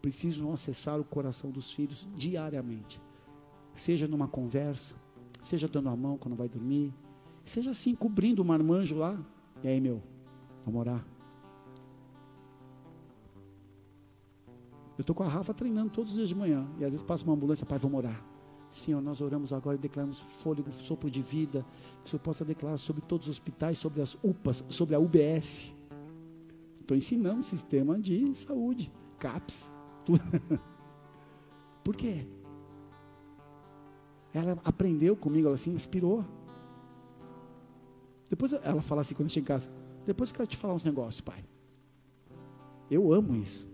precisam 0.00 0.52
acessar 0.52 0.98
o 0.98 1.04
coração 1.04 1.50
dos 1.50 1.70
filhos 1.70 2.08
diariamente 2.16 3.00
seja 3.76 4.08
numa 4.08 4.26
conversa, 4.26 4.94
seja 5.44 5.68
dando 5.68 5.88
a 5.88 5.96
mão 5.96 6.16
quando 6.16 6.34
vai 6.34 6.48
dormir, 6.48 6.92
seja 7.50 7.70
assim 7.70 7.94
cobrindo 7.94 8.42
o 8.42 8.44
marmanjo 8.44 8.96
lá. 8.96 9.18
E 9.62 9.68
aí, 9.68 9.80
meu, 9.80 10.02
vamos 10.64 10.80
orar. 10.80 11.04
Eu 14.98 15.02
estou 15.02 15.14
com 15.14 15.22
a 15.22 15.28
Rafa 15.28 15.52
treinando 15.52 15.90
todos 15.90 16.12
os 16.12 16.16
dias 16.16 16.28
de 16.28 16.34
manhã. 16.34 16.66
E 16.78 16.84
às 16.84 16.92
vezes 16.92 17.02
passa 17.02 17.24
uma 17.24 17.34
ambulância, 17.34 17.66
pai, 17.66 17.78
vamos 17.78 17.98
orar. 17.98 18.24
Senhor, 18.70 19.00
nós 19.00 19.20
oramos 19.20 19.52
agora 19.52 19.76
e 19.76 19.80
declaramos 19.80 20.20
fôlego, 20.20 20.70
sopro 20.72 21.10
de 21.10 21.22
vida. 21.22 21.64
Que 22.02 22.06
o 22.06 22.10
Senhor 22.10 22.20
possa 22.20 22.44
declarar 22.44 22.78
sobre 22.78 23.02
todos 23.02 23.26
os 23.26 23.32
hospitais, 23.32 23.78
sobre 23.78 24.00
as 24.00 24.14
UPAs, 24.22 24.64
sobre 24.68 24.94
a 24.94 24.98
UBS. 24.98 25.72
Estou 26.80 26.96
ensinando 26.96 27.42
sistema 27.42 27.98
de 27.98 28.34
saúde, 28.34 28.92
CAPS. 29.18 29.70
Tudo. 30.04 30.22
Por 31.84 31.94
quê? 31.94 32.26
Ela 34.32 34.58
aprendeu 34.64 35.16
comigo, 35.16 35.46
ela 35.46 35.56
assim, 35.56 35.72
inspirou. 35.72 36.24
Depois 38.28 38.52
ela 38.52 38.82
fala 38.82 39.00
assim 39.02 39.14
quando 39.14 39.30
chega 39.30 39.44
em 39.44 39.46
casa, 39.46 39.70
depois 40.04 40.30
eu 40.30 40.36
quero 40.36 40.48
te 40.48 40.56
falar 40.56 40.74
uns 40.74 40.84
negócios, 40.84 41.20
pai. 41.20 41.44
Eu 42.90 43.12
amo 43.12 43.34
isso. 43.36 43.68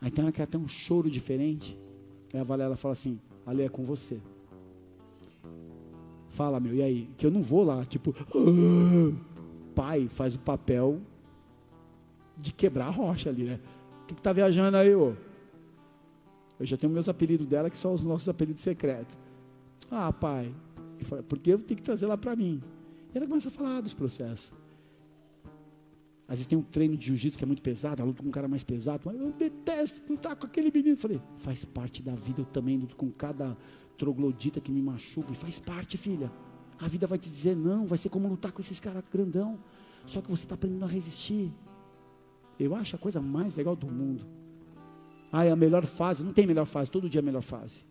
Aí 0.00 0.10
tem 0.10 0.22
ela 0.22 0.32
quer 0.32 0.46
ter 0.46 0.56
um 0.56 0.68
choro 0.68 1.10
diferente. 1.10 1.78
Aí 2.32 2.40
a 2.40 2.44
Valéria 2.44 2.76
fala 2.76 2.92
assim, 2.92 3.18
Ali 3.48 3.62
é 3.62 3.68
com 3.70 3.82
você. 3.82 4.20
Fala, 6.28 6.60
meu, 6.60 6.74
e 6.74 6.82
aí? 6.82 7.10
Que 7.16 7.24
eu 7.24 7.30
não 7.30 7.40
vou 7.40 7.64
lá, 7.64 7.82
tipo, 7.86 8.14
ah! 8.20 9.16
pai 9.74 10.06
faz 10.06 10.34
o 10.34 10.38
papel 10.38 11.00
de 12.36 12.52
quebrar 12.52 12.88
a 12.88 12.90
rocha 12.90 13.30
ali, 13.30 13.44
né? 13.44 13.58
O 14.02 14.06
que, 14.06 14.14
que 14.14 14.20
tá 14.20 14.34
viajando 14.34 14.76
aí, 14.76 14.94
ô? 14.94 15.14
Eu 16.60 16.66
já 16.66 16.76
tenho 16.76 16.92
meus 16.92 17.08
apelidos 17.08 17.46
dela, 17.46 17.70
que 17.70 17.78
são 17.78 17.94
os 17.94 18.04
nossos 18.04 18.28
apelidos 18.28 18.62
secretos. 18.62 19.16
Ah, 19.90 20.12
pai, 20.12 20.54
porque 21.04 21.52
eu 21.52 21.58
tenho 21.58 21.76
que 21.76 21.82
trazer 21.82 22.06
lá 22.06 22.16
para 22.16 22.34
mim. 22.36 22.62
E 23.14 23.16
ela 23.16 23.26
começa 23.26 23.48
a 23.48 23.52
falar 23.52 23.80
dos 23.80 23.94
processos. 23.94 24.52
Às 26.28 26.36
vezes 26.36 26.46
tem 26.46 26.58
um 26.58 26.62
treino 26.62 26.94
de 26.94 27.06
jiu-jitsu 27.06 27.38
que 27.38 27.44
é 27.44 27.46
muito 27.46 27.62
pesado, 27.62 28.02
ela 28.02 28.08
luta 28.08 28.22
com 28.22 28.28
um 28.28 28.32
cara 28.32 28.46
mais 28.46 28.62
pesado, 28.62 29.10
eu 29.10 29.32
detesto 29.32 29.98
lutar 30.10 30.36
com 30.36 30.46
aquele 30.46 30.70
menino. 30.70 30.92
Eu 30.92 30.98
falei, 30.98 31.22
faz 31.38 31.64
parte 31.64 32.02
da 32.02 32.14
vida, 32.14 32.42
eu 32.42 32.44
também 32.44 32.76
luto 32.76 32.94
com 32.96 33.10
cada 33.10 33.56
troglodita 33.96 34.60
que 34.60 34.70
me 34.70 34.82
machuca. 34.82 35.32
E 35.32 35.34
faz 35.34 35.58
parte, 35.58 35.96
filha. 35.96 36.30
A 36.78 36.86
vida 36.86 37.06
vai 37.06 37.18
te 37.18 37.30
dizer 37.30 37.56
não, 37.56 37.86
vai 37.86 37.96
ser 37.96 38.10
como 38.10 38.28
lutar 38.28 38.52
com 38.52 38.60
esses 38.60 38.78
caras 38.78 39.02
grandão. 39.10 39.58
Só 40.04 40.20
que 40.20 40.30
você 40.30 40.44
está 40.44 40.54
aprendendo 40.54 40.84
a 40.84 40.88
resistir. 40.88 41.50
Eu 42.58 42.74
acho 42.74 42.94
a 42.94 42.98
coisa 42.98 43.20
mais 43.20 43.56
legal 43.56 43.74
do 43.74 43.86
mundo. 43.86 44.26
Ah, 45.32 45.44
é 45.44 45.50
a 45.50 45.56
melhor 45.56 45.86
fase. 45.86 46.22
Não 46.22 46.32
tem 46.32 46.46
melhor 46.46 46.66
fase, 46.66 46.90
todo 46.90 47.08
dia 47.08 47.20
é 47.20 47.22
a 47.22 47.24
melhor 47.24 47.42
fase. 47.42 47.87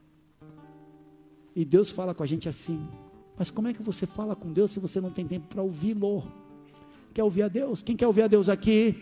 E 1.58 1.65
Deus 1.65 1.89
fala 1.89 2.13
com 2.13 2.22
a 2.22 2.26
gente 2.28 2.48
assim. 2.48 2.88
Mas 3.36 3.50
como 3.50 3.67
é 3.67 3.74
que 3.74 3.82
você 3.82 4.06
fala 4.06 4.36
com 4.36 4.54
Deus 4.54 4.70
se 4.70 4.80
você 4.80 5.02
não 5.02 5.10
tem 5.10 5.26
tempo 5.26 5.48
para 5.48 5.63
ouvi-lo? 5.63 6.32
Quer 7.15 7.24
ouvir 7.24 7.41
a 7.41 7.48
Deus? 7.48 7.82
Quem 7.82 7.98
quer 7.98 8.06
ouvir 8.06 8.22
a 8.22 8.28
Deus 8.28 8.48
aqui? 8.48 8.96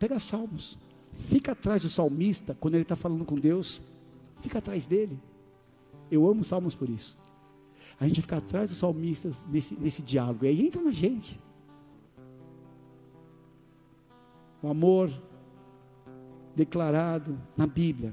Pega 0.00 0.18
salmos. 0.18 0.76
Fica 1.12 1.52
atrás 1.52 1.82
do 1.82 1.88
salmista 1.88 2.56
quando 2.58 2.74
ele 2.74 2.82
está 2.82 2.96
falando 2.96 3.24
com 3.24 3.36
Deus. 3.36 3.80
Fica 4.40 4.58
atrás 4.58 4.84
dele. 4.84 5.16
Eu 6.10 6.28
amo 6.28 6.42
salmos 6.42 6.74
por 6.74 6.90
isso. 6.90 7.16
A 8.00 8.08
gente 8.08 8.20
fica 8.20 8.38
atrás 8.38 8.70
dos 8.70 8.80
salmistas 8.80 9.44
nesse, 9.48 9.76
nesse 9.76 10.02
diálogo. 10.02 10.44
E 10.44 10.48
aí 10.48 10.66
entra 10.66 10.82
na 10.82 10.90
gente. 10.90 11.38
O 14.60 14.68
amor 14.68 15.27
declarado 16.58 17.38
na 17.56 17.68
Bíblia. 17.68 18.12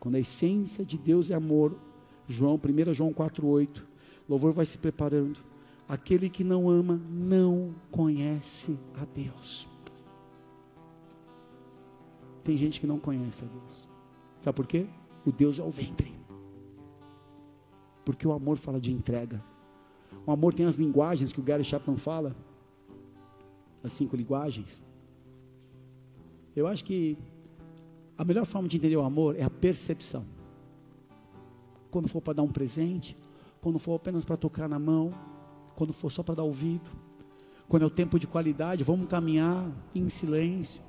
Quando 0.00 0.16
a 0.16 0.18
essência 0.18 0.84
de 0.84 0.98
Deus 0.98 1.30
é 1.30 1.34
amor, 1.34 1.78
João, 2.26 2.56
1 2.56 2.92
João 2.92 3.14
4,8, 3.14 3.84
louvor 4.28 4.52
vai 4.52 4.66
se 4.66 4.76
preparando. 4.76 5.38
Aquele 5.88 6.28
que 6.28 6.42
não 6.42 6.68
ama 6.68 7.00
não 7.08 7.72
conhece 7.88 8.76
a 9.00 9.04
Deus. 9.04 9.68
Tem 12.42 12.56
gente 12.56 12.80
que 12.80 12.86
não 12.86 12.98
conhece 12.98 13.44
a 13.44 13.46
Deus. 13.46 13.88
Sabe 14.40 14.56
por 14.56 14.66
quê? 14.66 14.88
O 15.24 15.30
Deus 15.30 15.60
é 15.60 15.62
o 15.62 15.70
ventre. 15.70 16.12
Porque 18.04 18.26
o 18.26 18.32
amor 18.32 18.56
fala 18.56 18.80
de 18.80 18.90
entrega. 18.90 19.40
O 20.26 20.32
amor 20.32 20.52
tem 20.52 20.66
as 20.66 20.74
linguagens 20.74 21.32
que 21.32 21.38
o 21.38 21.44
Gary 21.44 21.62
Chapman 21.62 21.96
fala. 21.96 22.34
As 23.84 23.92
cinco 23.92 24.16
linguagens. 24.16 24.82
Eu 26.56 26.66
acho 26.66 26.84
que 26.84 27.16
a 28.22 28.24
melhor 28.24 28.46
forma 28.46 28.68
de 28.68 28.76
entender 28.76 28.96
o 28.96 29.02
amor 29.02 29.34
é 29.36 29.42
a 29.42 29.50
percepção. 29.50 30.24
Quando 31.90 32.06
for 32.06 32.20
para 32.20 32.34
dar 32.34 32.44
um 32.44 32.52
presente, 32.52 33.16
quando 33.60 33.80
for 33.80 33.96
apenas 33.96 34.24
para 34.24 34.36
tocar 34.36 34.68
na 34.68 34.78
mão, 34.78 35.10
quando 35.74 35.92
for 35.92 36.08
só 36.08 36.22
para 36.22 36.36
dar 36.36 36.44
ouvido, 36.44 36.88
quando 37.68 37.82
é 37.82 37.86
o 37.86 37.90
tempo 37.90 38.20
de 38.20 38.28
qualidade, 38.28 38.84
vamos 38.84 39.08
caminhar 39.08 39.68
em 39.92 40.08
silêncio. 40.08 40.80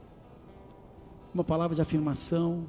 Uma 1.34 1.44
palavra 1.44 1.74
de 1.76 1.82
afirmação. 1.82 2.68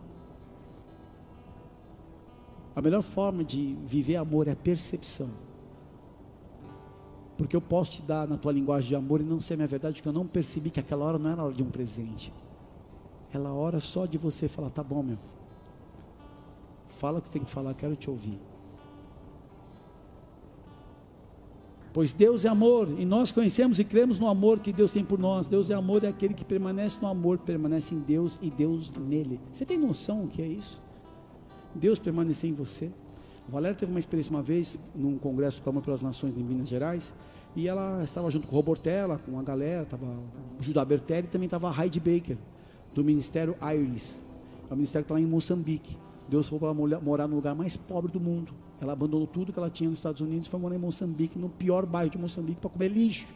A 2.75 2.81
melhor 2.81 3.03
forma 3.03 3.45
de 3.45 3.77
viver 3.85 4.17
amor 4.17 4.49
é 4.49 4.53
a 4.53 4.57
percepção. 4.57 5.29
Porque 7.37 7.55
eu 7.55 7.61
posso 7.61 7.91
te 7.93 8.03
dar 8.03 8.27
na 8.27 8.39
tua 8.39 8.53
linguagem 8.53 8.89
de 8.89 8.97
amor 8.97 9.21
e 9.21 9.25
não 9.25 9.43
ser 9.43 9.57
minha 9.57 9.69
verdade, 9.69 9.97
porque 9.97 10.09
eu 10.09 10.13
não 10.15 10.27
percebi 10.27 10.71
que 10.71 10.81
aquela 10.81 11.05
hora 11.05 11.19
não 11.19 11.29
era 11.29 11.45
hora 11.45 11.53
de 11.53 11.63
um 11.63 11.69
presente. 11.69 12.33
Ela 13.35 13.53
ora 13.53 13.81
só 13.81 14.07
de 14.07 14.17
você 14.17 14.47
falar, 14.47 14.71
tá 14.71 14.81
bom, 14.81 15.03
meu. 15.03 15.19
Fala 17.01 17.19
o 17.19 17.23
que 17.23 17.29
tem 17.29 17.43
que 17.43 17.51
falar, 17.51 17.75
quero 17.75 17.97
te 17.97 18.09
ouvir. 18.09 18.39
Pois 21.93 22.13
Deus 22.13 22.45
é 22.45 22.49
amor, 22.49 22.89
e 22.97 23.05
nós 23.05 23.33
conhecemos 23.33 23.81
e 23.81 23.85
cremos 23.85 24.21
no 24.21 24.29
amor 24.29 24.61
que 24.61 24.73
Deus 24.73 24.93
tem 24.93 25.05
por 25.05 25.19
nós. 25.19 25.49
Deus 25.49 25.69
é 25.69 25.75
amor, 25.75 26.05
é 26.05 26.09
aquele 26.09 26.33
que 26.33 26.45
permanece 26.45 26.97
no 27.03 27.09
amor, 27.09 27.39
permanece 27.39 27.93
em 27.93 27.99
Deus 27.99 28.39
e 28.41 28.51
Deus 28.51 28.93
nele. 28.93 29.41
Você 29.53 29.67
tem 29.67 29.79
noção 29.79 30.25
o 30.25 30.29
que 30.29 30.41
é 30.41 30.47
isso? 30.47 30.81
Deus 31.75 31.99
permanecer 31.99 32.49
em 32.49 32.55
você. 32.55 32.89
A 33.49 33.51
Valéria 33.51 33.77
teve 33.77 33.91
uma 33.91 33.99
experiência 33.99 34.31
uma 34.31 34.43
vez, 34.43 34.79
num 34.95 35.19
congresso 35.19 35.61
do 35.61 35.71
Amor 35.71 35.83
pelas 35.83 36.03
Nações 36.03 36.39
em 36.39 36.43
Minas 36.43 36.69
Gerais, 36.69 37.13
e 37.57 37.67
ela 37.67 38.03
estava 38.05 38.31
junto 38.31 38.47
com 38.47 38.55
o 38.55 38.57
Robortella, 38.57 39.19
com 39.19 39.39
a 39.41 39.43
galera, 39.43 39.83
estava 39.83 40.07
o 40.07 40.63
Judá 40.63 40.85
Bertelli 40.85 41.27
e 41.27 41.31
também 41.31 41.47
estava 41.47 41.69
a 41.69 41.85
Heidi 41.85 41.99
Baker 41.99 42.39
do 42.95 43.05
Ministério 43.05 43.57
Iris. 43.61 44.19
É 44.71 44.73
o 44.73 44.77
ministério 44.77 45.05
que 45.05 45.13
está 45.13 45.15
lá 45.15 45.21
em 45.21 45.27
Moçambique. 45.27 45.97
Deus 46.29 46.49
foi 46.49 46.59
para 46.59 46.73
morar 46.73 47.29
no 47.29 47.37
lugar 47.37 47.55
mais 47.55 47.77
pobre 47.77 48.11
do 48.11 48.21
mundo. 48.21 48.53
Ela 48.81 48.93
abandonou 48.93 49.27
tudo 49.27 49.53
que 49.53 49.59
ela 49.59 49.71
tinha 49.71 49.91
nos 49.91 49.99
Estados 49.99 50.21
Unidos 50.21 50.47
e 50.47 50.51
foi 50.51 50.59
morar 50.59 50.75
em 50.75 50.79
Moçambique, 50.79 51.39
no 51.39 51.49
pior 51.49 51.85
bairro 51.85 52.11
de 52.11 52.19
Moçambique, 52.19 52.61
para 52.61 52.71
comer 52.71 52.89
lixo. 52.89 53.27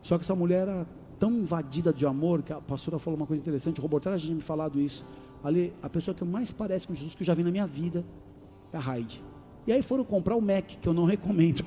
Só 0.00 0.16
que 0.16 0.24
essa 0.24 0.34
mulher 0.34 0.68
era 0.68 0.86
tão 1.18 1.32
invadida 1.32 1.92
de 1.92 2.04
amor 2.04 2.42
que 2.42 2.52
a 2.52 2.60
pastora 2.60 2.98
falou 2.98 3.18
uma 3.18 3.26
coisa 3.26 3.40
interessante. 3.40 3.78
O 3.78 3.82
Roberto 3.82 4.16
tinha 4.18 4.34
me 4.34 4.42
falado 4.42 4.80
isso. 4.80 5.04
Ali, 5.42 5.72
a 5.82 5.88
pessoa 5.88 6.14
que 6.14 6.24
mais 6.24 6.50
parece 6.50 6.86
com 6.86 6.94
Jesus 6.94 7.14
que 7.14 7.22
eu 7.22 7.26
já 7.26 7.34
vi 7.34 7.42
na 7.42 7.50
minha 7.50 7.66
vida 7.66 8.04
é 8.72 8.76
a 8.76 8.96
Heidi. 8.96 9.22
E 9.66 9.72
aí 9.72 9.82
foram 9.82 10.04
comprar 10.04 10.36
o 10.36 10.40
Mac, 10.40 10.64
que 10.80 10.88
eu 10.88 10.92
não 10.92 11.04
recomendo. 11.06 11.64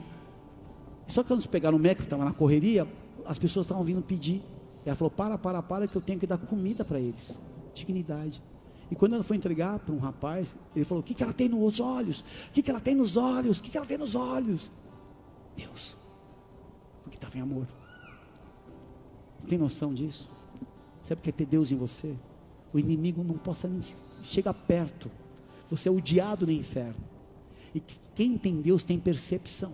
Só 1.07 1.21
que 1.21 1.29
quando 1.29 1.39
eles 1.39 1.47
pegaram 1.47 1.77
o 1.77 1.81
Mac, 1.81 1.97
que 1.97 2.03
estava 2.03 2.25
na 2.25 2.33
correria, 2.33 2.87
as 3.25 3.37
pessoas 3.37 3.65
estavam 3.65 3.83
vindo 3.83 4.01
pedir 4.01 4.43
ela 4.85 4.95
falou: 4.95 5.11
para, 5.11 5.37
para, 5.37 5.61
para, 5.61 5.87
que 5.87 5.95
eu 5.95 6.01
tenho 6.01 6.19
que 6.19 6.27
dar 6.27 6.37
comida 6.37 6.85
para 6.85 6.99
eles. 6.99 7.37
Dignidade. 7.73 8.41
E 8.89 8.95
quando 8.95 9.13
ela 9.13 9.23
foi 9.23 9.35
entregar 9.35 9.79
para 9.79 9.93
um 9.93 9.97
rapaz, 9.99 10.55
ele 10.75 10.85
falou: 10.85 11.01
O 11.01 11.03
que, 11.03 11.13
que 11.13 11.23
ela 11.23 11.33
tem 11.33 11.49
nos 11.49 11.79
olhos? 11.79 12.21
O 12.21 12.51
que, 12.53 12.61
que 12.61 12.69
ela 12.69 12.79
tem 12.79 12.95
nos 12.95 13.17
olhos? 13.17 13.59
O 13.59 13.63
que, 13.63 13.69
que 13.69 13.77
ela 13.77 13.85
tem 13.85 13.97
nos 13.97 14.15
olhos? 14.15 14.71
Deus. 15.55 15.97
Porque 17.03 17.17
estava 17.17 17.37
em 17.37 17.41
amor. 17.41 17.67
Tem 19.47 19.57
noção 19.57 19.93
disso? 19.93 20.29
Sabe 21.01 21.19
o 21.19 21.23
que 21.23 21.29
é 21.29 21.33
ter 21.33 21.45
Deus 21.45 21.71
em 21.71 21.75
você? 21.75 22.15
O 22.73 22.79
inimigo 22.79 23.23
não 23.23 23.37
possa 23.37 23.67
nem 23.67 23.81
chegar 24.23 24.53
perto. 24.53 25.09
Você 25.69 25.87
é 25.87 25.91
odiado 25.91 26.45
no 26.45 26.51
inferno. 26.51 27.03
E 27.73 27.81
quem 28.13 28.37
tem 28.37 28.61
Deus 28.61 28.83
tem 28.83 28.99
percepção. 28.99 29.73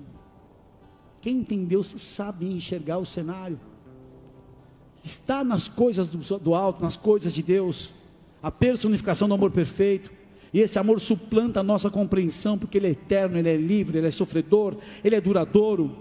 Quem 1.21 1.43
tem 1.43 1.65
Deus 1.65 1.87
sabe 1.87 2.51
enxergar 2.51 2.97
o 2.97 3.05
cenário. 3.05 3.59
Está 5.03 5.43
nas 5.43 5.67
coisas 5.67 6.07
do, 6.07 6.39
do 6.39 6.53
alto, 6.53 6.83
nas 6.83 6.95
coisas 6.95 7.33
de 7.33 7.41
Deus 7.41 7.91
a 8.41 8.49
personificação 8.49 9.27
do 9.27 9.33
amor 9.33 9.51
perfeito. 9.51 10.11
E 10.53 10.59
esse 10.59 10.77
amor 10.77 10.99
suplanta 10.99 11.61
a 11.61 11.63
nossa 11.63 11.89
compreensão, 11.89 12.57
porque 12.57 12.77
ele 12.77 12.87
é 12.87 12.91
eterno, 12.91 13.37
ele 13.37 13.49
é 13.49 13.55
livre, 13.55 13.97
ele 13.97 14.07
é 14.07 14.11
sofredor, 14.11 14.75
ele 15.03 15.15
é 15.15 15.21
duradouro. 15.21 15.95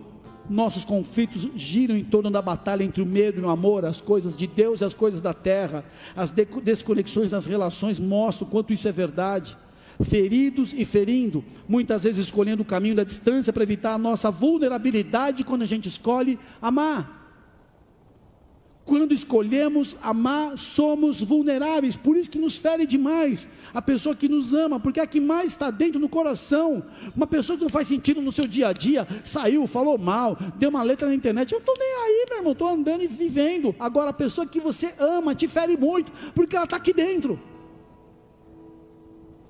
Nossos 0.48 0.84
conflitos 0.84 1.48
giram 1.55 1.96
em 1.96 2.03
torno 2.03 2.30
da 2.30 2.42
batalha 2.42 2.82
entre 2.82 3.01
o 3.01 3.07
medo 3.07 3.40
e 3.40 3.44
o 3.44 3.48
amor, 3.48 3.84
as 3.84 4.01
coisas 4.01 4.36
de 4.36 4.48
Deus 4.48 4.80
e 4.80 4.84
as 4.84 4.94
coisas 4.94 5.22
da 5.22 5.32
terra. 5.32 5.84
As 6.16 6.32
desconexões 6.32 7.30
nas 7.30 7.46
relações 7.46 8.01
mostram 8.01 8.48
quanto 8.48 8.72
isso 8.72 8.88
é 8.88 8.92
verdade. 8.92 9.57
Feridos 10.03 10.72
e 10.72 10.84
ferindo, 10.84 11.44
muitas 11.68 12.03
vezes 12.03 12.26
escolhendo 12.26 12.62
o 12.62 12.64
caminho 12.64 12.96
da 12.96 13.05
distância 13.05 13.53
para 13.53 13.62
evitar 13.62 13.92
a 13.92 13.98
nossa 13.98 14.30
vulnerabilidade 14.30 15.44
quando 15.44 15.62
a 15.62 15.66
gente 15.66 15.88
escolhe 15.88 16.38
amar. 16.61 17.20
Quando 18.91 19.14
escolhemos 19.14 19.97
amar, 20.03 20.59
somos 20.59 21.20
vulneráveis, 21.20 21.97
por 21.97 22.16
isso 22.16 22.28
que 22.28 22.41
nos 22.41 22.57
fere 22.57 22.84
demais 22.84 23.47
a 23.72 23.80
pessoa 23.80 24.16
que 24.16 24.28
nos 24.28 24.53
ama, 24.53 24.80
porque 24.80 24.99
é 24.99 25.03
a 25.05 25.07
que 25.07 25.20
mais 25.20 25.53
está 25.53 25.70
dentro 25.70 26.01
no 26.01 26.09
coração. 26.09 26.82
Uma 27.16 27.28
pessoa 27.28 27.57
que 27.57 27.62
não 27.62 27.70
faz 27.70 27.86
sentido 27.86 28.20
no 28.20 28.32
seu 28.32 28.49
dia 28.49 28.66
a 28.66 28.72
dia, 28.72 29.07
saiu, 29.22 29.64
falou 29.68 29.97
mal, 29.97 30.36
deu 30.57 30.70
uma 30.70 30.82
letra 30.82 31.07
na 31.07 31.14
internet, 31.14 31.53
eu 31.53 31.61
estou 31.61 31.72
nem 31.78 31.88
aí, 31.88 32.26
meu 32.30 32.38
irmão, 32.38 32.51
estou 32.51 32.66
andando 32.66 33.05
e 33.05 33.07
vivendo. 33.07 33.76
Agora, 33.78 34.11
a 34.11 34.12
pessoa 34.12 34.45
que 34.45 34.59
você 34.59 34.93
ama 34.99 35.36
te 35.36 35.47
fere 35.47 35.76
muito, 35.76 36.11
porque 36.34 36.57
ela 36.57 36.64
está 36.64 36.76
aqui 36.76 36.93
dentro. 36.93 37.38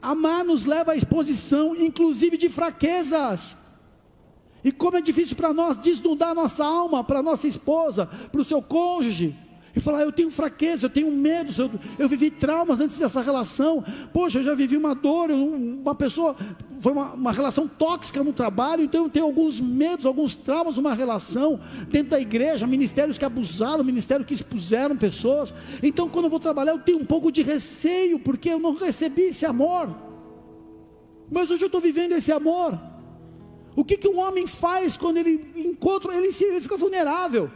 Amar 0.03 0.45
nos 0.45 0.66
leva 0.66 0.93
à 0.93 0.97
exposição, 0.97 1.74
inclusive 1.74 2.36
de 2.36 2.51
fraquezas. 2.51 3.57
E 4.63 4.71
como 4.71 4.97
é 4.97 5.01
difícil 5.01 5.37
para 5.37 5.53
nós 5.53 5.79
desnudar 5.79 6.35
nossa 6.35 6.65
alma 6.65 7.03
para 7.03 7.23
nossa 7.23 7.47
esposa, 7.47 8.07
para 8.07 8.41
o 8.41 8.45
seu 8.45 8.61
cônjuge, 8.61 9.37
e 9.75 9.81
falar: 9.81 10.03
Eu 10.03 10.13
tenho 10.13 10.31
fraqueza, 10.31 10.87
eu 10.87 10.91
tenho 10.91 11.11
medo, 11.11 11.53
eu, 11.57 11.71
eu 11.99 12.09
vivi 12.09 12.31
traumas 12.31 12.81
antes 12.81 12.99
dessa 12.99 13.21
relação. 13.21 13.85
Poxa, 14.13 14.41
eu 14.41 14.45
já 14.45 14.55
vivi 14.55 14.77
uma 14.77 14.95
dor, 14.95 15.31
uma 15.31 15.95
pessoa, 15.95 16.37
foi 16.81 16.93
uma, 16.93 17.13
uma 17.13 17.33
relação 17.33 17.69
tóxica 17.69 18.23
no 18.23 18.33
trabalho, 18.33 18.85
então 18.85 19.05
eu 19.05 19.11
tenho 19.11 19.25
alguns 19.25 19.61
medos, 19.61 20.07
alguns 20.07 20.35
traumas 20.35 20.77
numa 20.77 20.95
relação, 20.95 21.61
dentro 21.89 22.11
da 22.11 22.21
igreja, 22.21 22.67
ministérios 22.67 23.19
que 23.19 23.25
abusaram, 23.25 23.85
ministérios 23.85 24.27
que 24.27 24.35
expuseram 24.35 24.97
pessoas. 24.97 25.55
Então, 25.83 26.09
quando 26.09 26.27
eu 26.27 26.31
vou 26.31 26.41
trabalhar, 26.41 26.73
eu 26.73 26.79
tenho 26.79 26.99
um 26.99 27.07
pouco 27.07 27.31
de 27.31 27.43
receio, 27.43 28.19
porque 28.19 28.51
eu 28.51 28.59
não 28.59 28.75
recebi 28.75 29.23
esse 29.23 29.47
amor. 29.47 29.95
Mas 31.31 31.51
hoje 31.51 31.63
eu 31.63 31.67
estou 31.67 31.81
vivendo 31.81 32.13
esse 32.13 32.33
amor. 32.33 32.89
O 33.77 33.85
que, 33.85 33.97
que 33.97 34.09
um 34.09 34.18
homem 34.18 34.47
faz 34.47 34.97
quando 34.97 35.18
ele 35.18 35.53
encontra, 35.57 36.14
ele, 36.14 36.33
se, 36.33 36.45
ele 36.45 36.61
fica 36.61 36.77
vulnerável. 36.77 37.51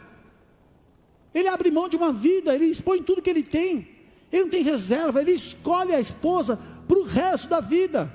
Ele 1.33 1.47
abre 1.47 1.69
mão 1.69 1.89
de 1.89 1.97
uma 1.97 2.13
vida, 2.13 2.55
ele 2.55 2.65
expõe 2.65 3.01
tudo 3.01 3.21
que 3.21 3.29
ele 3.29 3.43
tem. 3.43 3.87
Ele 4.31 4.43
não 4.43 4.49
tem 4.49 4.63
reserva, 4.63 5.21
ele 5.21 5.33
escolhe 5.33 5.93
a 5.93 5.99
esposa 5.99 6.59
para 6.87 6.97
o 6.97 7.03
resto 7.03 7.49
da 7.49 7.59
vida. 7.59 8.11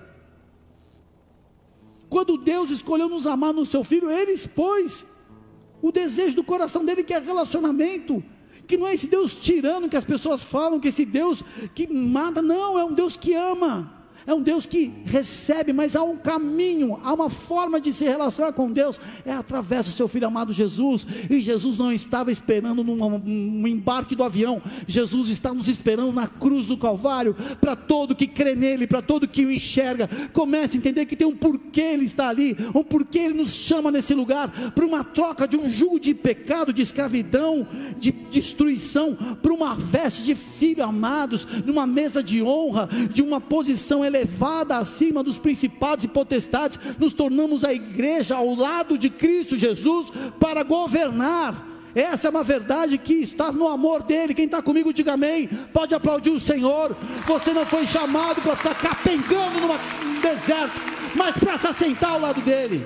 Quando 2.09 2.39
Deus 2.39 2.71
escolheu 2.71 3.09
nos 3.09 3.27
amar 3.27 3.53
no 3.53 3.67
seu 3.67 3.85
filho, 3.85 4.11
ele 4.11 4.33
expôs 4.33 5.05
o 5.83 5.93
desejo 5.93 6.37
do 6.37 6.45
coração 6.45 6.85
dele, 6.85 7.05
que 7.05 7.15
é 7.15 7.19
relacionamento. 7.19 8.25
Que 8.67 8.77
não 8.77 8.87
é 8.87 8.95
esse 8.95 9.07
Deus 9.07 9.35
tirano 9.35 9.89
que 9.89 9.97
as 9.97 10.05
pessoas 10.05 10.43
falam, 10.43 10.81
que 10.81 10.89
esse 10.89 11.05
Deus 11.05 11.43
que 11.75 11.87
mata, 11.93 12.41
não, 12.41 12.79
é 12.79 12.85
um 12.85 12.93
Deus 12.93 13.17
que 13.17 13.35
ama 13.35 14.00
é 14.27 14.35
um 14.35 14.43
Deus 14.43 14.67
que 14.67 14.93
recebe, 15.05 15.73
mas 15.73 15.97
há 15.97 16.03
um 16.03 16.17
caminho, 16.17 16.99
há 17.03 17.13
uma 17.13 17.31
forma 17.31 17.81
de 17.81 17.93
se 17.93 18.05
relacionar 18.05 18.53
com 18.53 18.71
Deus, 18.71 19.01
é 19.25 19.33
através 19.33 19.87
do 19.87 19.93
seu 19.93 20.09
filho 20.09 20.27
amado 20.27 20.53
Jesus. 20.53 21.07
E 21.29 21.41
Jesus 21.41 21.79
não 21.79 21.93
estava 21.93 22.31
esperando 22.31 22.83
num 22.85 23.67
embarque 23.67 24.15
do 24.15 24.25
avião, 24.25 24.63
Jesus 24.87 25.29
está 25.29 25.53
nos 25.55 25.69
esperando 25.69 26.13
na 26.13 26.27
cruz 26.27 26.67
do 26.67 26.77
Calvário, 26.77 27.35
para 27.61 27.75
todo 27.75 28.15
que 28.15 28.27
crê 28.27 28.55
nele, 28.55 28.87
para 28.87 29.03
todo 29.03 29.29
que 29.29 29.45
o 29.45 29.51
enxerga, 29.51 30.09
comece 30.33 30.77
a 30.77 30.79
entender 30.79 31.07
que 31.07 31.17
tem 31.17 31.27
um 31.27 31.37
porquê 31.37 31.81
ele 31.81 32.05
está 32.05 32.29
ali, 32.29 32.57
um 32.75 32.83
porquê 32.83 33.21
ele 33.21 33.35
nos 33.35 33.51
chama 33.51 33.91
nesse 33.91 34.15
lugar, 34.15 34.73
para 34.73 34.85
uma 34.85 35.03
troca 35.05 35.47
de 35.47 35.57
um 35.57 35.69
jugo 35.69 35.99
de 35.99 36.15
pecado, 36.15 36.73
de 36.73 36.83
escravidão, 36.83 37.67
de 37.99 38.13
destruição, 38.13 39.17
para 39.41 39.53
uma 39.53 39.75
veste 39.75 40.25
de 40.25 40.35
filho 40.35 40.85
amados, 40.85 41.47
numa 41.65 41.87
mesa 41.87 42.23
de 42.23 42.43
honra, 42.43 42.89
de 43.13 43.23
uma 43.23 43.41
posição 43.41 44.05
elevada 44.11 44.77
acima 44.77 45.23
dos 45.23 45.39
principados 45.39 46.05
e 46.05 46.09
potestades, 46.09 46.79
nos 46.99 47.13
tornamos 47.13 47.65
a 47.65 47.73
igreja 47.73 48.37
ao 48.37 48.55
lado 48.55 48.99
de 48.99 49.09
Cristo 49.09 49.57
Jesus 49.57 50.13
para 50.39 50.63
governar. 50.63 51.71
Essa 51.95 52.29
é 52.29 52.31
uma 52.31 52.45
verdade 52.45 52.99
que 52.99 53.15
está 53.15 53.51
no 53.51 53.67
amor 53.67 54.03
dele. 54.03 54.35
Quem 54.35 54.45
está 54.45 54.63
comigo, 54.63 54.93
diga 54.93 55.15
amém. 55.15 55.49
Pode 55.73 55.95
aplaudir 55.95 56.31
o 56.31 56.41
Senhor. 56.41 56.97
Você 57.27 57.53
não 57.53 57.67
foi 57.67 57.87
chamado 57.87 58.41
para 58.41 58.57
ficar 58.57 58.75
capengando 58.75 59.61
no 59.61 60.21
deserto, 60.21 60.79
mas 61.15 61.37
para 61.37 61.59
se 61.59 61.67
assentar 61.67 62.13
ao 62.13 62.21
lado 62.21 62.41
dele. 62.41 62.85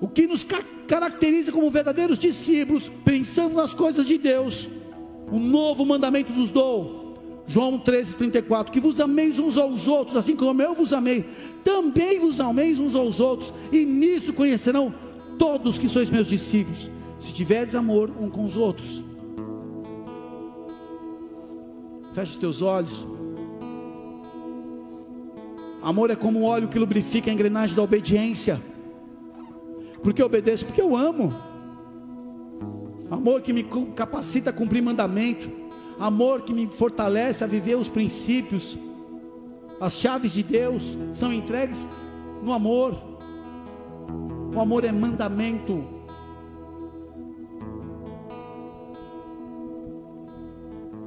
O 0.00 0.08
que 0.08 0.26
nos 0.26 0.46
caracteriza 0.86 1.50
como 1.50 1.70
verdadeiros 1.70 2.18
discípulos, 2.18 2.90
pensando 3.04 3.56
nas 3.56 3.72
coisas 3.72 4.06
de 4.06 4.18
Deus, 4.18 4.68
o 5.32 5.38
novo 5.38 5.84
mandamento 5.84 6.30
nos 6.32 6.50
dou 6.50 7.03
João 7.46 7.78
13, 7.78 8.14
34, 8.14 8.72
que 8.72 8.80
vos 8.80 9.00
ameis 9.00 9.38
uns 9.38 9.58
aos 9.58 9.86
outros, 9.86 10.16
assim 10.16 10.34
como 10.34 10.62
eu 10.62 10.74
vos 10.74 10.92
amei, 10.92 11.28
também 11.62 12.18
vos 12.18 12.40
ameis 12.40 12.80
uns 12.80 12.94
aos 12.94 13.20
outros, 13.20 13.52
e 13.70 13.84
nisso 13.84 14.32
conhecerão 14.32 14.94
todos 15.38 15.78
que 15.78 15.88
sois 15.88 16.10
meus 16.10 16.28
discípulos, 16.28 16.90
se 17.20 17.32
tiverdes 17.32 17.74
amor 17.74 18.10
um 18.18 18.30
com 18.30 18.44
os 18.44 18.56
outros. 18.56 19.02
Feche 22.14 22.32
os 22.32 22.36
teus 22.36 22.62
olhos. 22.62 23.06
Amor 25.82 26.10
é 26.10 26.16
como 26.16 26.40
um 26.40 26.44
óleo 26.44 26.68
que 26.68 26.78
lubrifica 26.78 27.30
a 27.30 27.34
engrenagem 27.34 27.76
da 27.76 27.82
obediência. 27.82 28.58
Porque 30.02 30.22
eu 30.22 30.26
obedeço? 30.26 30.64
Porque 30.64 30.80
eu 30.80 30.96
amo. 30.96 31.34
Amor 33.10 33.42
que 33.42 33.52
me 33.52 33.66
capacita 33.94 34.50
a 34.50 34.52
cumprir 34.52 34.82
mandamento 34.82 35.50
amor 35.98 36.42
que 36.42 36.52
me 36.52 36.66
fortalece 36.66 37.44
a 37.44 37.46
viver 37.46 37.76
os 37.76 37.88
princípios. 37.88 38.76
As 39.80 39.94
chaves 39.94 40.32
de 40.32 40.42
Deus 40.42 40.96
são 41.12 41.32
entregues 41.32 41.86
no 42.42 42.52
amor. 42.52 42.96
O 44.54 44.60
amor 44.60 44.84
é 44.84 44.92
mandamento. 44.92 45.84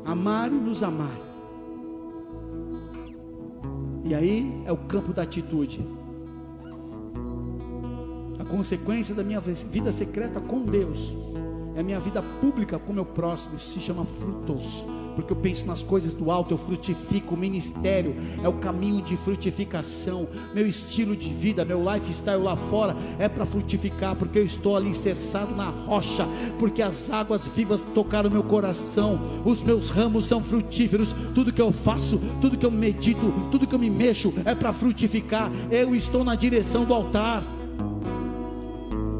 Amar 0.05 0.51
e 0.51 0.55
nos 0.55 0.83
amar. 0.83 1.17
E 4.05 4.15
aí 4.15 4.63
é 4.65 4.71
o 4.71 4.77
campo 4.77 5.13
da 5.13 5.23
atitude. 5.23 5.85
A 8.39 8.45
consequência 8.45 9.13
da 9.13 9.23
minha 9.23 9.41
vida 9.41 9.91
secreta 9.91 10.39
com 10.39 10.63
Deus 10.63 11.13
é 11.77 11.79
a 11.79 11.83
minha 11.83 11.99
vida 11.99 12.23
pública 12.41 12.79
com 12.79 12.91
meu 12.91 13.05
próximo, 13.05 13.59
se 13.59 13.79
chama 13.79 14.03
frutos, 14.03 14.83
porque 15.15 15.31
eu 15.31 15.37
penso 15.37 15.67
nas 15.67 15.83
coisas 15.83 16.11
do 16.11 16.31
alto, 16.31 16.55
eu 16.55 16.57
frutifico, 16.57 17.35
o 17.35 17.37
ministério 17.37 18.15
é 18.43 18.49
o 18.49 18.53
caminho 18.53 18.99
de 18.99 19.15
frutificação, 19.17 20.27
meu 20.55 20.65
estilo 20.65 21.15
de 21.15 21.29
vida, 21.29 21.63
meu 21.63 21.79
lifestyle 21.93 22.41
lá 22.41 22.55
fora 22.55 22.97
é 23.19 23.29
para 23.29 23.45
frutificar, 23.45 24.15
porque 24.15 24.39
eu 24.39 24.43
estou 24.43 24.75
ali 24.75 24.87
alicerçado 24.87 25.53
na 25.53 25.69
rocha, 25.69 26.27
porque 26.57 26.81
as 26.81 27.11
águas 27.11 27.45
vivas 27.45 27.83
tocaram 27.93 28.31
meu 28.31 28.43
coração, 28.43 29.19
os 29.45 29.61
meus 29.61 29.91
ramos 29.91 30.25
são 30.25 30.41
frutíferos, 30.41 31.13
tudo 31.35 31.53
que 31.53 31.61
eu 31.61 31.71
faço, 31.71 32.19
tudo 32.41 32.57
que 32.57 32.65
eu 32.65 32.71
medito, 32.71 33.31
tudo 33.51 33.67
que 33.67 33.75
eu 33.75 33.79
me 33.79 33.89
mexo 33.89 34.33
é 34.45 34.55
para 34.55 34.73
frutificar, 34.73 35.51
eu 35.69 35.93
estou 35.93 36.23
na 36.23 36.33
direção 36.33 36.85
do 36.85 36.93
altar. 36.93 37.56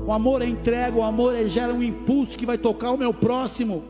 O 0.07 0.13
amor 0.13 0.41
é 0.41 0.45
entrega, 0.45 0.97
o 0.97 1.03
amor 1.03 1.35
é, 1.35 1.45
gera 1.47 1.73
um 1.73 1.83
impulso 1.83 2.37
que 2.37 2.45
vai 2.45 2.57
tocar 2.57 2.91
o 2.91 2.97
meu 2.97 3.13
próximo. 3.13 3.83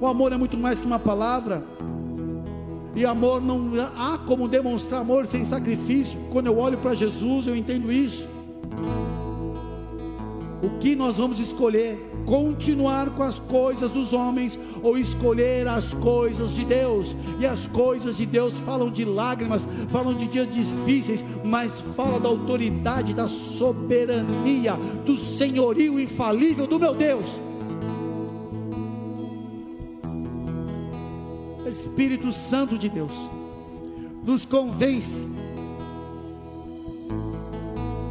O 0.00 0.06
amor 0.06 0.32
é 0.32 0.36
muito 0.36 0.56
mais 0.56 0.80
que 0.80 0.86
uma 0.86 1.00
palavra. 1.00 1.64
E 2.94 3.04
amor 3.04 3.42
não 3.42 3.72
há 3.96 4.18
como 4.18 4.46
demonstrar 4.46 5.00
amor 5.00 5.26
sem 5.26 5.44
sacrifício. 5.44 6.20
Quando 6.30 6.46
eu 6.46 6.56
olho 6.56 6.78
para 6.78 6.94
Jesus, 6.94 7.48
eu 7.48 7.56
entendo 7.56 7.90
isso. 7.90 8.28
O 10.62 10.78
que 10.78 10.94
nós 10.94 11.16
vamos 11.16 11.38
escolher? 11.38 11.98
Continuar 12.26 13.10
com 13.10 13.22
as 13.22 13.38
coisas 13.38 13.90
dos 13.90 14.12
homens 14.12 14.58
ou 14.82 14.98
escolher 14.98 15.66
as 15.66 15.94
coisas 15.94 16.54
de 16.54 16.64
Deus? 16.64 17.16
E 17.38 17.46
as 17.46 17.66
coisas 17.66 18.16
de 18.16 18.26
Deus 18.26 18.58
falam 18.58 18.90
de 18.90 19.04
lágrimas, 19.04 19.66
falam 19.88 20.12
de 20.12 20.26
dias 20.26 20.52
difíceis, 20.52 21.24
mas 21.42 21.80
fala 21.96 22.20
da 22.20 22.28
autoridade, 22.28 23.14
da 23.14 23.26
soberania, 23.26 24.74
do 25.06 25.16
senhorio 25.16 25.98
infalível 25.98 26.66
do 26.66 26.78
meu 26.78 26.94
Deus. 26.94 27.40
Espírito 31.66 32.32
Santo 32.32 32.76
de 32.76 32.88
Deus 32.88 33.12
nos 34.24 34.44
convence 34.44 35.26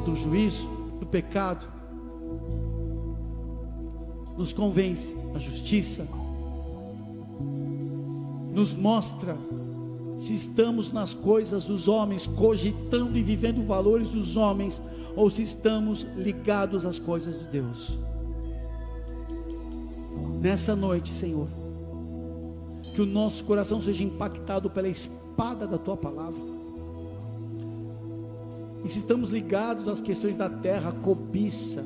do 0.05 0.15
juízo, 0.15 0.67
do 0.99 1.05
pecado, 1.05 1.78
nos 4.39 4.53
convence 4.53 5.13
a 5.35 5.37
justiça, 5.37 6.07
nos 8.53 8.73
mostra 8.73 9.37
se 10.17 10.33
estamos 10.33 10.93
nas 10.93 11.13
coisas 11.13 11.65
dos 11.65 11.89
homens, 11.89 12.25
cogitando 12.25 13.17
e 13.17 13.21
vivendo 13.21 13.65
valores 13.65 14.07
dos 14.07 14.37
homens, 14.37 14.81
ou 15.13 15.29
se 15.29 15.43
estamos 15.43 16.03
ligados 16.15 16.85
às 16.85 16.97
coisas 16.97 17.37
de 17.37 17.43
Deus. 17.47 17.97
Nessa 20.39 20.73
noite, 20.73 21.13
Senhor, 21.13 21.47
que 22.95 23.01
o 23.01 23.05
nosso 23.05 23.43
coração 23.43 23.81
seja 23.81 24.05
impactado 24.05 24.69
pela 24.69 24.87
espada 24.87 25.67
da 25.67 25.77
tua 25.77 25.97
palavra. 25.97 26.39
E 28.85 28.89
se 28.89 28.99
estamos 28.99 29.31
ligados 29.31 29.89
às 29.89 29.99
questões 29.99 30.37
da 30.37 30.49
terra, 30.49 30.93
cobiça, 30.93 31.83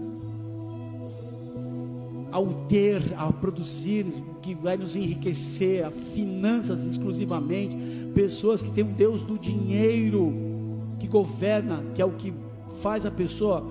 ao 2.33 2.47
ter, 2.67 2.99
a 3.15 3.31
produzir, 3.31 4.07
que 4.41 4.55
vai 4.55 4.75
nos 4.75 4.95
enriquecer, 4.95 5.85
a 5.85 5.91
finanças 5.91 6.83
exclusivamente, 6.83 7.77
pessoas 8.15 8.63
que 8.63 8.71
têm 8.71 8.83
um 8.83 8.91
Deus 8.91 9.21
do 9.21 9.37
dinheiro, 9.37 10.33
que 10.99 11.07
governa, 11.07 11.83
que 11.93 12.01
é 12.01 12.05
o 12.05 12.13
que 12.13 12.33
faz 12.81 13.05
a 13.05 13.11
pessoa 13.11 13.63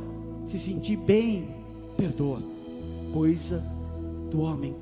se 0.46 0.60
sentir 0.60 0.96
bem, 0.96 1.48
perdoa, 1.96 2.40
coisa 3.12 3.64
do 4.30 4.42
homem. 4.42 4.76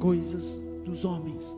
Coisas 0.00 0.58
dos 0.84 1.04
homens. 1.04 1.56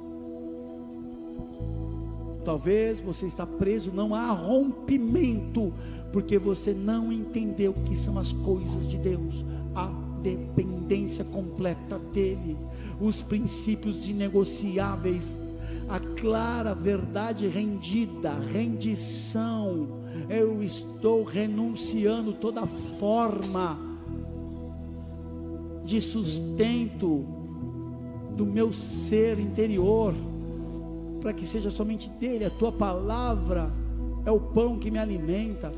Talvez 2.44 3.00
você 3.00 3.24
está 3.24 3.46
preso, 3.46 3.90
não 3.94 4.14
há 4.14 4.30
rompimento, 4.30 5.72
porque 6.12 6.38
você 6.38 6.74
não 6.74 7.10
entendeu 7.10 7.70
o 7.70 7.84
que 7.84 7.96
são 7.96 8.18
as 8.18 8.30
coisas 8.34 8.86
de 8.88 8.98
Deus, 8.98 9.42
a 9.74 10.07
dependência 10.22 11.24
completa 11.24 11.98
dele, 12.12 12.56
os 13.00 13.22
princípios 13.22 14.08
inegociáveis, 14.08 15.36
a 15.88 15.98
clara 15.98 16.74
verdade 16.74 17.48
rendida, 17.48 18.38
rendição. 18.52 19.88
Eu 20.28 20.62
estou 20.62 21.24
renunciando 21.24 22.32
toda 22.34 22.66
forma 22.66 23.78
de 25.84 26.00
sustento 26.00 27.24
do 28.36 28.44
meu 28.44 28.72
ser 28.72 29.38
interior, 29.38 30.14
para 31.20 31.32
que 31.32 31.46
seja 31.46 31.70
somente 31.70 32.08
dele, 32.10 32.44
a 32.44 32.50
tua 32.50 32.70
palavra 32.70 33.72
é 34.24 34.30
o 34.30 34.38
pão 34.38 34.78
que 34.78 34.90
me 34.90 34.98
alimenta. 34.98 35.72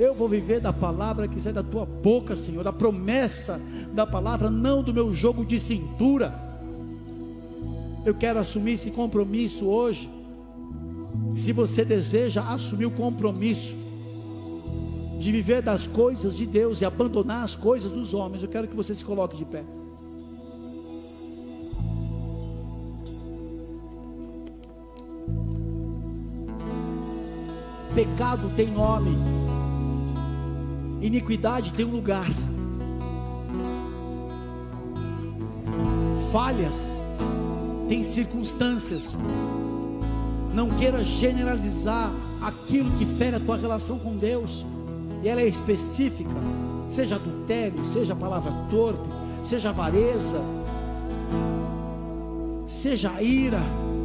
Eu 0.00 0.14
vou 0.14 0.26
viver 0.26 0.62
da 0.62 0.72
palavra 0.72 1.28
que 1.28 1.38
sai 1.38 1.52
da 1.52 1.62
tua 1.62 1.84
boca, 1.84 2.34
Senhor, 2.34 2.64
da 2.64 2.72
promessa 2.72 3.60
da 3.92 4.06
palavra, 4.06 4.50
não 4.50 4.82
do 4.82 4.94
meu 4.94 5.12
jogo 5.12 5.44
de 5.44 5.60
cintura. 5.60 6.32
Eu 8.02 8.14
quero 8.14 8.38
assumir 8.38 8.72
esse 8.72 8.90
compromisso 8.90 9.66
hoje. 9.66 10.08
Se 11.36 11.52
você 11.52 11.84
deseja 11.84 12.40
assumir 12.44 12.86
o 12.86 12.90
compromisso 12.90 13.76
de 15.18 15.30
viver 15.30 15.60
das 15.60 15.86
coisas 15.86 16.34
de 16.34 16.46
Deus 16.46 16.80
e 16.80 16.86
abandonar 16.86 17.44
as 17.44 17.54
coisas 17.54 17.90
dos 17.90 18.14
homens, 18.14 18.42
eu 18.42 18.48
quero 18.48 18.68
que 18.68 18.74
você 18.74 18.94
se 18.94 19.04
coloque 19.04 19.36
de 19.36 19.44
pé. 19.44 19.62
Pecado 27.94 28.50
tem 28.56 28.70
nome, 28.70 29.10
iniquidade 31.00 31.72
tem 31.72 31.84
um 31.84 31.90
lugar, 31.90 32.28
falhas 36.32 36.96
tem 37.88 38.04
circunstâncias. 38.04 39.18
Não 40.54 40.68
queira 40.70 41.02
generalizar 41.02 42.12
aquilo 42.40 42.90
que 42.98 43.06
fere 43.06 43.36
a 43.36 43.40
tua 43.40 43.56
relação 43.56 43.98
com 43.98 44.16
Deus, 44.16 44.64
e 45.22 45.28
ela 45.28 45.40
é 45.40 45.46
específica, 45.46 46.30
seja 46.90 47.16
adultério, 47.16 47.84
seja 47.84 48.14
palavra 48.14 48.52
torpe, 48.70 49.08
seja 49.44 49.70
avareza, 49.70 50.40
seja 52.68 53.20
ira, 53.22 53.62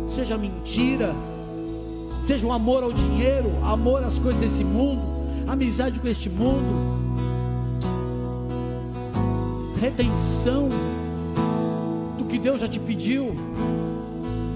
seja 0.10 0.38
mentira 0.38 1.16
seja 2.26 2.48
o 2.48 2.52
amor 2.52 2.84
ao 2.84 2.92
dinheiro, 2.92 3.52
amor 3.64 4.04
às 4.04 4.18
coisas 4.18 4.42
desse 4.42 4.64
mundo, 4.64 5.15
amizade 5.48 6.00
com 6.00 6.08
este 6.08 6.30
mundo, 6.30 6.96
retenção 9.80 10.70
do 12.18 12.26
que 12.26 12.38
Deus 12.38 12.62
já 12.62 12.68
te 12.68 12.80
pediu. 12.80 13.34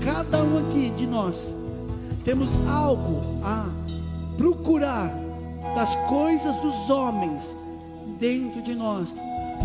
Cada 0.04 0.44
um 0.44 0.58
aqui 0.58 0.90
de 0.92 1.06
nós 1.06 1.54
temos 2.24 2.58
algo 2.68 3.22
a 3.44 3.68
procurar 4.38 5.14
das 5.76 5.96
coisas 6.08 6.56
dos 6.58 6.90
homens 6.90 7.56
dentro 8.20 8.62
de 8.62 8.74
nós, 8.74 9.20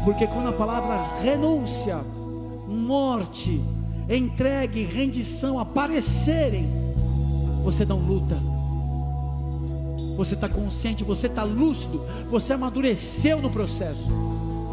porque 0.05 0.27
quando 0.27 0.49
a 0.49 0.53
palavra 0.53 1.19
renúncia, 1.23 2.05
morte, 2.69 3.63
entregue, 4.09 4.85
rendição 4.85 5.59
aparecerem, 5.59 6.69
você 7.65 7.85
não 7.85 7.99
luta. 7.99 8.54
Você 10.17 10.35
está 10.35 10.49
consciente, 10.49 11.05
você 11.05 11.27
está 11.27 11.43
lúcido, 11.43 12.01
você 12.31 12.53
amadureceu 12.53 13.41
no 13.41 13.51
processo. 13.51 14.09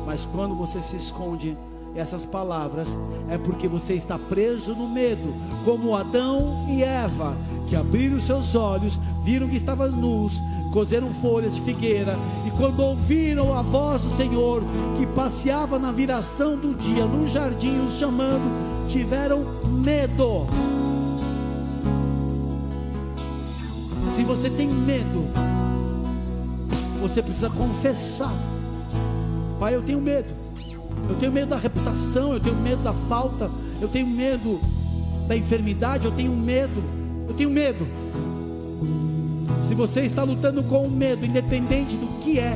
Mas 0.06 0.24
quando 0.24 0.56
você 0.56 0.82
se 0.82 0.96
esconde, 0.96 1.58
essas 1.96 2.24
palavras 2.24 2.88
é 3.30 3.38
porque 3.38 3.68
você 3.68 3.94
está 3.94 4.18
preso 4.18 4.74
no 4.74 4.88
medo, 4.88 5.34
como 5.66 5.96
Adão 5.96 6.66
e 6.70 6.84
Eva, 6.84 7.36
que 7.68 7.76
abriram 7.76 8.20
seus 8.20 8.56
olhos, 8.56 9.00
viram 9.24 9.48
que 9.48 9.58
estavam 9.58 9.92
nus, 9.92 10.39
cozeram 10.72 11.14
folhas 11.16 11.54
de 11.54 11.62
figueira, 11.62 12.16
e 12.48 12.52
quando 12.52 12.80
ouviram 12.80 13.54
a 13.54 13.62
voz 13.62 14.04
do 14.04 14.10
Senhor, 14.10 14.64
que 14.98 15.06
passeava 15.08 15.78
na 15.78 15.92
viração 15.92 16.58
do 16.58 16.74
dia 16.74 17.06
no 17.06 17.28
jardim, 17.28 17.86
os 17.86 17.96
chamando, 17.96 18.88
tiveram 18.88 19.46
medo. 19.68 20.48
Se 24.22 24.26
você 24.26 24.51
tem 24.51 24.67
medo, 24.67 25.26
você 27.01 27.24
precisa 27.24 27.49
confessar. 27.49 28.32
Pai, 29.59 29.74
eu 29.74 29.82
tenho 29.82 29.99
medo. 29.99 30.30
Eu 31.09 31.15
tenho 31.15 31.32
medo 31.32 31.49
da 31.49 31.57
reputação, 31.57 32.32
eu 32.32 32.39
tenho 32.39 32.55
medo 32.55 32.84
da 32.84 32.93
falta, 32.93 33.49
eu 33.82 33.88
tenho 33.88 34.05
medo 34.05 34.61
da 35.28 35.36
enfermidade, 35.36 36.05
eu 36.05 36.11
tenho 36.11 36.36
medo. 36.36 36.84
Eu 37.28 37.34
tenho 37.34 37.49
medo. 37.49 37.88
Se 39.63 39.74
você 39.74 40.01
está 40.01 40.22
lutando 40.22 40.63
com 40.65 40.86
o 40.86 40.91
medo, 40.91 41.26
independente 41.26 41.95
do 41.95 42.05
que 42.22 42.38
é, 42.38 42.55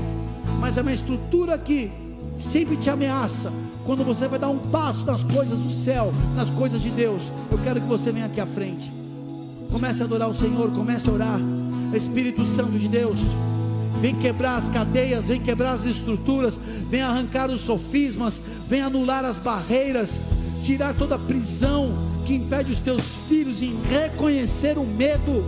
mas 0.60 0.78
é 0.78 0.84
uma 0.84 0.94
estrutura 0.94 1.58
que 1.58 1.92
sempre 2.38 2.78
te 2.78 2.92
ameaça, 2.92 3.52
quando 3.84 4.04
você 4.04 4.28
vai 4.28 4.38
dar 4.38 4.50
um 4.50 4.60
passo 4.60 5.04
nas 5.04 5.24
coisas 5.24 5.58
do 5.58 5.72
céu, 5.72 6.14
nas 6.36 6.52
coisas 6.52 6.80
de 6.80 6.92
Deus, 6.92 7.32
eu 7.52 7.58
quero 7.58 7.82
que 7.82 7.88
você 7.88 8.12
venha 8.12 8.28
aqui 8.28 8.40
à 8.40 8.46
frente. 8.46 9.05
Comece 9.72 10.02
a 10.02 10.06
adorar 10.06 10.30
o 10.30 10.34
Senhor, 10.34 10.72
comece 10.72 11.10
a 11.10 11.14
orar. 11.14 11.40
Espírito 11.94 12.46
Santo 12.46 12.78
de 12.78 12.88
Deus, 12.88 13.20
vem 14.02 14.16
quebrar 14.16 14.58
as 14.58 14.70
cadeias, 14.70 15.28
vem 15.28 15.42
quebrar 15.42 15.74
as 15.74 15.86
estruturas, 15.86 16.60
vem 16.90 17.02
arrancar 17.02 17.50
os 17.50 17.62
sofismas, 17.62 18.42
vem 18.68 18.82
anular 18.82 19.24
as 19.24 19.38
barreiras, 19.38 20.20
tirar 20.64 20.94
toda 20.94 21.16
a 21.16 21.20
prisão 21.20 21.94
que 22.26 22.36
impede 22.36 22.72
os 22.72 22.80
teus 22.80 23.04
filhos 23.28 23.62
em 23.62 23.76
reconhecer 23.90 24.78
o 24.78 24.86
medo. 24.86 25.44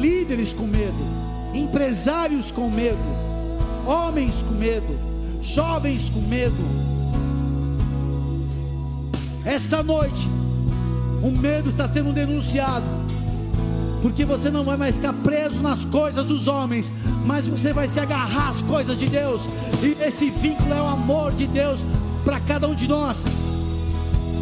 Líderes 0.00 0.52
com 0.52 0.66
medo, 0.66 0.96
empresários 1.54 2.50
com 2.50 2.68
medo, 2.70 2.98
homens 3.86 4.42
com 4.42 4.54
medo, 4.54 4.98
jovens 5.42 6.08
com 6.08 6.20
medo. 6.20 6.92
Essa 9.44 9.82
noite, 9.82 10.28
o 11.22 11.30
medo 11.30 11.70
está 11.70 11.86
sendo 11.86 12.12
denunciado. 12.12 12.84
porque 14.02 14.24
você 14.24 14.50
não 14.50 14.64
vai 14.64 14.76
mais 14.76 14.96
ficar 14.96 15.12
preso 15.12 15.62
nas 15.62 15.84
coisas 15.84 16.26
dos 16.26 16.48
homens, 16.48 16.92
mas 17.24 17.46
você 17.46 17.72
vai 17.72 17.88
se 17.88 18.00
agarrar 18.00 18.48
às 18.48 18.60
coisas 18.60 18.98
de 18.98 19.06
Deus, 19.06 19.48
e 19.80 19.96
esse 20.02 20.28
vínculo 20.28 20.74
é 20.74 20.82
o 20.82 20.86
amor 20.88 21.30
de 21.32 21.46
Deus 21.46 21.86
para 22.24 22.40
cada 22.40 22.66
um 22.66 22.74
de 22.74 22.88
nós. 22.88 23.16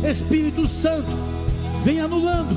Espírito 0.03 0.67
Santo, 0.67 1.11
vem 1.85 2.01
anulando, 2.01 2.57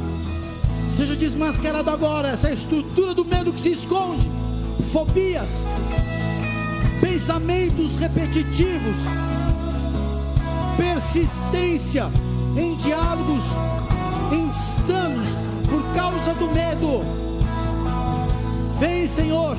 seja 0.95 1.13
desmascarado 1.13 1.89
agora 1.89 2.29
essa 2.29 2.49
estrutura 2.49 3.13
do 3.13 3.25
medo 3.25 3.51
que 3.51 3.59
se 3.59 3.71
esconde, 3.71 4.25
fobias, 4.93 5.67
pensamentos 7.01 7.97
repetitivos, 7.97 8.97
persistência 10.77 12.09
em 12.55 12.77
diálogos 12.77 13.47
insanos 14.33 15.29
por 15.69 15.83
causa 15.95 16.33
do 16.33 16.47
medo. 16.47 17.01
Vem, 18.79 19.07
Senhor, 19.07 19.57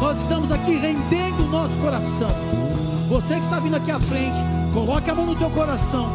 nós 0.00 0.18
estamos 0.18 0.52
aqui 0.52 0.76
rendendo 0.76 1.44
o 1.44 1.48
nosso 1.48 1.78
coração. 1.80 2.30
Você 3.08 3.34
que 3.34 3.40
está 3.40 3.58
vindo 3.58 3.76
aqui 3.76 3.90
à 3.90 3.98
frente, 3.98 4.38
coloque 4.72 5.10
a 5.10 5.14
mão 5.14 5.26
no 5.26 5.34
teu 5.34 5.50
coração. 5.50 6.08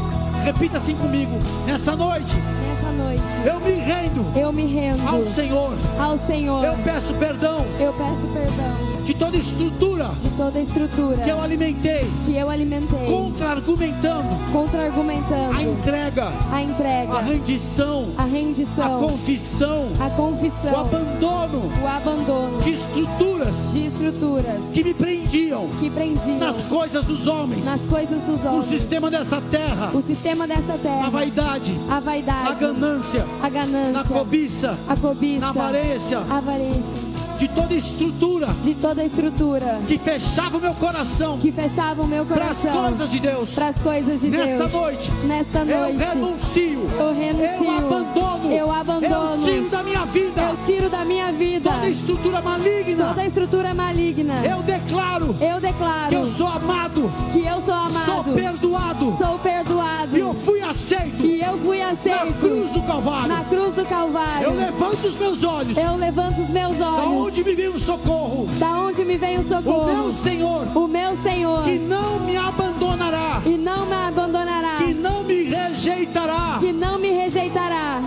Repita 0.43 0.77
assim 0.77 0.95
comigo. 0.95 1.31
Nessa 1.65 1.95
noite. 1.95 2.35
Nessa 2.35 2.91
noite. 2.91 3.23
Eu 3.45 3.59
me 3.59 3.71
rendo. 3.71 4.39
Eu 4.39 4.53
me 4.53 4.65
rendo. 4.65 5.07
Ao 5.07 5.25
Senhor. 5.25 5.73
Ao 5.97 6.17
Senhor. 6.17 6.65
Eu 6.65 6.75
peço 6.83 7.13
perdão. 7.15 7.65
Eu 7.79 7.93
peço 7.93 8.27
perdão 8.33 8.92
de 9.03 9.13
toda 9.13 9.35
estrutura 9.35 10.11
de 10.21 10.29
toda 10.29 10.59
estrutura 10.59 11.17
que 11.17 11.29
eu 11.29 11.41
alimentei 11.41 12.09
que 12.25 12.35
eu 12.35 12.49
alimentei 12.49 13.05
contra-argumentando 13.05 14.51
contra-argumentando 14.51 15.57
a 15.57 15.61
entrega 15.61 16.31
a 16.51 16.61
entrega 16.61 17.13
a 17.13 17.21
rendição 17.21 18.13
a 18.17 18.23
rendição 18.23 18.83
a 18.85 18.99
confissão 18.99 19.87
a 19.99 20.09
confissão 20.09 20.73
o 20.73 20.77
abandono 20.77 21.71
o 21.83 21.87
abandono 21.87 22.61
de 22.61 22.71
estruturas 22.71 23.71
de 23.73 23.87
estruturas 23.87 24.61
que 24.73 24.83
me 24.83 24.93
prendiam 24.93 25.67
que 25.79 25.89
prendiam 25.89 26.37
nas 26.37 26.63
coisas 26.63 27.03
dos 27.03 27.27
homens 27.27 27.65
nas 27.65 27.81
coisas 27.81 28.21
dos 28.21 28.45
homens 28.45 28.65
o 28.65 28.69
sistema 28.69 29.11
dessa 29.11 29.41
terra 29.41 29.91
o 29.93 30.01
sistema 30.01 30.47
dessa 30.47 30.77
terra 30.77 31.07
a 31.07 31.09
vaidade 31.09 31.77
a 31.89 31.99
vaidade 31.99 32.49
a 32.49 32.53
ganância 32.53 33.25
a 33.41 33.49
ganância 33.49 33.91
na 33.91 34.03
cobiça 34.05 34.77
a 34.87 34.95
cobiça 34.95 35.45
avarência 35.47 36.19
a 36.19 36.37
avarência 36.37 37.12
de 37.43 37.49
toda 37.49 37.73
estrutura, 37.73 38.47
de 38.63 38.73
toda 38.73 39.03
estrutura 39.03 39.81
que 39.85 39.97
fechava 39.97 40.57
o 40.57 40.61
meu 40.61 40.73
coração, 40.75 41.37
que 41.39 41.51
fechava 41.51 42.01
o 42.01 42.07
meu 42.07 42.25
coração 42.25 42.71
para 42.71 42.87
as 42.87 42.87
coisas 42.87 43.11
de 43.11 43.19
Deus, 43.19 43.51
para 43.51 43.67
as 43.67 43.77
coisas 43.79 44.21
de 44.21 44.29
nessa 44.29 44.57
Deus. 44.59 44.71
Noite, 44.71 45.11
nesta 45.25 45.65
noite, 45.65 45.91
eu 45.91 45.97
renuncio, 45.97 46.89
eu 46.97 47.13
renuncio, 47.13 47.65
eu 47.65 47.77
abandono, 47.77 48.51
eu 48.51 48.71
abandono, 48.71 49.35
eu 49.35 49.45
tiro 49.45 49.69
da 49.69 49.83
minha 49.83 50.05
vida, 50.05 50.41
eu 50.41 50.57
tiro 50.65 50.89
da 50.89 51.03
minha 51.03 51.31
vida. 51.33 51.69
Toda 51.69 51.89
estrutura 51.89 52.41
maligna, 52.41 53.07
toda 53.07 53.25
estrutura 53.25 53.73
maligna. 53.73 54.45
Eu 54.45 54.63
declaro, 54.63 55.35
eu 55.41 55.59
declaro 55.59 56.09
que 56.09 56.15
eu 56.15 56.27
sou 56.29 56.47
amado, 56.47 57.11
que 57.33 57.45
eu 57.45 57.59
sou 57.59 57.73
amado, 57.73 58.05
sou 58.05 58.23
perdoado, 58.23 59.17
sou 59.17 59.39
perdoado, 59.39 60.17
e 60.17 60.19
eu 60.21 60.33
fui 60.33 60.61
aceito, 60.73 61.23
e 61.23 61.39
eu 61.39 61.57
fui 61.59 61.81
aceito 61.81 62.25
na 62.25 62.33
cruz 62.33 62.71
do 62.71 62.81
Calvário, 62.81 63.27
na 63.27 63.43
cruz 63.43 63.75
do 63.75 63.85
Calvário. 63.85 64.47
Eu 64.47 64.55
levanto 64.55 65.07
os 65.07 65.15
meus 65.17 65.43
olhos, 65.43 65.77
eu 65.77 65.95
levanto 65.95 66.41
os 66.41 66.49
meus 66.49 66.81
olhos, 66.81 66.97
da 66.97 67.09
onde 67.09 67.43
me 67.43 67.55
vem 67.55 67.67
o 67.67 67.79
socorro. 67.79 68.49
Da 68.57 68.79
onde 68.79 69.05
me 69.05 69.17
vem 69.17 69.37
o 69.37 69.43
socorro? 69.43 69.91
O 69.91 69.95
meu 69.95 70.13
Senhor. 70.13 70.67
O 70.75 70.87
meu 70.87 71.17
Senhor. 71.17 71.63
Que 71.63 71.77
não 71.77 72.19
me 72.19 72.35
abandonará. 72.35 73.41
E 73.45 73.57
não 73.57 73.85
me 73.85 73.93
abandonará. 73.93 74.77
Que 74.77 74.93
não 74.93 75.23
me 75.23 75.43
rejeitará. 75.43 76.57
Que 76.59 76.71
não 76.71 76.97
me 76.97 77.11
rejeitará. 77.11 78.01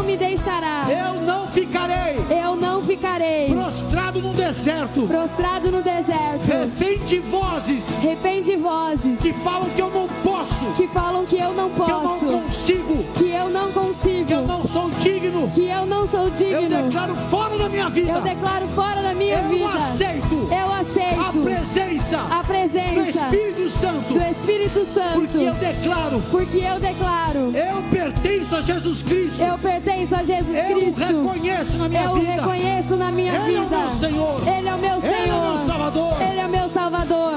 Não 0.00 0.06
me 0.06 0.16
deixará. 0.16 0.86
Eu 0.88 1.20
não 1.20 1.46
ficarei. 1.46 2.16
Eu 2.30 2.56
não 2.56 2.82
ficarei. 2.82 3.48
Prostrado 3.52 4.22
no 4.22 4.32
deserto. 4.32 5.06
Prostrado 5.06 5.70
no 5.70 5.82
deserto. 5.82 6.46
Refém 6.46 6.98
de 7.04 7.18
vozes. 7.18 7.98
Refém 7.98 8.42
de 8.42 8.56
vozes. 8.56 9.18
Que 9.20 9.32
falam 9.34 9.68
que 9.68 9.80
eu 9.80 9.90
não 9.90 10.08
posso. 10.22 10.64
Que 10.76 10.88
falam 10.88 11.26
que 11.26 11.38
eu 11.38 11.52
não 11.52 11.70
posso. 11.70 11.90
Que 11.90 12.24
eu 12.24 12.32
não 12.32 12.42
consigo. 12.42 13.04
Que 13.14 13.28
eu 13.28 13.50
não 13.50 13.72
consigo. 13.72 14.26
Que 14.26 14.32
eu 14.32 14.46
não 14.46 14.66
sou 14.66 14.90
digno. 15.00 15.50
Que 15.54 15.66
eu 15.66 15.86
não 15.86 16.06
sou 16.06 16.30
digno. 16.30 16.62
Eu 16.62 16.82
declaro 16.84 17.14
fora 17.30 17.58
da 17.58 17.68
minha 17.68 17.90
vida. 17.90 18.12
Eu 18.12 18.20
declaro 18.22 18.68
fora 18.68 19.02
da 19.02 19.14
minha 19.14 19.36
eu 19.38 19.48
vida. 19.48 19.68
Aceito 19.68 20.48
eu 20.50 20.72
aceito 20.72 21.20
a 21.20 21.32
presença, 21.32 21.79
a 22.16 22.44
presença 22.44 22.94
do 22.94 23.08
Espírito 23.08 23.70
Santo. 23.70 24.14
Do 24.14 24.22
Espírito 24.22 24.84
Santo. 24.92 25.20
Porque 25.20 25.38
eu 25.38 25.54
declaro. 25.54 26.22
Porque 26.30 26.58
eu 26.58 26.80
declaro. 26.80 27.52
Eu 27.54 27.82
pertenço 27.90 28.56
a 28.56 28.60
Jesus 28.60 29.02
Cristo. 29.02 29.40
Eu 29.40 29.58
pertenço 29.58 30.14
a 30.14 30.22
Jesus 30.22 30.56
eu 30.56 30.76
Cristo. 30.76 31.00
Eu 31.00 31.22
reconheço 31.22 31.78
na 31.78 31.88
minha 31.88 32.02
eu 32.02 32.14
vida. 32.14 32.32
Eu 32.32 32.36
reconheço 32.36 32.96
na 32.96 33.12
minha 33.12 33.34
Ele 33.34 33.60
vida. 33.60 33.74
É 33.74 33.78
o 33.78 33.80
meu 33.80 33.90
Senhor. 33.98 34.48
Ele 34.48 34.68
é 34.68 34.74
o 34.74 34.78
meu 34.78 35.00
Senhor. 35.00 35.14
Ele 35.14 35.30
é 35.30 35.34
o 35.34 35.56
meu 35.56 35.66
Salvador. 35.66 36.22
Ele 36.22 36.40
é 36.40 36.46
o 36.46 36.48
meu 36.48 36.68
Salvador. 36.68 37.32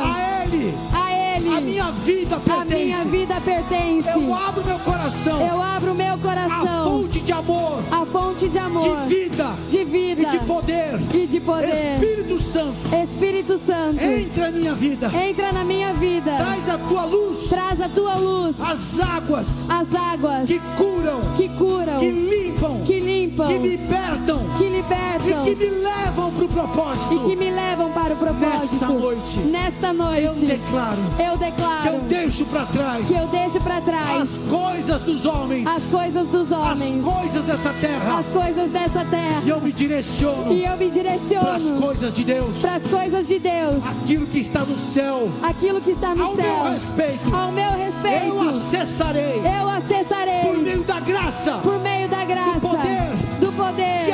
Ele. 0.54 0.74
A 0.93 1.12
Ele. 1.12 1.49
A 1.49 1.62
minha 1.62 1.91
vida 1.91 2.38
pertence. 2.38 2.74
A 2.74 2.78
minha 2.78 3.06
vida 3.06 3.41
pertence. 3.41 4.10
Eu 4.10 4.34
abro 4.34 4.64
meu 4.64 4.80
coração. 4.80 5.41
Eu 5.41 5.62
abro 5.62 5.95
meu 5.95 6.18
coração. 6.20 6.51
A 6.51 6.84
fonte 6.84 7.20
de 7.20 7.32
amor. 7.32 7.84
A 7.91 8.06
fonte 8.06 8.49
de 8.49 8.58
amor. 8.60 9.08
De 9.08 9.16
vida. 9.16 9.56
De 9.70 9.84
vida. 9.84 10.22
E 10.22 10.26
de 10.26 10.39
poder. 10.45 10.99
E 11.14 11.28
de 11.28 11.39
poder. 11.39 11.95
Espírito 11.95 12.41
Santo. 12.41 12.95
Espírito 12.95 13.60
Santo. 13.66 14.04
Entra 14.04 14.51
na 14.51 14.58
minha 14.58 14.74
vida. 14.76 15.12
Entra 15.14 15.51
na 15.51 15.64
minha 15.64 15.93
vida. 15.93 16.38
Traz 16.38 16.70
a 16.70 16.78
tua 16.78 17.06
luz. 17.06 17.49
Traz 17.49 17.82
a 17.82 17.89
tua 17.89 18.16
luz. 18.16 18.56
As 18.62 18.99
águas. 18.99 19.47
As 19.70 19.95
águas. 19.95 20.45
Que 20.45 20.60
curam. 20.78 21.22
Que 21.36 21.49
curam. 21.49 21.99
Que 21.99 22.12
limpam. 22.12 22.82
Que 22.86 22.99
limpam. 22.99 23.47
Que 23.47 23.58
libertam. 23.58 24.39
Que 24.58 24.70
libertam. 24.70 25.47
E 25.47 25.56
que 25.56 25.66
me 25.66 25.70
levam 25.82 26.32
para 26.32 26.45
o 26.45 26.49
propósito. 26.49 27.14
E 27.14 27.20
que 27.30 27.36
me 27.36 27.51
levam 27.51 27.91
para 27.91 28.14
o 28.14 28.18
propósito. 28.18 28.74
Nesta 28.74 28.88
noite. 28.88 29.39
Nesta 29.39 29.93
noite. 29.93 30.43
Eu 30.44 30.50
declaro. 30.50 30.98
Eu 31.18 31.38
declaro. 31.38 31.82
Que 31.84 31.88
eu 31.88 32.00
deixo 32.02 32.46
para 32.46 32.66
trás. 32.66 33.08
Que 33.08 33.14
eu 33.14 33.28
deixo 33.28 33.62
para 33.62 33.80
trás. 33.80 34.22
As 34.22 34.38
coisas 34.38 35.04
dos 35.04 35.26
homens. 35.26 35.66
As 35.66 35.84
coisas 35.84 36.28
dos 36.28 36.52
homens. 36.52 37.08
As 37.08 37.14
coisas 37.14 37.46
dessa 37.46 37.74
terra. 37.80 38.20
As 38.20 38.26
coisas 38.26 38.70
dessa 38.70 39.06
terra. 39.06 39.41
E 39.46 39.50
eu 39.50 39.62
me 39.62 39.72
direciono. 39.72 40.52
E 40.52 40.66
eu 40.66 40.76
me 40.76 40.89
direciono. 40.89 41.46
Para 41.46 41.56
as 41.56 41.72
coisas 41.72 42.14
de 42.14 42.24
Deus. 42.26 42.58
Para 42.60 42.76
as 42.76 42.84
coisas 42.84 43.28
de 43.28 43.39
Deus. 43.39 43.84
Aquilo 43.86 44.28
que 44.28 44.39
está 44.39 44.60
no 44.60 44.78
céu. 44.78 45.32
Aquilo 45.41 45.80
que 45.80 45.91
está 45.91 46.14
no 46.14 46.24
ao 46.26 46.36
céu. 46.36 46.46
Ao 46.46 46.64
meu 46.64 46.74
respeito. 46.74 47.36
Ao 47.36 47.52
meu 47.52 47.72
respeito. 47.72 48.26
Eu 48.26 48.50
acessarei. 48.50 49.41
Eu 49.60 49.70
acessarei. 49.70 50.41
Por 50.41 50.58
meio 50.58 50.84
da 50.84 51.00
graça. 51.00 51.54
Por 51.64 51.80
meio 51.80 52.10
da 52.10 52.26
graça. 52.26 52.52
Do 52.52 52.60
poder. 52.60 53.39
Do 53.39 53.52
poder. 53.54 54.12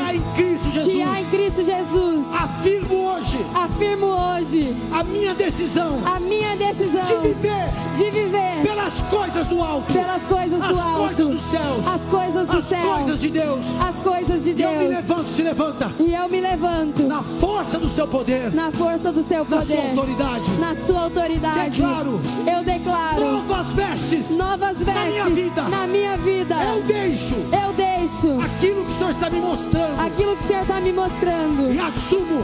Afirmo 3.80 4.08
hoje. 4.08 4.76
A 4.92 5.06
minha 5.06 5.34
decisão. 5.34 6.02
A 6.06 6.20
minha 6.20 6.54
decisão. 6.58 7.06
De 7.06 7.30
viver. 7.30 7.70
De 7.96 8.12
viver. 8.12 8.62
Pelas 8.62 9.02
coisas 9.04 9.48
do 9.48 9.62
alto. 9.62 9.94
Pelas 9.94 10.22
coisas 10.24 10.62
as 10.62 10.68
do 10.68 10.80
alto. 10.82 11.04
As 11.06 11.16
coisas 11.16 11.28
dos 11.30 11.42
céus. 11.44 11.88
As 11.88 12.02
coisas 12.02 12.48
do 12.48 12.58
as 12.58 12.64
céu. 12.66 12.92
As 12.92 12.98
coisas 12.98 13.22
de 13.22 13.30
Deus. 13.30 13.66
As 13.80 13.96
coisas 14.04 14.44
de 14.44 14.54
Deus. 14.54 14.70
E 14.70 14.76
eu 14.76 14.82
me 14.82 14.88
levanto, 14.90 15.30
se 15.30 15.42
levanta. 15.44 15.92
E 15.98 16.14
eu 16.14 16.28
me 16.28 16.42
levanto. 16.42 17.04
Na 17.04 17.24
força 17.24 17.80
do 17.80 17.88
seu 17.88 18.06
poder. 18.06 18.54
Na 18.54 18.70
força 18.70 19.14
do 19.14 19.24
seu 19.24 19.46
poder. 19.46 19.60
Na 19.60 19.64
sua 19.64 19.90
autoridade. 19.90 20.52
Na 20.60 20.76
sua 20.76 21.02
autoridade. 21.04 21.82
Declaro. 21.82 22.22
Eu 22.46 22.64
declaro. 22.66 23.32
Novas 23.32 23.72
vestes. 23.72 24.36
Novas 24.36 24.78
vestes. 24.78 24.94
Na 24.94 25.06
minha 25.06 25.30
vida. 25.30 25.62
Na 25.64 25.88
minha 25.88 26.18
vida. 26.18 26.56
Eu 26.66 26.84
deixo. 26.84 27.36
Eu 27.36 27.74
deixo. 27.74 28.42
Aquilo 28.42 28.84
que 28.84 28.92
o 28.92 28.96
Senhor 28.96 29.12
está 29.12 29.30
me 29.30 29.40
mostrando. 29.40 30.02
Aquilo 30.02 30.36
que 30.36 30.44
o 30.44 30.48
Senhor 30.48 30.64
está 30.64 30.82
me 30.82 30.92
mostrando. 30.92 31.74
E 31.74 31.80
assumo. 31.80 32.44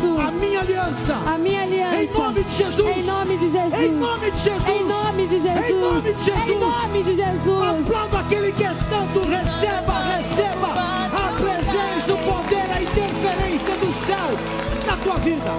Sua. 0.00 0.28
A 0.28 0.30
minha 0.30 0.57
aliança. 0.60 1.14
A 1.26 1.38
minha 1.38 1.62
aliança. 1.62 2.02
Em 2.02 2.12
nome 2.12 2.44
de 2.44 2.56
Jesus. 2.56 2.96
Em 2.96 3.02
nome 3.02 3.36
de 3.36 3.50
Jesus. 3.50 3.80
Em 3.80 3.92
nome 3.92 4.30
de 4.30 4.38
Jesus. 4.38 4.68
Em 4.68 4.84
nome 4.84 5.26
de 5.26 5.40
Jesus. 5.40 5.68
Em 5.68 5.78
nome 5.78 6.08
de 6.08 6.24
Jesus. 6.24 6.48
Em 6.48 6.58
nome 6.58 7.02
de 7.02 7.14
Jesus. 7.14 7.86
Aplauda 7.86 8.18
aquele 8.20 8.52
que 8.52 8.64
é 8.64 8.74
santo. 8.74 9.20
Receba, 9.28 10.00
receba 10.16 10.68
a 11.12 11.32
presença, 11.38 12.14
o 12.14 12.18
poder, 12.18 12.70
a 12.70 12.82
interferência 12.82 13.76
do 13.76 14.06
céu 14.06 14.28
na 14.86 14.96
tua 14.96 15.16
vida. 15.18 15.52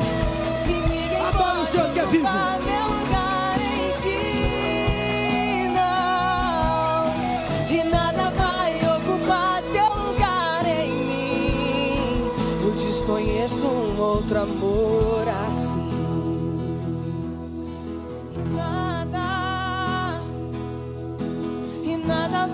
Adora 1.27 1.59
o 1.59 1.65
Senhor 1.65 1.89
que 1.91 1.99
é 1.99 2.05
vivo. 2.05 2.98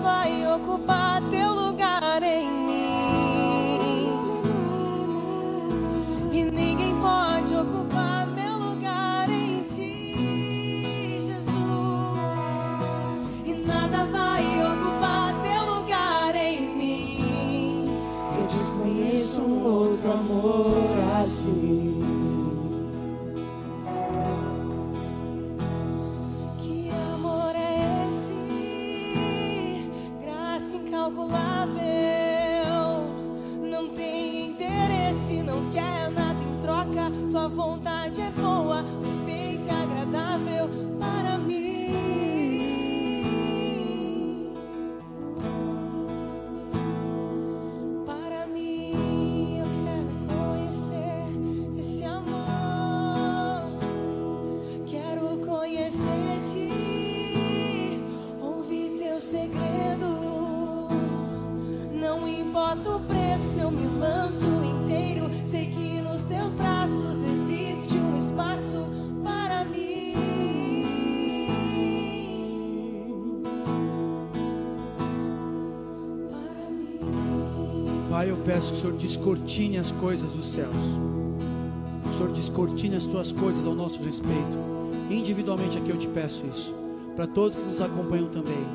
Vai 0.06 0.46
ocupar 0.46 1.20
teu 1.30 1.55
importa 63.36 63.42
o 63.42 63.42
preço, 63.42 63.60
eu 63.60 63.70
me 63.70 63.86
lanço 63.98 64.46
inteiro. 64.64 65.30
Sei 65.44 65.66
que 65.66 66.00
nos 66.00 66.22
teus 66.22 66.54
braços 66.54 67.22
existe 67.22 67.96
um 67.96 68.18
espaço 68.18 68.84
para 69.22 69.64
mim. 69.64 70.14
Para 76.30 76.70
mim. 76.70 78.08
Pai, 78.10 78.30
eu 78.30 78.36
peço 78.38 78.72
que 78.72 78.78
o 78.78 78.80
Senhor 78.80 78.96
descortine 78.96 79.78
as 79.78 79.92
coisas 79.92 80.30
dos 80.32 80.46
céus. 80.46 80.74
Que 82.02 82.08
o 82.08 82.12
Senhor 82.12 82.32
descortine 82.32 82.96
as 82.96 83.04
tuas 83.04 83.32
coisas 83.32 83.64
ao 83.66 83.74
nosso 83.74 84.02
respeito. 84.02 84.66
Individualmente 85.10 85.78
aqui 85.78 85.90
eu 85.90 85.98
te 85.98 86.08
peço 86.08 86.44
isso. 86.46 86.74
Para 87.14 87.26
todos 87.26 87.56
que 87.56 87.64
nos 87.64 87.80
acompanham 87.80 88.28
também. 88.28 88.66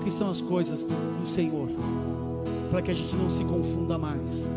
O 0.00 0.04
que 0.04 0.10
são 0.10 0.30
as 0.30 0.40
coisas 0.40 0.84
do 0.84 1.26
Senhor? 1.26 1.68
Para 2.74 2.82
que 2.82 2.90
a 2.90 2.94
gente 2.94 3.14
não 3.14 3.30
se 3.30 3.44
confunda 3.44 3.96
mais. 3.96 4.48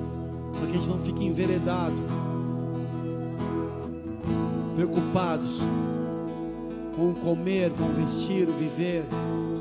Para 0.58 0.66
que 0.66 0.72
a 0.72 0.76
gente 0.78 0.90
não 0.90 0.98
fique 0.98 1.24
enveredado. 1.24 1.94
Preocupados 4.76 5.60
com 6.96 7.14
comer, 7.14 7.72
com 7.74 7.86
vestir, 7.94 8.48
viver. 8.48 9.06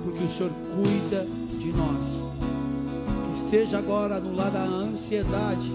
Porque 0.02 0.24
o 0.24 0.30
Senhor 0.30 0.50
cuida 0.74 1.26
de 1.59 1.70
nós 1.70 2.24
que 3.30 3.38
seja 3.38 3.76
agora 3.76 4.16
anulada 4.16 4.59
a 4.59 4.64
ansiedade, 4.64 5.70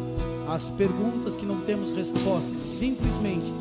as 0.50 0.72
perguntas 0.72 1.36
que 1.36 1.46
não 1.46 1.62
temos 1.62 1.92
respostas, 1.92 2.58
simplesmente 2.58 3.54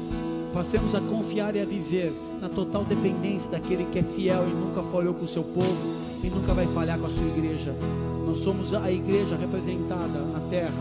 passemos 0.55 0.95
a 0.95 1.01
confiar 1.03 1.55
e 1.55 1.61
a 1.61 1.67
viver 1.67 2.11
na 2.41 2.49
total 2.49 2.87
dependência 2.87 3.51
daquele 3.51 3.85
que 3.93 3.99
é 3.99 4.03
fiel 4.03 4.49
e 4.49 4.55
nunca 4.55 4.83
falhou 4.85 5.13
com 5.13 5.27
o 5.27 5.29
seu 5.29 5.45
povo 5.45 5.77
e 6.25 6.31
nunca 6.31 6.55
vai 6.55 6.67
falhar 6.69 6.99
com 6.99 7.07
a 7.07 7.11
sua 7.11 7.27
igreja. 7.27 7.77
Nós 8.31 8.39
somos 8.39 8.73
a 8.73 8.89
igreja 8.93 9.35
representada 9.35 10.21
na 10.21 10.39
terra. 10.49 10.73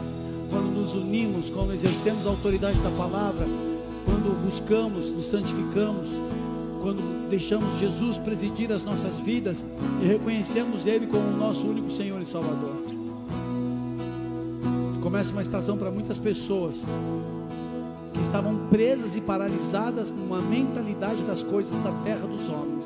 Quando 0.51 0.67
nos 0.67 0.93
unimos, 0.93 1.49
quando 1.49 1.73
exercemos 1.73 2.27
a 2.27 2.29
autoridade 2.29 2.77
da 2.81 2.91
palavra, 2.91 3.43
quando 4.05 4.45
buscamos, 4.45 5.11
nos 5.11 5.25
santificamos, 5.25 6.09
quando 6.83 7.27
deixamos 7.27 7.79
Jesus 7.79 8.19
presidir 8.19 8.71
as 8.71 8.83
nossas 8.83 9.17
vidas 9.17 9.65
e 9.99 10.05
reconhecemos 10.05 10.85
Ele 10.85 11.07
como 11.07 11.27
o 11.27 11.37
nosso 11.37 11.65
único 11.65 11.89
Senhor 11.89 12.21
e 12.21 12.25
Salvador. 12.27 12.75
Começa 15.01 15.31
uma 15.31 15.41
estação 15.41 15.75
para 15.75 15.89
muitas 15.89 16.19
pessoas 16.19 16.85
que 18.13 18.21
estavam 18.21 18.67
presas 18.69 19.15
e 19.15 19.21
paralisadas 19.21 20.11
numa 20.11 20.39
mentalidade 20.39 21.23
das 21.23 21.41
coisas 21.41 21.75
da 21.83 21.91
terra 22.03 22.27
dos 22.27 22.47
homens. 22.47 22.85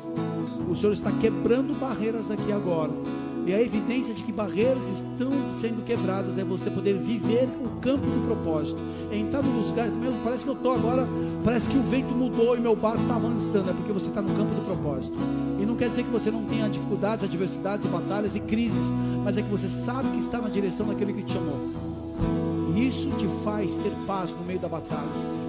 O 0.70 0.74
Senhor 0.74 0.94
está 0.94 1.12
quebrando 1.12 1.78
barreiras 1.78 2.30
aqui 2.30 2.50
agora. 2.50 2.92
E 3.46 3.52
a 3.52 3.60
evidência 3.60 4.14
de 4.14 4.22
que 4.22 4.32
barreiras 4.32 4.82
estão 4.88 5.30
sendo 5.54 5.84
quebradas 5.84 6.38
é 6.38 6.44
você 6.44 6.70
poder 6.70 6.94
viver 6.94 7.46
o 7.62 7.80
campo 7.80 8.06
do 8.06 8.26
propósito. 8.26 8.80
É 9.10 9.18
entrar 9.18 9.42
no 9.42 9.60
lugar, 9.60 9.88
meu, 9.90 10.12
parece 10.24 10.44
que 10.44 10.50
eu 10.50 10.54
estou 10.54 10.72
agora, 10.72 11.06
parece 11.44 11.68
que 11.68 11.76
o 11.76 11.82
vento 11.82 12.14
mudou 12.14 12.56
e 12.56 12.60
meu 12.60 12.74
barco 12.74 13.02
está 13.02 13.16
avançando. 13.16 13.68
É 13.68 13.72
porque 13.74 13.92
você 13.92 14.08
está 14.08 14.22
no 14.22 14.34
campo 14.34 14.54
do 14.54 14.64
propósito. 14.64 15.16
E 15.60 15.66
não 15.66 15.76
quer 15.76 15.90
dizer 15.90 16.04
que 16.04 16.10
você 16.10 16.30
não 16.30 16.44
tenha 16.44 16.68
dificuldades, 16.70 17.24
adversidades, 17.24 17.84
batalhas 17.84 18.34
e 18.34 18.40
crises, 18.40 18.86
mas 19.22 19.36
é 19.36 19.42
que 19.42 19.50
você 19.50 19.68
sabe 19.68 20.08
que 20.08 20.20
está 20.20 20.40
na 20.40 20.48
direção 20.48 20.86
daquele 20.86 21.12
que 21.12 21.22
te 21.22 21.32
chamou. 21.32 21.70
E 22.74 22.88
isso 22.88 23.08
te 23.10 23.26
faz 23.44 23.76
ter 23.76 23.92
paz 24.06 24.32
no 24.32 24.44
meio 24.44 24.58
da 24.58 24.68
batalha, 24.68 25.02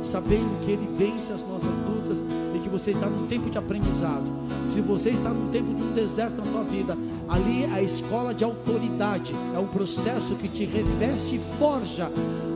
sabendo 0.04 0.64
que 0.64 0.72
Ele 0.72 0.88
vence 0.96 1.34
as 1.34 1.48
nossas 1.48 1.74
lutas 1.76 2.24
e 2.54 2.60
que 2.60 2.70
você 2.70 2.92
está 2.92 3.08
num 3.08 3.26
tempo 3.26 3.50
de 3.50 3.58
aprendizado. 3.58 4.26
Se 4.68 4.80
você 4.80 5.10
está 5.10 5.30
num 5.30 5.50
tempo 5.50 5.74
de 5.74 5.84
um 5.84 5.94
deserto 5.94 6.38
na 6.38 6.44
tua 6.44 6.64
vida, 6.64 6.96
ali 7.28 7.66
a 7.66 7.82
escola 7.82 8.34
de 8.34 8.44
autoridade, 8.44 9.34
é 9.54 9.60
um 9.60 9.68
processo 9.68 10.36
que 10.36 10.48
te 10.48 10.66
reveste 10.66 11.36
e 11.36 11.42
forja 11.58 12.12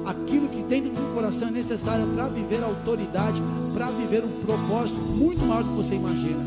aquilo 0.05 0.47
que 0.49 0.63
dentro 0.63 0.91
do 0.91 1.13
coração 1.13 1.47
é 1.47 1.51
necessário 1.51 2.07
para 2.07 2.27
viver 2.27 2.63
a 2.63 2.67
autoridade, 2.67 3.41
para 3.73 3.87
viver 3.91 4.23
um 4.23 4.45
propósito 4.45 4.99
muito 4.99 5.45
maior 5.45 5.63
do 5.63 5.69
que 5.69 5.75
você 5.75 5.95
imagina. 5.95 6.43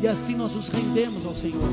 E 0.00 0.08
assim 0.08 0.34
nós 0.34 0.54
nos 0.54 0.68
rendemos 0.68 1.24
ao 1.26 1.34
Senhor 1.34 1.70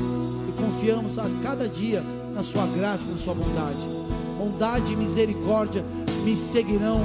e 0.48 0.52
confiamos 0.60 1.18
a 1.18 1.26
cada 1.42 1.66
dia 1.66 2.02
na 2.34 2.42
Sua 2.42 2.66
graça 2.66 3.04
e 3.08 3.12
na 3.12 3.18
Sua 3.18 3.34
bondade 3.34 4.00
bondade 4.40 4.94
e 4.94 4.96
misericórdia 4.96 5.84
me 6.24 6.34
seguirão 6.34 7.02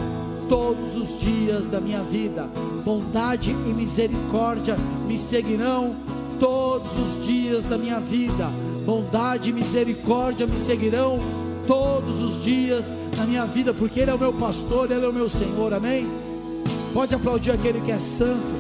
todos 0.48 0.96
os 0.96 1.20
dias 1.20 1.68
da 1.68 1.82
minha 1.82 2.02
vida. 2.02 2.50
Bondade 2.86 3.52
e 3.52 3.74
misericórdia 3.74 4.78
me 5.06 5.20
seguirão 5.20 5.98
todos 6.40 6.92
os 7.00 7.26
dias 7.26 7.66
da 7.66 7.78
minha 7.78 8.00
vida. 8.00 8.50
Bondade 8.86 9.50
e 9.50 9.54
misericórdia 9.54 10.46
me 10.46 10.60
seguirão 10.60 11.20
todos 11.68 12.20
os 12.20 12.44
dias 12.44 12.94
da 13.18 13.24
minha 13.24 13.46
vida, 13.46 13.74
porque 13.74 14.00
Ele 14.00 14.12
é 14.12 14.14
o 14.14 14.20
meu 14.20 14.34
pastor, 14.34 14.92
Ele 14.92 15.06
é 15.06 15.10
o 15.10 15.14
meu 15.14 15.30
Senhor, 15.30 15.74
amém? 15.74 16.08
Pode 16.94 17.16
aplaudir 17.16 17.52
aquele 17.52 17.82
que 17.82 17.92
é 17.92 18.00
santo, 18.00 18.56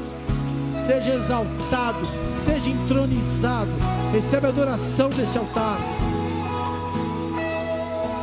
seja 0.85 1.13
exaltado, 1.13 1.99
seja 2.45 2.69
entronizado, 2.69 3.71
recebe 4.11 4.47
a 4.47 4.49
adoração 4.49 5.09
deste 5.09 5.37
altar. 5.37 5.79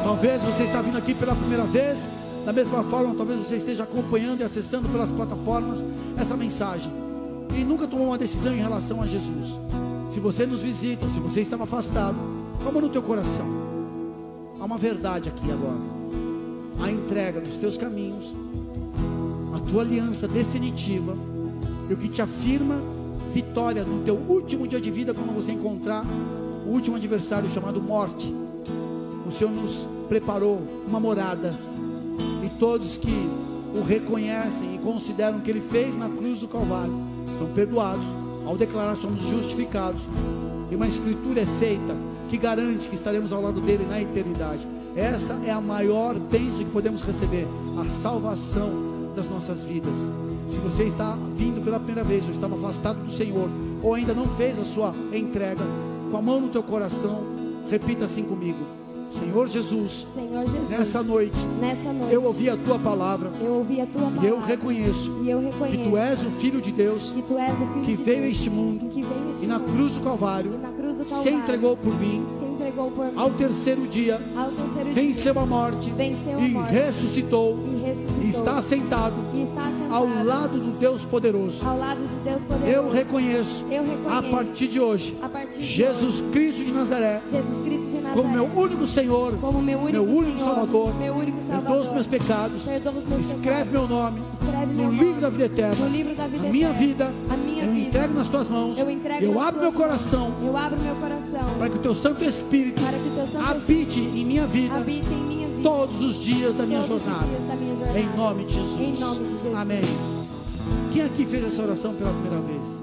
Talvez 0.02 0.42
você 0.42 0.64
está 0.64 0.82
vindo 0.82 0.98
aqui 0.98 1.14
pela 1.14 1.34
primeira 1.34 1.64
vez, 1.64 2.10
da 2.44 2.52
mesma 2.52 2.82
forma, 2.82 3.14
talvez 3.14 3.38
você 3.38 3.56
esteja 3.56 3.84
acompanhando 3.84 4.40
e 4.40 4.42
acessando 4.42 4.88
pelas 4.88 5.12
plataformas 5.12 5.84
essa 6.18 6.36
mensagem 6.36 7.11
e 7.56 7.64
nunca 7.64 7.86
tomou 7.86 8.08
uma 8.08 8.18
decisão 8.18 8.52
em 8.52 8.58
relação 8.58 9.02
a 9.02 9.06
Jesus. 9.06 9.48
Se 10.10 10.20
você 10.20 10.46
nos 10.46 10.60
visita, 10.60 11.08
se 11.08 11.20
você 11.20 11.40
estava 11.40 11.64
afastado, 11.64 12.16
como 12.64 12.80
no 12.80 12.88
teu 12.88 13.02
coração, 13.02 13.46
há 14.60 14.64
uma 14.64 14.78
verdade 14.78 15.28
aqui 15.28 15.50
agora. 15.50 16.02
A 16.82 16.90
entrega 16.90 17.40
dos 17.40 17.56
teus 17.56 17.76
caminhos, 17.76 18.32
a 19.54 19.60
tua 19.60 19.82
aliança 19.82 20.26
definitiva 20.26 21.14
e 21.88 21.94
o 21.94 21.96
que 21.96 22.08
te 22.08 22.22
afirma 22.22 22.76
vitória 23.32 23.84
no 23.84 24.04
teu 24.04 24.14
último 24.14 24.66
dia 24.66 24.80
de 24.80 24.90
vida 24.90 25.14
quando 25.14 25.34
você 25.34 25.52
encontrar 25.52 26.04
o 26.66 26.70
último 26.70 26.96
adversário 26.96 27.50
chamado 27.50 27.80
morte. 27.80 28.34
O 29.26 29.30
Senhor 29.30 29.50
nos 29.50 29.86
preparou 30.08 30.60
uma 30.86 31.00
morada 31.00 31.54
e 32.44 32.48
todos 32.58 32.96
que 32.96 33.28
o 33.74 33.82
reconhecem 33.82 34.74
e 34.74 34.78
consideram 34.78 35.38
o 35.38 35.40
que 35.40 35.50
ele 35.50 35.60
fez 35.60 35.96
na 35.96 36.08
cruz 36.08 36.40
do 36.40 36.48
Calvário 36.48 37.11
são 37.36 37.48
perdoados 37.48 38.04
ao 38.46 38.56
declarar 38.56 38.96
somos 38.96 39.22
justificados. 39.24 40.02
E 40.70 40.74
uma 40.74 40.86
escritura 40.86 41.42
é 41.42 41.46
feita 41.46 41.94
que 42.28 42.36
garante 42.36 42.88
que 42.88 42.94
estaremos 42.94 43.32
ao 43.32 43.42
lado 43.42 43.60
dele 43.60 43.86
na 43.88 44.00
eternidade. 44.00 44.66
Essa 44.96 45.34
é 45.44 45.50
a 45.50 45.60
maior 45.60 46.18
bênção 46.18 46.64
que 46.64 46.70
podemos 46.70 47.02
receber, 47.02 47.46
a 47.78 47.88
salvação 47.88 48.70
das 49.14 49.28
nossas 49.28 49.62
vidas. 49.62 50.06
Se 50.46 50.58
você 50.58 50.84
está 50.84 51.16
vindo 51.36 51.62
pela 51.64 51.78
primeira 51.78 52.04
vez, 52.04 52.24
ou 52.26 52.30
estava 52.30 52.56
afastado 52.56 53.04
do 53.04 53.12
Senhor, 53.12 53.48
ou 53.82 53.94
ainda 53.94 54.12
não 54.12 54.26
fez 54.36 54.58
a 54.58 54.64
sua 54.64 54.94
entrega, 55.12 55.62
com 56.10 56.16
a 56.16 56.22
mão 56.22 56.40
no 56.40 56.48
teu 56.48 56.62
coração, 56.62 57.22
repita 57.70 58.04
assim 58.04 58.24
comigo: 58.24 58.58
Senhor 59.12 59.48
Jesus, 59.48 60.06
Senhor 60.14 60.46
Jesus, 60.46 60.70
nessa 60.70 61.02
noite, 61.02 61.36
nessa 61.60 61.92
noite 61.92 62.14
eu 62.14 62.24
ouvi 62.24 62.48
a 62.48 62.56
tua 62.56 62.78
palavra 62.78 63.30
eu 63.40 63.52
ouvi 63.52 63.80
a 63.80 63.86
tua 63.86 64.00
e 64.00 64.04
palavra 64.04 64.28
eu 64.28 64.40
reconheço 64.40 65.12
e 65.22 65.30
eu 65.30 65.38
que 65.38 65.44
reconheço 65.46 65.90
tu 65.90 65.96
és 65.96 66.24
o 66.24 66.30
Filho 66.30 66.60
de 66.62 66.72
Deus 66.72 67.12
que 67.12 67.22
tu 67.22 67.36
és 67.38 67.52
o 67.52 67.56
filho 67.56 67.84
que 67.84 67.96
de 67.96 68.02
veio 68.02 68.18
a 68.18 68.20
Deus, 68.22 68.32
este 68.32 68.50
mundo 68.50 68.88
que 68.88 69.02
veio 69.02 69.26
a 69.26 69.30
este 69.30 69.44
e 69.44 69.46
na 69.46 69.60
cruz 69.60 69.94
do 69.94 70.00
Calvário 70.00 70.54
e 70.54 70.58
na 70.58 70.72
cruz 70.72 70.96
do 70.96 71.04
se 71.04 71.10
Calvário 71.10 71.38
entregou 71.38 71.76
por 71.76 72.00
mim. 72.00 72.26
se 72.38 72.44
entregou 72.46 72.90
por 72.90 73.04
mim 73.04 73.12
Ao 73.16 73.30
terceiro 73.30 73.86
dia, 73.86 74.20
ao 74.34 74.50
terceiro 74.50 74.92
venceu 74.94 75.32
dia 75.34 75.42
a 75.42 75.46
morte 75.46 75.90
venceu 75.90 76.38
a 76.38 76.40
e 76.40 76.48
morte 76.50 76.72
ressuscitou 76.72 77.58
e 77.64 77.86
ressuscitou 77.86 78.24
e 78.24 78.28
está 78.28 78.62
sentado 78.62 79.14
e 79.34 79.42
está 79.42 79.64
sentado 79.64 79.92
ao 79.92 80.24
lado 80.24 80.58
do 80.58 80.78
Deus 80.78 81.04
poderoso. 81.04 81.66
ao 81.66 81.78
lado 81.78 82.00
de 82.00 82.24
Deus 82.24 82.42
poderoso 82.42 82.66
Eu 82.66 82.90
reconheço 82.90 83.64
eu 83.70 83.84
reconheço 83.84 84.08
a 84.08 84.22
partir 84.22 84.68
de 84.68 84.80
hoje 84.80 85.16
a 85.20 85.28
partir 85.28 85.58
de 85.58 85.64
Jesus 85.64 86.20
hoje, 86.20 86.30
Cristo 86.32 86.64
de 86.64 86.72
Nazaré 86.72 87.20
Jesus 87.30 87.62
Cristo 87.62 87.86
de 87.86 87.91
Nazaré 87.91 87.91
como 88.12 88.28
meu 88.28 88.44
único 88.44 88.86
Senhor, 88.86 89.32
como 89.40 89.60
meu 89.62 89.78
único, 89.78 89.92
meu 89.92 90.16
único 90.16 90.38
Senhor, 90.38 90.54
Salvador 90.54 90.94
meu 90.98 91.14
único 91.14 91.38
perdoa 91.38 91.58
os 91.58 91.64
Salvador. 91.86 91.94
meus 91.94 92.06
pecados, 92.06 92.56
os 92.56 93.06
meus 93.06 93.20
escreve 93.26 93.40
pecados. 93.42 93.70
meu 93.72 93.88
nome 93.88 94.20
Escreve 94.42 94.66
no 94.66 94.74
meu 94.74 94.90
livro 94.90 95.06
nome 95.08 95.20
da 95.20 95.28
vida 95.30 95.44
eterna. 95.44 95.74
no 95.84 95.88
livro 95.88 96.14
da 96.14 96.26
vida 96.26 96.46
A 96.46 96.50
minha 96.50 96.72
vida, 96.72 97.12
A 97.30 97.36
minha 97.36 97.64
eu 97.64 97.72
vida. 97.72 97.86
entrego 97.88 98.14
nas 98.14 98.28
tuas 98.28 98.48
mãos. 98.48 98.78
Eu 98.78 98.90
eu 99.20 99.40
abro 99.40 99.60
meu 99.60 99.72
coração 99.72 100.30
mãos. 100.30 100.44
Eu 100.44 100.56
abro 100.56 100.80
meu 100.80 100.94
coração. 100.96 101.54
para 101.58 101.68
que 101.70 101.76
o 101.76 101.80
teu 101.80 101.94
Santo 101.94 102.24
Espírito 102.24 102.80
teu 102.82 103.26
Santo 103.26 103.44
habite 103.50 104.00
em 104.00 104.24
minha 104.24 104.46
vida 104.46 104.74
habite 104.76 105.12
em 105.12 105.16
minha 105.24 105.48
vida. 105.48 105.62
todos 105.62 106.00
os 106.02 106.16
dias 106.16 106.54
da 106.56 106.64
minha 106.64 106.82
jornada. 106.84 107.26
da 107.48 107.56
minha 107.56 107.76
jornada. 107.76 107.98
Em 107.98 108.16
nome 108.16 108.44
de 108.44 108.54
Jesus. 108.54 108.80
Em 108.80 109.00
nome 109.00 109.24
de 109.24 109.30
Jesus. 109.32 109.54
Amém. 109.56 109.82
Quem 110.92 111.02
aqui 111.02 111.24
fez 111.24 111.44
essa 111.44 111.62
oração 111.62 111.94
pela 111.94 112.10
primeira 112.10 112.40
vez? 112.40 112.80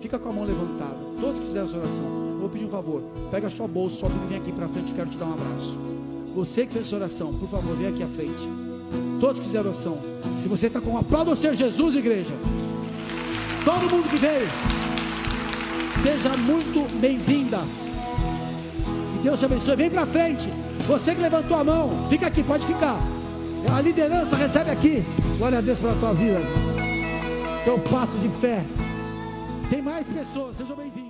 Fica 0.00 0.18
com 0.18 0.28
a 0.28 0.32
mão 0.32 0.44
levantada. 0.44 0.96
Todos 1.20 1.40
que 1.40 1.46
fizeram 1.46 1.66
essa 1.66 1.76
oração. 1.76 2.27
Vou 2.38 2.48
pedir 2.48 2.66
um 2.66 2.70
favor. 2.70 3.02
Pega 3.30 3.48
a 3.48 3.50
sua 3.50 3.66
bolsa, 3.66 3.96
só 3.96 4.06
que 4.06 4.18
vem 4.28 4.38
aqui 4.38 4.52
para 4.52 4.68
frente, 4.68 4.94
quero 4.94 5.10
te 5.10 5.18
dar 5.18 5.26
um 5.26 5.32
abraço. 5.32 5.78
Você 6.34 6.66
que 6.66 6.72
fez 6.72 6.92
oração, 6.92 7.34
por 7.34 7.48
favor, 7.48 7.76
vem 7.76 7.88
aqui 7.88 8.02
à 8.02 8.06
frente. 8.06 8.48
Todos 9.20 9.40
que 9.40 9.46
fizeram 9.46 9.66
oração. 9.66 9.98
Se 10.38 10.46
você 10.48 10.68
está 10.68 10.80
com 10.80 10.90
um 10.90 10.98
aplauso 10.98 11.30
ao 11.30 11.36
Senhor 11.36 11.54
Jesus, 11.54 11.96
igreja. 11.96 12.34
Todo 13.64 13.90
mundo 13.90 14.08
que 14.08 14.16
veio. 14.16 14.46
Seja 16.02 16.36
muito 16.36 16.88
bem-vinda. 17.00 17.58
Que 19.16 19.24
Deus 19.24 19.40
te 19.40 19.44
abençoe. 19.44 19.76
Vem 19.76 19.90
para 19.90 20.06
frente. 20.06 20.48
Você 20.86 21.14
que 21.14 21.20
levantou 21.20 21.58
a 21.58 21.64
mão, 21.64 22.08
fica 22.08 22.28
aqui, 22.28 22.42
pode 22.42 22.64
ficar. 22.66 22.98
A 23.76 23.80
liderança 23.80 24.36
recebe 24.36 24.70
aqui. 24.70 25.02
Glória 25.36 25.58
a 25.58 25.60
Deus 25.60 25.78
pela 25.78 25.94
tua 25.96 26.14
vida. 26.14 26.40
Teu 27.64 27.78
passo 27.80 28.16
de 28.18 28.28
fé. 28.40 28.64
Tem 29.68 29.82
mais 29.82 30.08
pessoas, 30.08 30.56
sejam 30.56 30.76
bem-vindos. 30.76 31.07